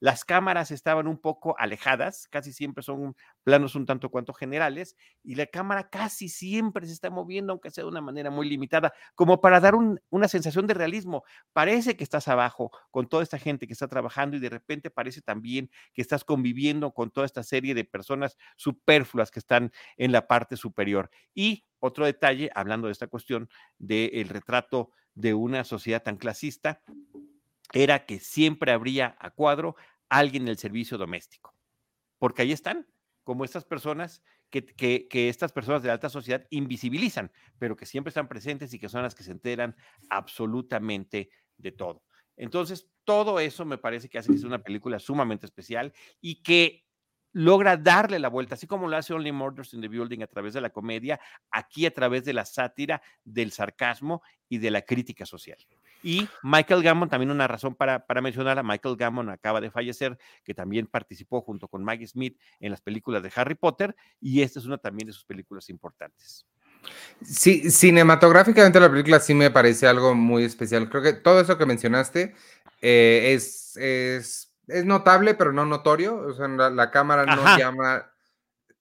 Las 0.00 0.24
cámaras 0.24 0.70
estaban 0.70 1.06
un 1.06 1.18
poco 1.18 1.54
alejadas, 1.58 2.28
casi 2.28 2.52
siempre 2.52 2.82
son 2.82 3.16
planos 3.44 3.74
un 3.74 3.86
tanto 3.86 4.10
cuanto 4.10 4.32
generales, 4.32 4.96
y 5.22 5.36
la 5.36 5.46
cámara 5.46 5.88
casi 5.88 6.28
siempre 6.28 6.86
se 6.86 6.92
está 6.92 7.10
moviendo, 7.10 7.52
aunque 7.52 7.70
sea 7.70 7.84
de 7.84 7.90
una 7.90 8.00
manera 8.00 8.30
muy 8.30 8.48
limitada, 8.48 8.92
como 9.14 9.40
para 9.40 9.60
dar 9.60 9.74
una 9.74 10.28
sensación 10.28 10.66
de 10.66 10.74
realismo. 10.74 11.24
Parece 11.52 11.96
que 11.96 12.04
estás 12.04 12.28
abajo 12.28 12.70
con 12.90 13.08
toda 13.08 13.22
esta 13.22 13.38
gente 13.38 13.66
que 13.66 13.72
está 13.72 13.88
trabajando 13.88 14.36
y 14.36 14.40
de 14.40 14.50
repente 14.50 14.90
parece 14.90 15.22
también 15.22 15.70
que 15.94 16.02
estás 16.02 16.24
conviviendo 16.24 16.92
con 16.92 17.10
toda 17.10 17.26
esta 17.26 17.42
serie 17.42 17.74
de 17.74 17.84
personas 17.84 18.36
superfluas 18.56 19.30
que 19.30 19.38
están 19.38 19.72
en 19.96 20.12
la 20.12 20.26
parte 20.26 20.56
superior. 20.56 21.10
Y 21.34 21.64
otro 21.78 22.06
detalle, 22.06 22.50
hablando 22.54 22.88
de 22.88 22.92
esta 22.92 23.06
cuestión 23.06 23.48
del 23.78 24.28
retrato 24.28 24.90
de 25.16 25.34
una 25.34 25.64
sociedad 25.64 26.02
tan 26.02 26.16
clasista, 26.18 26.82
era 27.72 28.06
que 28.06 28.20
siempre 28.20 28.70
habría 28.70 29.16
a 29.18 29.30
cuadro 29.30 29.74
alguien 30.08 30.44
en 30.44 30.50
el 30.50 30.58
servicio 30.58 30.98
doméstico, 30.98 31.52
porque 32.18 32.42
ahí 32.42 32.52
están, 32.52 32.86
como 33.24 33.44
estas 33.44 33.64
personas 33.64 34.22
que, 34.50 35.08
estas 35.10 35.52
personas 35.52 35.82
de 35.82 35.90
alta 35.90 36.08
sociedad 36.08 36.46
invisibilizan, 36.50 37.32
pero 37.58 37.76
que 37.76 37.86
siempre 37.86 38.10
están 38.10 38.28
presentes 38.28 38.72
y 38.72 38.78
que 38.78 38.88
son 38.88 39.02
las 39.02 39.14
que 39.14 39.24
se 39.24 39.32
enteran 39.32 39.74
absolutamente 40.08 41.30
de 41.56 41.72
todo. 41.72 42.04
Entonces, 42.36 42.88
todo 43.04 43.40
eso 43.40 43.64
me 43.64 43.78
parece 43.78 44.08
que 44.08 44.18
hace 44.18 44.30
que 44.30 44.38
sea 44.38 44.46
una 44.46 44.62
película 44.62 44.98
sumamente 45.00 45.46
especial 45.46 45.92
y 46.20 46.42
que 46.42 46.85
logra 47.36 47.76
darle 47.76 48.18
la 48.18 48.28
vuelta, 48.28 48.54
así 48.54 48.66
como 48.66 48.88
lo 48.88 48.96
hace 48.96 49.12
Only 49.12 49.30
Murders 49.30 49.74
in 49.74 49.82
the 49.82 49.88
Building 49.88 50.22
a 50.22 50.26
través 50.26 50.54
de 50.54 50.62
la 50.62 50.70
comedia, 50.70 51.20
aquí 51.50 51.84
a 51.84 51.92
través 51.92 52.24
de 52.24 52.32
la 52.32 52.46
sátira, 52.46 53.02
del 53.24 53.52
sarcasmo 53.52 54.22
y 54.48 54.56
de 54.56 54.70
la 54.70 54.80
crítica 54.80 55.26
social. 55.26 55.58
Y 56.02 56.26
Michael 56.42 56.82
Gammon, 56.82 57.10
también 57.10 57.30
una 57.30 57.46
razón 57.46 57.74
para, 57.74 58.06
para 58.06 58.22
mencionar 58.22 58.58
a 58.58 58.62
Michael 58.62 58.96
Gammon, 58.96 59.28
acaba 59.28 59.60
de 59.60 59.70
fallecer, 59.70 60.16
que 60.44 60.54
también 60.54 60.86
participó 60.86 61.42
junto 61.42 61.68
con 61.68 61.84
Maggie 61.84 62.06
Smith 62.06 62.40
en 62.58 62.70
las 62.70 62.80
películas 62.80 63.22
de 63.22 63.30
Harry 63.34 63.54
Potter, 63.54 63.94
y 64.18 64.40
esta 64.40 64.58
es 64.58 64.64
una 64.64 64.78
también 64.78 65.08
de 65.08 65.12
sus 65.12 65.26
películas 65.26 65.68
importantes. 65.68 66.46
Sí, 67.22 67.70
cinematográficamente 67.70 68.80
la 68.80 68.88
película 68.88 69.20
sí 69.20 69.34
me 69.34 69.50
parece 69.50 69.86
algo 69.86 70.14
muy 70.14 70.44
especial. 70.44 70.88
Creo 70.88 71.02
que 71.02 71.12
todo 71.12 71.38
eso 71.40 71.58
que 71.58 71.66
mencionaste 71.66 72.34
eh, 72.80 73.32
es, 73.34 73.76
es 73.76 74.45
es 74.66 74.84
notable, 74.84 75.34
pero 75.34 75.52
no 75.52 75.64
notorio. 75.64 76.16
O 76.18 76.32
sea, 76.32 76.48
la, 76.48 76.90
cámara 76.90 77.26
no 77.26 77.58
llama 77.58 78.12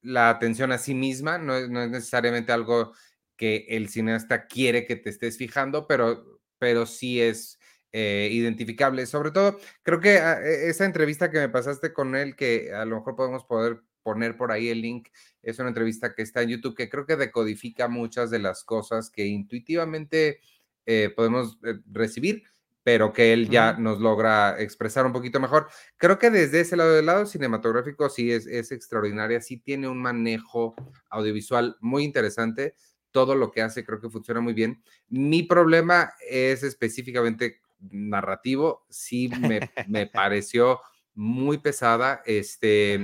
la 0.02 0.30
atención 0.30 0.72
a 0.72 0.78
sí 0.78 0.94
misma, 0.94 1.38
no 1.38 1.56
es, 1.56 1.70
necesariamente 1.70 2.52
algo 2.52 2.94
que 3.36 3.66
el 3.70 3.90
cineasta 3.90 4.46
quiere 4.48 4.86
que 4.86 4.96
te 4.96 5.10
estés 5.10 5.38
fijando, 5.38 5.88
pero, 5.88 6.40
pero 6.58 6.86
sí 6.86 7.22
es 7.22 7.60
eh, 7.92 8.30
identificable. 8.32 9.06
Sobre 9.06 9.32
todo, 9.32 9.60
creo 9.84 10.00
que 10.00 10.18
ah, 10.20 10.40
e, 10.42 10.70
esa 10.70 10.86
entrevista 10.86 11.32
que 11.32 11.40
me 11.40 11.50
pasaste 11.50 11.94
con 11.94 12.16
él, 12.16 12.36
que 12.36 12.74
a 12.74 12.86
lo 12.86 12.98
mejor 12.98 13.16
podemos 13.16 13.44
poder 13.46 13.82
poner 14.04 14.38
por 14.38 14.52
ahí 14.52 14.70
el 14.70 14.82
link, 14.82 15.10
es 15.42 15.58
una 15.60 15.70
entrevista 15.70 16.14
que 16.14 16.22
está 16.22 16.44
en 16.44 16.50
YouTube, 16.50 16.76
que 16.76 16.90
creo 16.90 17.06
que 17.08 17.16
decodifica 17.16 17.88
muchas 17.88 18.30
de 18.30 18.40
las 18.40 18.64
cosas 18.64 19.10
que 19.10 19.26
intuitivamente 19.26 20.42
eh, 20.86 21.12
podemos 21.16 21.58
eh, 21.64 21.80
recibir 21.92 22.44
pero 22.86 23.12
que 23.14 23.34
él 23.34 23.50
ya 23.50 23.74
nos 23.74 24.00
logra 24.00 24.62
expresar 24.62 25.08
un 25.08 25.12
poquito 25.12 25.40
mejor. 25.40 25.68
Creo 25.98 26.20
que 26.20 26.30
desde 26.30 26.60
ese 26.60 26.78
lado 26.78 26.94
del 26.94 27.08
lado 27.08 27.26
cinematográfico 27.26 28.10
sí 28.10 28.32
es, 28.32 28.46
es 28.46 28.72
extraordinaria, 28.72 29.42
sí 29.42 29.58
tiene 29.58 29.88
un 29.88 30.00
manejo 30.00 30.76
audiovisual 31.10 31.78
muy 31.82 32.04
interesante, 32.04 32.76
todo 33.10 33.34
lo 33.34 33.50
que 33.50 33.64
hace 33.64 33.84
creo 33.84 34.00
que 34.00 34.12
funciona 34.12 34.40
muy 34.40 34.54
bien. 34.54 34.84
Mi 35.08 35.42
problema 35.42 36.14
es 36.30 36.62
específicamente 36.62 37.60
narrativo, 37.80 38.86
sí 38.88 39.30
me, 39.30 39.68
me 39.88 40.06
pareció 40.06 40.80
muy 41.16 41.58
pesada, 41.58 42.22
este... 42.24 43.04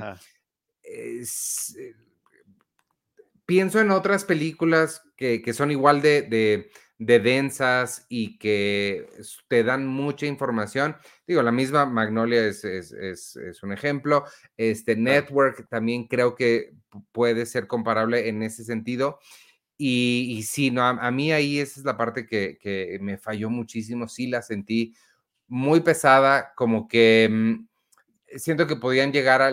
pienso 3.48 3.80
en 3.80 3.90
otras 3.90 4.26
películas 4.26 5.02
que, 5.18 5.42
que 5.42 5.54
son 5.54 5.72
igual 5.72 6.04
de, 6.04 6.22
de 6.22 6.70
de 7.02 7.20
densas 7.20 8.06
y 8.10 8.38
que 8.38 9.10
te 9.48 9.64
dan 9.64 9.88
mucha 9.88 10.28
información. 10.28 10.96
Digo, 11.26 11.42
la 11.42 11.52
misma 11.52 11.88
Magnolia 11.88 12.46
es, 12.46 12.64
un 13.64 13.74
ejemplo. 13.74 14.24
Este 14.56 14.96
Network 14.96 15.68
también 15.68 16.06
creo 16.08 16.36
que 16.36 16.76
puede 17.12 17.48
ser 17.48 17.66
comparable 17.66 18.30
en 18.30 18.44
ese 18.44 18.64
sentido. 18.64 19.18
Y, 19.80 20.36
y 20.38 20.44
sí, 20.44 20.70
no, 20.70 20.86
a, 20.86 21.10
mí 21.10 21.32
ahí 21.32 21.58
esa 21.58 21.80
es 21.80 21.86
la 21.88 21.98
parte 21.98 22.28
que, 22.28 23.00
me 23.02 23.18
falló 23.18 23.50
muchísimo. 23.50 24.08
Sí, 24.08 24.28
la 24.28 24.44
sentí 24.44 24.94
muy 25.48 25.80
pesada, 25.80 26.54
como 26.56 26.88
que 26.88 27.28
mm, 27.32 28.38
siento 28.38 28.68
que 28.68 28.76
podían 28.76 29.12
llegar 29.12 29.42
a... 29.42 29.52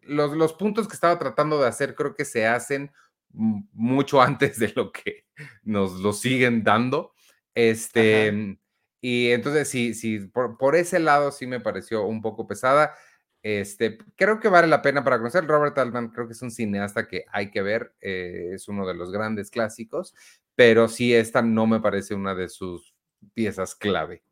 Los, 0.00 0.32
los 0.32 0.52
puntos 0.54 0.88
que 0.88 0.94
estaba 0.94 1.16
tratando 1.16 1.60
de 1.60 1.68
hacer 1.68 1.94
creo 1.94 2.16
que 2.16 2.24
se 2.24 2.44
hacen 2.44 2.90
mucho 3.32 4.20
antes 4.20 4.58
de 4.58 4.72
lo 4.74 4.92
que 4.92 5.26
nos 5.62 6.00
lo 6.00 6.12
siguen 6.12 6.62
dando. 6.62 7.14
Este, 7.54 8.58
y 9.00 9.30
entonces 9.30 9.68
sí, 9.68 9.94
sí, 9.94 10.20
por, 10.20 10.76
ese 10.76 11.00
lado 11.00 11.32
sí 11.32 11.46
me 11.46 11.60
pareció 11.60 12.06
un 12.06 12.22
poco 12.22 12.46
pesada. 12.46 12.94
Este, 13.42 13.98
creo 14.16 14.38
que 14.38 14.48
vale 14.48 14.68
la 14.68 14.82
pena 14.82 15.02
para 15.02 15.18
conocer. 15.18 15.44
Robert 15.46 15.76
Altman 15.76 16.08
creo 16.10 16.26
que 16.26 16.34
es 16.34 16.42
un 16.42 16.50
cineasta 16.50 17.08
que 17.08 17.24
hay 17.32 17.50
que 17.50 17.62
ver, 17.62 17.94
eh, 18.00 18.50
es 18.54 18.68
uno 18.68 18.86
de 18.86 18.94
los 18.94 19.10
grandes 19.10 19.50
clásicos, 19.50 20.14
pero 20.54 20.86
sí, 20.86 21.12
esta 21.12 21.42
no 21.42 21.66
me 21.66 21.80
parece 21.80 22.14
una 22.14 22.34
de 22.34 22.48
sus 22.48 22.94
piezas 23.34 23.74
clave. 23.74 24.22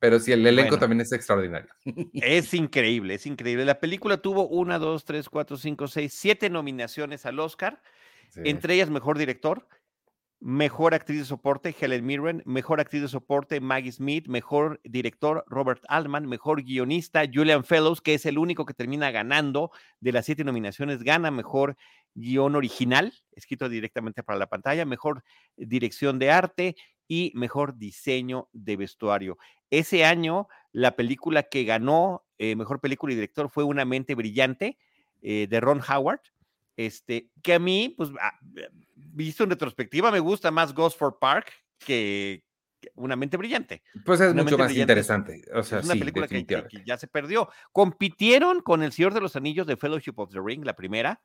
Pero 0.00 0.20
sí, 0.20 0.30
el 0.32 0.46
elenco 0.46 0.78
también 0.78 1.00
es 1.00 1.12
extraordinario. 1.12 1.70
Es 2.14 2.54
increíble, 2.54 3.14
es 3.14 3.26
increíble. 3.26 3.64
La 3.64 3.80
película 3.80 4.18
tuvo 4.18 4.48
una, 4.48 4.78
dos, 4.78 5.04
tres, 5.04 5.28
cuatro, 5.28 5.56
cinco, 5.56 5.88
seis, 5.88 6.14
siete 6.14 6.48
nominaciones 6.50 7.26
al 7.26 7.40
Oscar. 7.40 7.82
Entre 8.36 8.74
ellas, 8.74 8.90
mejor 8.90 9.18
director, 9.18 9.66
mejor 10.40 10.94
actriz 10.94 11.20
de 11.20 11.24
soporte, 11.24 11.74
Helen 11.78 12.06
Mirren, 12.06 12.42
mejor 12.46 12.80
actriz 12.80 13.02
de 13.02 13.08
soporte, 13.08 13.60
Maggie 13.60 13.92
Smith, 13.92 14.28
mejor 14.28 14.80
director, 14.84 15.44
Robert 15.48 15.82
Altman, 15.88 16.26
mejor 16.26 16.62
guionista, 16.62 17.24
Julian 17.32 17.64
Fellows, 17.64 18.00
que 18.00 18.14
es 18.14 18.26
el 18.26 18.38
único 18.38 18.64
que 18.64 18.74
termina 18.74 19.10
ganando 19.10 19.70
de 20.00 20.12
las 20.12 20.26
siete 20.26 20.44
nominaciones, 20.44 21.02
gana 21.02 21.30
mejor 21.30 21.76
guion 22.14 22.54
original, 22.56 23.12
escrito 23.32 23.68
directamente 23.68 24.22
para 24.22 24.38
la 24.38 24.46
pantalla, 24.46 24.84
mejor 24.84 25.24
dirección 25.56 26.18
de 26.18 26.30
arte 26.30 26.76
y 27.08 27.32
mejor 27.34 27.76
diseño 27.76 28.48
de 28.52 28.76
vestuario. 28.76 29.38
Ese 29.70 30.04
año, 30.04 30.48
la 30.72 30.94
película 30.94 31.44
que 31.44 31.64
ganó 31.64 32.24
eh, 32.38 32.54
mejor 32.54 32.80
película 32.80 33.12
y 33.12 33.16
director 33.16 33.50
fue 33.50 33.64
Una 33.64 33.84
mente 33.84 34.14
brillante 34.14 34.78
eh, 35.22 35.46
de 35.48 35.60
Ron 35.60 35.80
Howard 35.88 36.20
este, 36.78 37.28
que 37.42 37.54
a 37.54 37.58
mí, 37.58 37.92
pues, 37.96 38.10
ah, 38.20 38.38
visto 38.94 39.42
en 39.42 39.50
retrospectiva, 39.50 40.12
me 40.12 40.20
gusta 40.20 40.52
más 40.52 40.72
Ghost 40.72 40.96
for 40.96 41.18
Park 41.20 41.52
que, 41.76 42.44
Una 42.94 43.16
mente 43.16 43.36
brillante. 43.36 43.82
Pues 44.04 44.20
es 44.20 44.32
mucho 44.32 44.56
más 44.56 44.72
interesante. 44.74 45.42
O 45.52 45.64
sea, 45.64 45.80
es 45.80 45.86
una 45.86 45.96
película 45.96 46.28
que, 46.28 46.46
ya 46.86 46.96
se 46.96 47.08
perdió. 47.08 47.48
Compitieron 47.72 48.60
con 48.60 48.84
El 48.84 48.92
Señor 48.92 49.12
de 49.12 49.20
los 49.20 49.34
Anillos 49.34 49.66
de 49.66 49.76
Fellowship 49.76 50.14
of 50.16 50.30
the 50.30 50.38
Ring, 50.40 50.64
la 50.64 50.76
primera, 50.76 51.20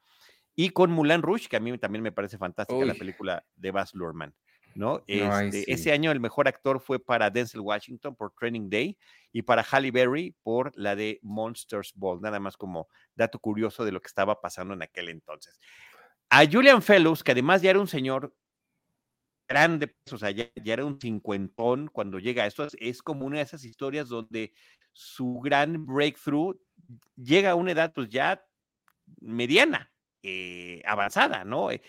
y 0.56 0.72
con 0.72 0.91
Mulan 0.91 1.22
Rouge, 1.22 1.47
que 1.47 1.58
a 1.58 1.60
mí 1.60 1.78
también 1.78 2.01
me 2.01 2.12
parece 2.12 2.39
fantástica 2.39 2.84
la 2.84 2.95
película 2.95 3.45
de 3.56 3.70
Baz 3.70 3.93
Luhrmann. 3.93 4.34
¿No? 4.76 5.03
Este, 5.07 5.71
ese 5.71 5.91
año 5.91 6.11
el 6.11 6.19
mejor 6.19 6.47
actor 6.47 6.80
fue 6.80 6.99
para 6.99 7.30
Denzel 7.30 7.61
Washington 7.61 8.15
por 8.15 8.34
Training 8.34 8.69
Day 8.69 8.97
y 9.32 9.41
para 9.41 9.63
Halle 9.63 9.91
Berry 9.91 10.36
por 10.43 10.71
la 10.76 10.95
de 10.95 11.19
Monsters 11.21 11.93
Ball, 11.95 12.21
nada 12.21 12.39
más 12.39 12.57
como 12.57 12.88
dato 13.15 13.39
curioso 13.39 13.86
de 13.86 13.91
lo 13.91 14.01
que 14.01 14.07
estaba 14.07 14.41
pasando 14.41 14.74
en 14.74 14.84
aquel 14.84 15.09
entonces. 15.09 15.59
A 16.30 16.45
Julian 16.49 16.82
Fellows, 16.82 17.24
que 17.24 17.32
además 17.32 17.61
ya 17.61 17.69
era 17.69 17.80
un 17.80 17.88
señor 17.88 18.36
grande, 19.47 19.88
pues, 19.88 20.13
o 20.13 20.17
sea, 20.17 20.32
ya, 20.32 20.49
era 20.65 20.86
un 20.86 20.99
cincuentón 20.99 21.88
cuando 21.88 22.19
llega 22.19 22.43
a 22.43 22.47
esto. 22.47 22.67
Es, 22.80 23.01
como 23.01 23.26
una 23.26 23.38
de 23.38 23.43
esas 23.43 23.63
historias 23.65 24.09
donde 24.09 24.53
su 24.93 25.39
gran 25.39 25.86
breakthrough 25.86 26.57
llega 27.15 27.51
a 27.51 27.55
una 27.55 27.71
edad 27.71 27.93
pues 27.93 28.09
ya 28.09 28.43
mediana, 29.19 29.91
eh, 30.21 30.82
avanzada, 30.86 31.43
¿no? 31.43 31.71
Eh, 31.71 31.82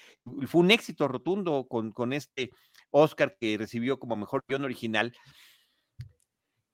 fue 0.46 0.62
un 0.62 0.70
éxito 0.70 1.08
rotundo 1.08 1.66
con, 1.68 1.92
con 1.92 2.12
este 2.12 2.50
Oscar 2.94 3.36
que 3.36 3.56
recibió 3.58 3.98
como 3.98 4.16
mejor 4.16 4.44
guion 4.46 4.64
original, 4.64 5.12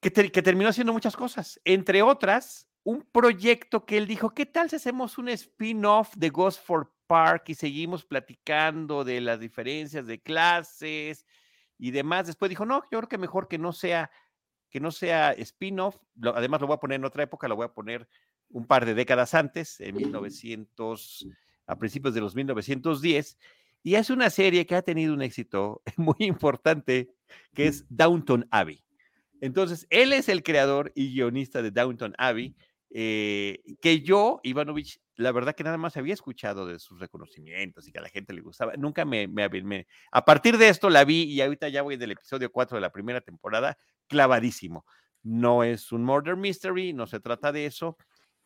que, 0.00 0.10
que 0.10 0.42
terminó 0.42 0.68
haciendo 0.68 0.92
muchas 0.92 1.16
cosas, 1.16 1.60
entre 1.64 2.02
otras, 2.02 2.68
un 2.82 3.02
proyecto 3.02 3.84
que 3.84 3.96
él 3.96 4.06
dijo, 4.06 4.30
¿qué 4.30 4.46
tal 4.46 4.70
si 4.70 4.76
hacemos 4.76 5.18
un 5.18 5.28
spin-off 5.28 6.14
de 6.16 6.30
Ghost 6.30 6.64
for 6.64 6.92
Park 7.06 7.44
y 7.48 7.54
seguimos 7.54 8.04
platicando 8.04 9.04
de 9.04 9.20
las 9.20 9.40
diferencias 9.40 10.06
de 10.06 10.20
clases 10.20 11.26
y 11.78 11.90
demás? 11.90 12.26
Después 12.26 12.48
dijo, 12.48 12.64
no, 12.64 12.82
yo 12.90 12.98
creo 12.98 13.08
que 13.08 13.18
mejor 13.18 13.48
que 13.48 13.58
no 13.58 13.72
sea 13.72 14.10
que 14.70 14.78
no 14.80 14.92
sea 14.92 15.32
spin-off, 15.32 15.96
además 16.22 16.60
lo 16.60 16.68
voy 16.68 16.76
a 16.76 16.80
poner 16.80 16.96
en 17.00 17.04
otra 17.04 17.24
época, 17.24 17.48
lo 17.48 17.56
voy 17.56 17.64
a 17.64 17.74
poner 17.74 18.08
un 18.50 18.66
par 18.66 18.86
de 18.86 18.94
décadas 18.94 19.34
antes, 19.34 19.80
en 19.80 19.96
1900, 19.96 21.26
a 21.66 21.76
principios 21.76 22.14
de 22.14 22.20
los 22.20 22.36
1910, 22.36 23.36
y 23.83 23.95
es 23.95 24.11
una 24.11 24.31
serie 24.31 24.66
que 24.66 24.74
ha 24.74 24.83
tenido 24.83 25.14
un 25.14 25.22
éxito 25.22 25.83
muy 25.97 26.16
importante, 26.20 27.11
que 27.55 27.66
es 27.66 27.85
Downton 27.89 28.47
Abbey. 28.51 28.85
Entonces, 29.41 29.87
él 29.91 30.12
es 30.12 30.28
el 30.28 30.43
creador 30.43 30.93
y 30.95 31.14
guionista 31.14 31.62
de 31.62 31.70
Downton 31.70 32.14
Abbey, 32.18 32.55
eh, 32.93 33.62
que 33.81 34.01
yo, 34.01 34.41
Ivanovich, 34.43 35.01
la 35.16 35.33
verdad 35.33 35.55
que 35.55 35.64
nada 35.64 35.78
más 35.78 35.97
había 35.97 36.14
escuchado 36.14 36.66
de 36.66 36.78
sus 36.78 36.99
reconocimientos 36.99 37.87
y 37.87 37.93
que 37.93 37.99
a 37.99 38.03
la 38.03 38.09
gente 38.09 38.33
le 38.33 38.41
gustaba. 38.41 38.72
Nunca 38.76 39.05
me, 39.05 39.28
me, 39.28 39.87
A 40.12 40.24
partir 40.24 40.59
de 40.59 40.68
esto 40.68 40.91
la 40.91 41.05
vi 41.05 41.22
y 41.22 41.41
ahorita 41.41 41.68
ya 41.68 41.83
voy 41.83 41.97
del 41.97 42.12
episodio 42.12 42.51
4 42.51 42.76
de 42.76 42.81
la 42.81 42.91
primera 42.91 43.20
temporada, 43.20 43.76
clavadísimo. 44.09 44.85
No 45.22 45.62
es 45.62 45.93
un 45.93 46.05
murder 46.05 46.37
mystery, 46.37 46.93
no 46.93 47.07
se 47.07 47.20
trata 47.20 47.53
de 47.53 47.66
eso. 47.66 47.97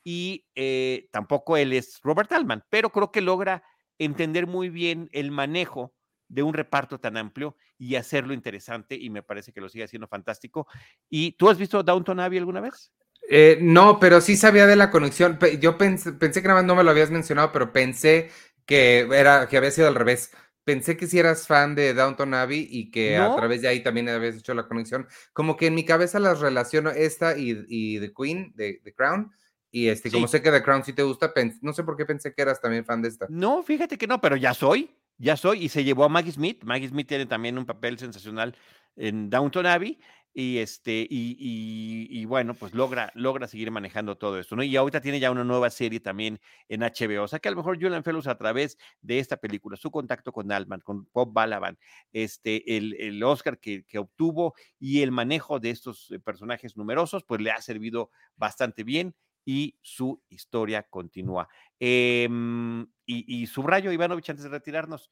Y 0.03 0.45
eh, 0.55 1.09
tampoco 1.11 1.57
él 1.57 1.73
es 1.73 2.01
Robert 2.03 2.31
Altman, 2.33 2.65
pero 2.69 2.91
creo 2.91 3.11
que 3.11 3.21
logra 3.21 3.63
entender 3.99 4.47
muy 4.47 4.69
bien 4.69 5.09
el 5.13 5.31
manejo 5.31 5.95
de 6.29 6.43
un 6.43 6.55
reparto 6.55 6.99
tan 6.99 7.17
amplio 7.17 7.57
y 7.79 7.97
hacerlo 7.97 8.35
interesante 8.35 8.95
y 8.95 9.11
me 9.11 9.23
parece 9.23 9.53
que 9.53 9.61
lo 9.61 9.69
sigue 9.69 9.85
haciendo 9.85 10.09
fantástico. 10.09 10.67
¿Y 11.09 11.33
tú 11.33 11.49
has 11.49 11.59
visto 11.59 11.83
Downton 11.83 12.21
Abbey 12.21 12.39
alguna 12.39 12.61
vez? 12.61 12.93
Eh, 13.29 13.59
no, 13.61 13.99
pero 13.99 14.21
sí 14.21 14.37
sabía 14.37 14.67
de 14.67 14.77
la 14.77 14.91
conexión. 14.91 15.39
Yo 15.61 15.79
pensé, 15.79 16.13
pensé 16.13 16.43
que 16.43 16.49
nada 16.49 16.61
más 16.61 16.67
no 16.67 16.75
me 16.75 16.85
lo 16.85 16.91
habías 16.91 17.11
mencionado, 17.11 17.53
pero 17.53 17.73
pensé 17.73 18.31
que 18.67 19.01
era 19.13 19.49
que 19.49 19.57
había 19.57 19.71
sido 19.71 19.89
al 19.89 19.95
revés. 19.95 20.31
Pensé 20.65 20.97
que 20.97 21.07
si 21.07 21.19
eras 21.19 21.47
fan 21.47 21.75
de 21.75 21.93
Downton 21.93 22.33
Abbey 22.33 22.67
y 22.71 22.91
que 22.91 23.19
a 23.19 23.37
través 23.37 23.61
de 23.61 23.69
ahí 23.69 23.83
también 23.83 24.09
habías 24.09 24.37
hecho 24.37 24.55
la 24.55 24.67
conexión. 24.67 25.07
Como 25.35 25.57
que 25.57 25.67
en 25.67 25.75
mi 25.75 25.85
cabeza 25.85 26.19
las 26.19 26.41
relaciono 26.41 26.91
esta 26.91 27.37
y, 27.37 27.65
y 27.69 28.01
The 28.01 28.13
Queen, 28.15 28.53
de 28.55 28.81
The 28.83 28.95
Crown. 28.95 29.31
Y 29.75 29.89
este, 29.89 30.09
como 30.09 30.29
sé 30.29 30.41
que 30.41 30.53
The 30.53 30.63
Crown 30.63 30.85
sí 30.85 30.93
te 30.93 31.03
gusta, 31.03 31.35
no 31.61 31.73
sé 31.73 31.83
por 31.83 31.97
qué 31.97 32.07
pensé 32.07 32.33
que 32.33 32.43
eras 32.43 32.61
también 32.61 32.85
fan 32.85 33.03
de 33.03 33.09
esta. 33.09 33.27
No, 33.29 33.61
fíjate 33.65 33.99
que 33.99 34.07
no, 34.07 34.21
pero 34.21 34.37
ya 34.37 34.55
soy, 34.55 34.89
ya 35.19 35.37
soy. 35.37 35.65
Y 35.65 35.69
se 35.69 35.83
llevó 35.83 36.05
a 36.05 36.09
Maggie 36.09 36.31
Smith. 36.31 36.63
Maggie 36.63 36.89
Smith 36.89 37.09
tiene 37.09 37.27
también 37.27 37.59
un 37.59 37.67
papel 37.67 37.99
sensacional 37.99 38.55
en 38.95 39.29
Downton 39.29 39.67
Abbey 39.67 39.99
y 40.33 40.59
este 40.59 41.07
y, 41.09 41.37
y, 41.39 42.25
bueno 42.25 42.55
pues 42.55 42.75
logra 42.75 43.13
logra 43.15 43.47
seguir 43.47 43.71
manejando 43.71 44.17
todo 44.17 44.41
esto 44.41 44.57
no 44.57 44.65
y 44.65 44.75
ahorita 44.75 45.01
tiene 45.01 45.21
ya 45.21 45.31
una 45.31 45.45
nueva 45.45 45.71
serie 45.71 46.01
también 46.01 46.41
en 46.69 46.81
HBO 46.81 47.23
o 47.23 47.29
sea 47.29 47.39
que 47.39 47.47
a 47.47 47.53
lo 47.53 47.57
mejor 47.57 47.81
Julian 47.81 48.03
Fellows 48.03 48.27
a 48.27 48.37
través 48.37 48.77
de 49.01 49.21
esta 49.21 49.37
película 49.37 49.77
su 49.77 49.93
contacto 49.93 50.33
con 50.33 50.51
Altman 50.51 50.81
con 50.81 51.09
Bob 51.13 51.33
Balaban 51.33 51.79
este 52.13 52.77
el, 52.77 52.97
el 52.99 53.23
Oscar 53.23 53.61
que, 53.61 53.85
que, 53.85 54.01
obtuvo 54.01 54.55
y 54.81 55.03
el 55.03 55.13
manejo 55.13 55.61
de 55.61 55.71
estos 55.71 56.11
eh, 56.11 56.19
personajes 56.19 56.77
numerosos 56.77 57.23
pues 57.23 57.41
le 57.41 57.53
ha 57.53 57.63
servido 57.63 58.11
bastante 58.37 58.83
bien 58.83 59.15
y 59.45 59.77
su 59.83 60.23
historia 60.29 60.83
continúa 60.85 61.49
em, 61.79 62.83
y, 63.05 63.43
y 63.43 63.47
subrayo 63.47 63.93
Ivanovich 63.93 64.31
antes 64.31 64.45
de 64.45 64.51
retirarnos 64.51 65.11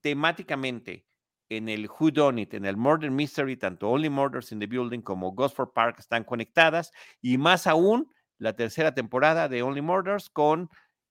temáticamente 0.00 1.06
en 1.48 1.68
el 1.68 1.88
Who 1.88 2.10
Done 2.10 2.42
It, 2.42 2.54
en 2.54 2.64
el 2.64 2.76
Murder 2.76 3.10
Mystery, 3.10 3.56
tanto 3.56 3.88
Only 3.88 4.08
Murders 4.08 4.52
in 4.52 4.60
the 4.60 4.66
Building 4.66 5.00
como 5.00 5.32
Gosford 5.32 5.70
Park 5.72 5.96
están 5.98 6.24
conectadas 6.24 6.92
y 7.20 7.38
más 7.38 7.66
aún 7.66 8.10
la 8.38 8.54
tercera 8.54 8.94
temporada 8.94 9.48
de 9.48 9.62
Only 9.62 9.82
Murders 9.82 10.30
con 10.30 10.68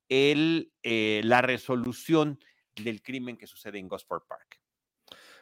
el, 0.09 0.71
eh, 0.84 1.21
la 1.24 1.41
resolución 1.41 2.39
del 2.76 3.01
crimen 3.01 3.38
que 3.38 3.47
sucede 3.47 3.80
en 3.80 3.88
Gosford 3.88 4.24
Park. 4.28 4.59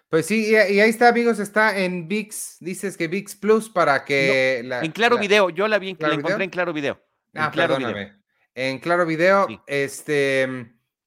Pues 0.10 0.26
sí, 0.26 0.52
y, 0.52 0.56
ahí 0.56 0.90
está, 0.90 1.08
amigos, 1.08 1.40
está 1.40 1.78
en 1.78 2.08
VIX, 2.10 2.58
dices 2.60 2.98
que 2.98 3.08
VIX 3.08 3.36
Plus 3.38 3.70
para 3.70 4.04
que... 4.04 4.60
en 4.60 4.92
Claro 4.92 5.18
Video, 5.18 5.50
yo 5.50 5.70
la 5.70 5.80
vi, 5.80 5.96
la 6.00 6.14
encontré 6.14 6.44
en 6.44 6.50
Claro 6.50 6.74
Video. 6.74 7.02
En 7.34 7.42
ah, 7.42 7.52
Claro 7.52 7.78
Video. 7.78 8.10
En 8.54 8.80
Claro 8.80 9.06
Video, 9.06 9.48
este, 9.68 10.48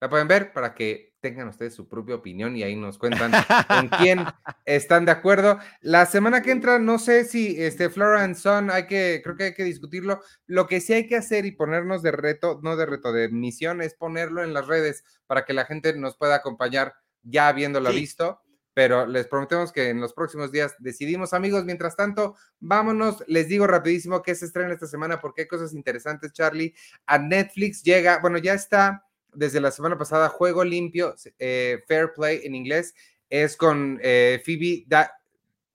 la 0.01 0.09
pueden 0.09 0.29
ver 0.29 0.53
para 0.53 0.75
que 0.75 1.15
tengan 1.25 1.49
ustedes 1.49 1.75
su 1.75 1.89
propia 1.89 2.17
opinión 2.17 2.55
y 2.55 2.63
ahí 2.63 2.77
nos 2.77 2.99
cuentan 2.99 3.33
con 3.67 3.89
quién 3.89 4.25
están 4.67 5.07
de 5.07 5.13
acuerdo. 5.13 5.59
La 5.81 6.05
semana 6.05 6.43
que 6.43 6.51
entra, 6.51 6.79
no 6.79 6.99
sé 6.99 7.25
si 7.25 7.63
este 7.63 7.89
Flora 7.89 8.25
and 8.25 8.35
Son, 8.37 8.71
hay 8.71 8.87
que, 8.87 9.23
creo 9.25 9.35
que 9.35 9.45
hay 9.45 9.55
que 9.55 9.65
discutirlo. 9.65 10.21
Lo 10.47 10.67
que 10.67 10.83
sí 10.83 10.93
hay 10.93 11.07
que 11.07 11.17
hacer 11.17 11.47
y 11.47 11.53
ponernos 11.53 12.03
de 12.03 12.13
reto, 12.13 12.61
no 12.63 12.77
de 12.77 12.85
reto, 12.85 13.11
de 13.11 13.31
misión, 13.31 13.81
es 13.81 13.95
ponerlo 13.95 14.45
en 14.45 14.53
las 14.53 14.67
redes 14.67 15.03
para 15.27 15.47
que 15.47 15.55
la 15.55 15.65
gente 15.65 15.97
nos 15.97 16.17
pueda 16.19 16.35
acompañar 16.35 16.95
ya 17.23 17.49
habiéndolo 17.49 17.91
visto. 17.91 18.43
Pero 18.75 19.07
les 19.07 19.27
prometemos 19.29 19.73
que 19.73 19.89
en 19.89 20.01
los 20.01 20.13
próximos 20.13 20.53
días 20.53 20.75
decidimos, 20.81 21.33
amigos. 21.33 21.65
Mientras 21.65 21.97
tanto, 21.97 22.35
vámonos. 22.61 23.25
Les 23.29 23.49
digo 23.49 23.67
rapidísimo 23.67 24.21
que 24.23 24.35
se 24.35 24.47
estrena 24.47 24.75
esta 24.75 24.89
semana 24.89 25.21
porque 25.21 25.43
hay 25.43 25.49
cosas 25.49 25.73
interesantes, 25.73 26.33
Charlie. 26.33 26.75
A 27.07 27.19
Netflix 27.19 27.83
llega, 27.83 28.19
bueno, 28.19 28.39
ya 28.39 28.55
está 28.55 29.05
desde 29.35 29.61
la 29.61 29.71
semana 29.71 29.99
pasada, 29.99 30.29
Juego 30.29 30.65
Limpio, 30.65 31.15
eh, 31.39 31.83
Fair 31.87 32.13
Play 32.15 32.41
en 32.45 32.55
inglés, 32.55 32.95
es 33.29 33.57
con 33.57 33.99
eh, 34.03 34.41
Phoebe 34.45 34.87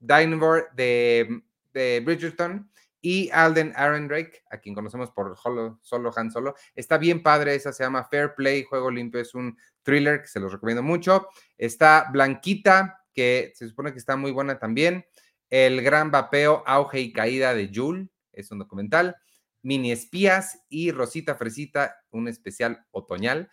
Dynevor 0.00 0.70
de, 0.74 1.42
de, 1.72 2.00
Bridgerton 2.00 2.69
y 3.00 3.30
Alden 3.30 3.72
Ehrenreich, 3.76 4.42
a 4.50 4.58
quien 4.58 4.74
conocemos 4.74 5.10
por 5.10 5.36
Solo 5.38 6.12
Han 6.16 6.30
Solo. 6.30 6.54
Está 6.74 6.98
bien 6.98 7.22
padre, 7.22 7.54
esa 7.54 7.72
se 7.72 7.84
llama 7.84 8.04
Fair 8.04 8.34
Play, 8.34 8.64
Juego 8.64 8.90
Limpio, 8.90 9.20
es 9.20 9.34
un 9.34 9.56
thriller 9.82 10.20
que 10.22 10.28
se 10.28 10.40
los 10.40 10.52
recomiendo 10.52 10.82
mucho. 10.82 11.28
Está 11.56 12.08
Blanquita, 12.12 13.04
que 13.14 13.52
se 13.54 13.68
supone 13.68 13.92
que 13.92 13.98
está 13.98 14.16
muy 14.16 14.30
buena 14.30 14.58
también. 14.58 15.06
El 15.48 15.82
gran 15.82 16.10
vapeo, 16.10 16.62
auge 16.66 17.00
y 17.00 17.12
caída 17.12 17.54
de 17.54 17.70
Jules, 17.74 18.08
es 18.32 18.50
un 18.50 18.58
documental. 18.58 19.16
Mini 19.62 19.92
Espías 19.92 20.64
y 20.68 20.92
Rosita 20.92 21.34
Fresita, 21.34 22.02
un 22.10 22.28
especial 22.28 22.86
otoñal. 22.90 23.50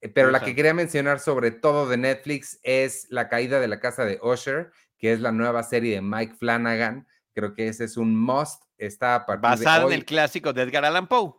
Eh, 0.00 0.08
pero 0.08 0.30
la 0.30 0.40
que 0.40 0.54
quería 0.54 0.74
mencionar 0.74 1.20
sobre 1.20 1.50
todo 1.50 1.88
de 1.88 1.96
Netflix 1.96 2.60
es 2.62 3.06
La 3.10 3.28
caída 3.28 3.58
de 3.60 3.68
la 3.68 3.80
casa 3.80 4.04
de 4.04 4.20
Usher, 4.22 4.70
que 4.98 5.12
es 5.12 5.20
la 5.20 5.32
nueva 5.32 5.62
serie 5.62 5.94
de 5.94 6.02
Mike 6.02 6.34
Flanagan. 6.38 7.06
Creo 7.38 7.54
que 7.54 7.68
ese 7.68 7.84
es 7.84 7.96
un 7.96 8.20
must. 8.20 8.64
Está 8.76 9.14
a 9.14 9.36
Basado 9.36 9.86
en 9.86 9.94
el 9.94 10.04
clásico 10.04 10.52
de 10.52 10.62
Edgar 10.62 10.84
Allan 10.84 11.06
Poe, 11.06 11.34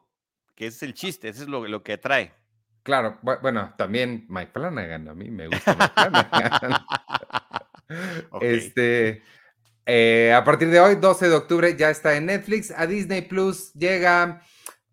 que 0.56 0.68
es 0.68 0.82
el 0.82 0.94
chiste, 0.94 1.28
eso 1.28 1.44
es 1.44 1.50
lo, 1.50 1.68
lo 1.68 1.84
que 1.84 1.98
trae. 1.98 2.32
Claro, 2.84 3.20
bueno, 3.22 3.74
también 3.78 4.26
Mike 4.30 4.52
Flanagan, 4.54 5.10
a 5.10 5.14
mí 5.14 5.30
me 5.30 5.48
gusta 5.48 5.76
Mike 5.76 5.94
Flanagan. 5.94 6.86
Este, 8.42 9.24
eh, 9.86 10.32
a 10.32 10.44
partir 10.44 10.70
de 10.70 10.80
hoy, 10.80 10.96
12 10.96 11.28
de 11.28 11.36
octubre, 11.36 11.76
ya 11.76 11.90
está 11.90 12.16
en 12.16 12.28
Netflix. 12.28 12.72
A 12.72 12.86
Disney 12.86 13.24
Plus 13.24 13.74
llega 13.74 14.42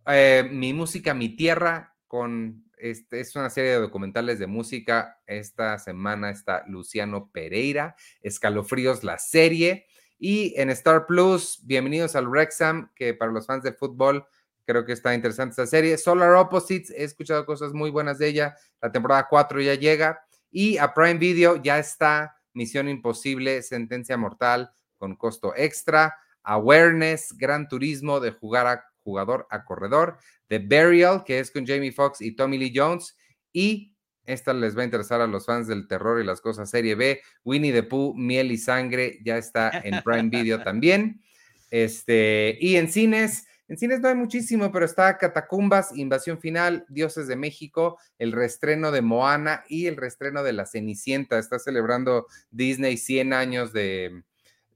eh, 0.07 0.49
Mi 0.51 0.73
Música, 0.73 1.15
Mi 1.15 1.37
Tierra, 1.37 1.95
con 2.09 2.65
este, 2.79 3.21
es 3.21 3.37
una 3.37 3.51
serie 3.51 3.73
de 3.73 3.81
documentales 3.81 4.39
de 4.39 4.47
música. 4.47 5.21
Esta 5.27 5.79
semana 5.79 6.31
está 6.31 6.65
Luciano 6.67 7.31
Pereira, 7.31 7.95
Escalofríos, 8.23 9.05
la 9.05 9.19
serie. 9.19 9.87
Y 10.19 10.55
en 10.57 10.71
Star 10.71 11.07
Plus, 11.07 11.61
bienvenidos 11.62 12.17
al 12.17 12.33
Rexham, 12.33 12.91
que 12.95 13.12
para 13.12 13.31
los 13.31 13.47
fans 13.47 13.62
de 13.62 13.73
fútbol 13.73 14.27
creo 14.64 14.87
que 14.87 14.93
está 14.93 15.14
interesante 15.14 15.53
esta 15.53 15.67
serie. 15.67 15.99
Solar 15.99 16.33
Opposites, 16.37 16.91
he 16.91 17.05
escuchado 17.05 17.45
cosas 17.45 17.75
muy 17.75 17.91
buenas 17.91 18.19
de 18.19 18.29
ella. 18.29 18.57
La 18.81 18.91
temporada 18.91 19.27
4 19.29 19.61
ya 19.61 19.75
llega. 19.75 20.25
Y 20.51 20.79
a 20.79 20.95
Prime 20.95 21.19
Video 21.19 21.57
ya 21.62 21.79
está 21.79 22.35
Misión 22.55 22.89
Imposible, 22.89 23.62
Sentencia 23.62 24.17
Mortal, 24.17 24.71
con 24.97 25.17
costo 25.17 25.53
extra, 25.55 26.17
Awareness, 26.43 27.37
Gran 27.37 27.69
Turismo 27.69 28.19
de 28.19 28.31
jugar 28.31 28.67
a 28.67 28.85
jugador 29.05 29.47
a 29.51 29.64
corredor, 29.64 30.17
The 30.49 30.61
Burial, 30.61 31.25
que 31.25 31.41
es 31.41 31.51
con 31.51 31.67
Jamie 31.67 31.93
Foxx 31.93 32.23
y 32.23 32.35
Tommy 32.35 32.57
Lee 32.57 32.73
Jones, 32.75 33.17
y 33.53 33.95
esta 34.27 34.53
les 34.53 34.77
va 34.77 34.83
a 34.83 34.85
interesar 34.85 35.20
a 35.20 35.27
los 35.27 35.47
fans 35.47 35.66
del 35.66 35.89
terror 35.89 36.20
y 36.20 36.27
las 36.27 36.41
cosas 36.41 36.68
serie 36.68 36.95
B, 36.95 37.20
Winnie 37.45 37.72
the 37.72 37.83
Pooh, 37.83 38.14
Miel 38.14 38.53
y 38.53 38.59
Sangre, 38.59 39.18
ya 39.24 39.39
está 39.39 39.70
en 39.70 40.03
Prime 40.03 40.29
Video 40.29 40.62
también. 40.64 41.22
Este, 41.70 42.57
y 42.61 42.77
en 42.77 42.91
cines, 42.91 43.47
En 43.68 43.77
cines 43.77 44.01
no 44.01 44.09
hay 44.09 44.14
muchísimo, 44.14 44.70
pero 44.70 44.85
está 44.85 45.18
Catacumbas, 45.18 45.97
Invasión 45.97 46.39
Final, 46.39 46.87
Dioses 46.89 47.27
de 47.27 47.35
México, 47.35 47.99
el 48.18 48.31
reestreno 48.33 48.93
de 48.93 49.03
Moana 49.03 49.64
y 49.68 49.87
el 49.87 49.97
reestreno 49.97 50.45
de 50.45 50.53
La 50.53 50.66
Cenicienta. 50.66 51.39
Está 51.39 51.59
celebrando 51.59 52.27
Disney 52.51 52.97
100 52.97 53.33
años 53.33 53.72
de, 53.72 54.22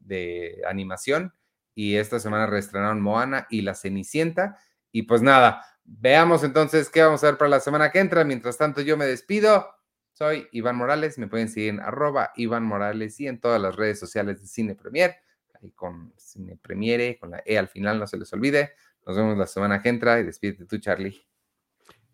de 0.00 0.62
animación 0.68 1.32
y 1.74 1.96
esta 1.96 2.18
semana 2.18 2.46
reestrenaron 2.46 3.00
Moana 3.00 3.46
y 3.48 3.62
La 3.62 3.74
Cenicienta. 3.74 4.58
Y 4.92 5.02
pues 5.02 5.22
nada, 5.22 5.64
veamos 5.84 6.44
entonces 6.44 6.88
qué 6.88 7.02
vamos 7.02 7.22
a 7.24 7.28
ver 7.28 7.38
para 7.38 7.48
la 7.48 7.60
semana 7.60 7.90
que 7.90 7.98
entra. 7.98 8.24
Mientras 8.24 8.56
tanto, 8.56 8.80
yo 8.80 8.96
me 8.96 9.06
despido. 9.06 9.68
Soy 10.12 10.48
Iván 10.52 10.76
Morales, 10.76 11.18
me 11.18 11.28
pueden 11.28 11.48
seguir 11.48 11.70
en 11.70 11.80
arroba 11.80 12.32
Iván 12.36 12.64
Morales 12.64 13.18
y 13.20 13.26
en 13.26 13.40
todas 13.40 13.60
las 13.60 13.76
redes 13.76 13.98
sociales 13.98 14.40
de 14.40 14.46
Cine 14.46 14.74
Premier, 14.74 15.16
ahí 15.60 15.70
con 15.72 16.12
Cine 16.18 16.58
Premiere, 16.60 17.18
con 17.18 17.30
la 17.30 17.42
E 17.46 17.56
al 17.56 17.68
final, 17.68 17.98
no 17.98 18.06
se 18.06 18.18
les 18.18 18.32
olvide. 18.32 18.74
Nos 19.06 19.16
vemos 19.16 19.38
la 19.38 19.46
semana 19.46 19.80
que 19.80 19.88
entra 19.88 20.20
y 20.20 20.24
despídete 20.24 20.66
tú, 20.66 20.78
Charlie. 20.78 21.29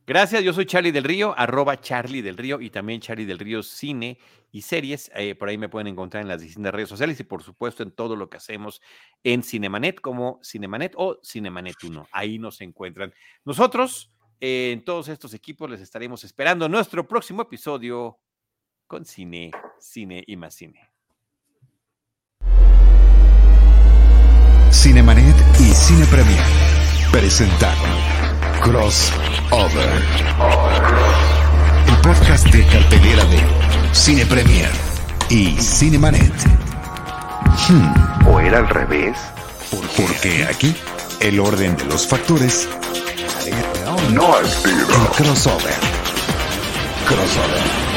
Gracias, 0.07 0.45
yo 0.45 0.53
soy 0.53 0.67
Charlie 0.67 0.93
del 0.93 1.03
Río, 1.03 1.35
arroba 1.37 1.81
Charlie 1.81 2.23
del 2.23 2.37
Río 2.37 2.61
y 2.61 2.71
también 2.71 3.01
Charlie 3.01 3.25
del 3.25 3.41
Río 3.41 3.65
Cine 3.65 4.19
y 4.53 4.63
Series. 4.63 5.11
Eh, 5.17 5.35
por 5.35 5.49
ahí 5.49 5.59
me 5.59 5.69
pueden 5.69 5.89
encontrar 5.89 6.23
en 6.23 6.29
las 6.29 6.41
distintas 6.41 6.73
redes 6.73 6.89
sociales 6.89 7.19
y 7.19 7.25
por 7.25 7.43
supuesto 7.43 7.83
en 7.83 7.91
todo 7.91 8.15
lo 8.15 8.31
que 8.31 8.37
hacemos 8.37 8.81
en 9.25 9.43
Cinemanet 9.43 10.01
como 10.01 10.39
Cinemanet 10.45 10.93
o 10.97 11.19
Cinemanet 11.25 11.83
1. 11.83 12.07
Ahí 12.13 12.39
nos 12.39 12.61
encuentran. 12.61 13.13
Nosotros 13.45 14.13
en 14.39 14.85
todos 14.85 15.09
estos 15.09 15.35
equipos 15.35 15.69
les 15.69 15.81
estaremos 15.81 16.23
esperando 16.23 16.69
nuestro 16.69 17.09
próximo 17.09 17.43
episodio 17.43 18.21
con 18.87 19.05
Cine, 19.05 19.51
Cine 19.81 20.23
y 20.25 20.37
más 20.37 20.55
Cine. 20.55 20.89
Cinemanet 24.71 25.35
y 25.59 25.75
Cine 25.75 26.07
Premier 26.07 26.45
presentaron 27.11 28.16
Crossover. 28.63 30.03
El 31.87 31.97
podcast 32.03 32.47
de 32.47 32.67
cartelera 32.67 33.25
de 33.25 33.39
Cine 33.93 34.27
Premier 34.27 34.71
y 35.29 35.57
Cinemanet. 35.61 36.33
Hmm, 37.69 38.29
¿O 38.29 38.41
era 38.41 38.59
al 38.59 38.69
revés? 38.69 39.17
porque 39.97 40.47
aquí 40.47 40.75
el 41.21 41.41
orden 41.41 41.77
de 41.77 41.85
los 41.87 42.07
factores 42.07 42.69
No 44.13 44.35
altera. 44.37 44.77
El 44.81 45.09
crossover. 45.17 45.75
Crossover. 47.07 47.96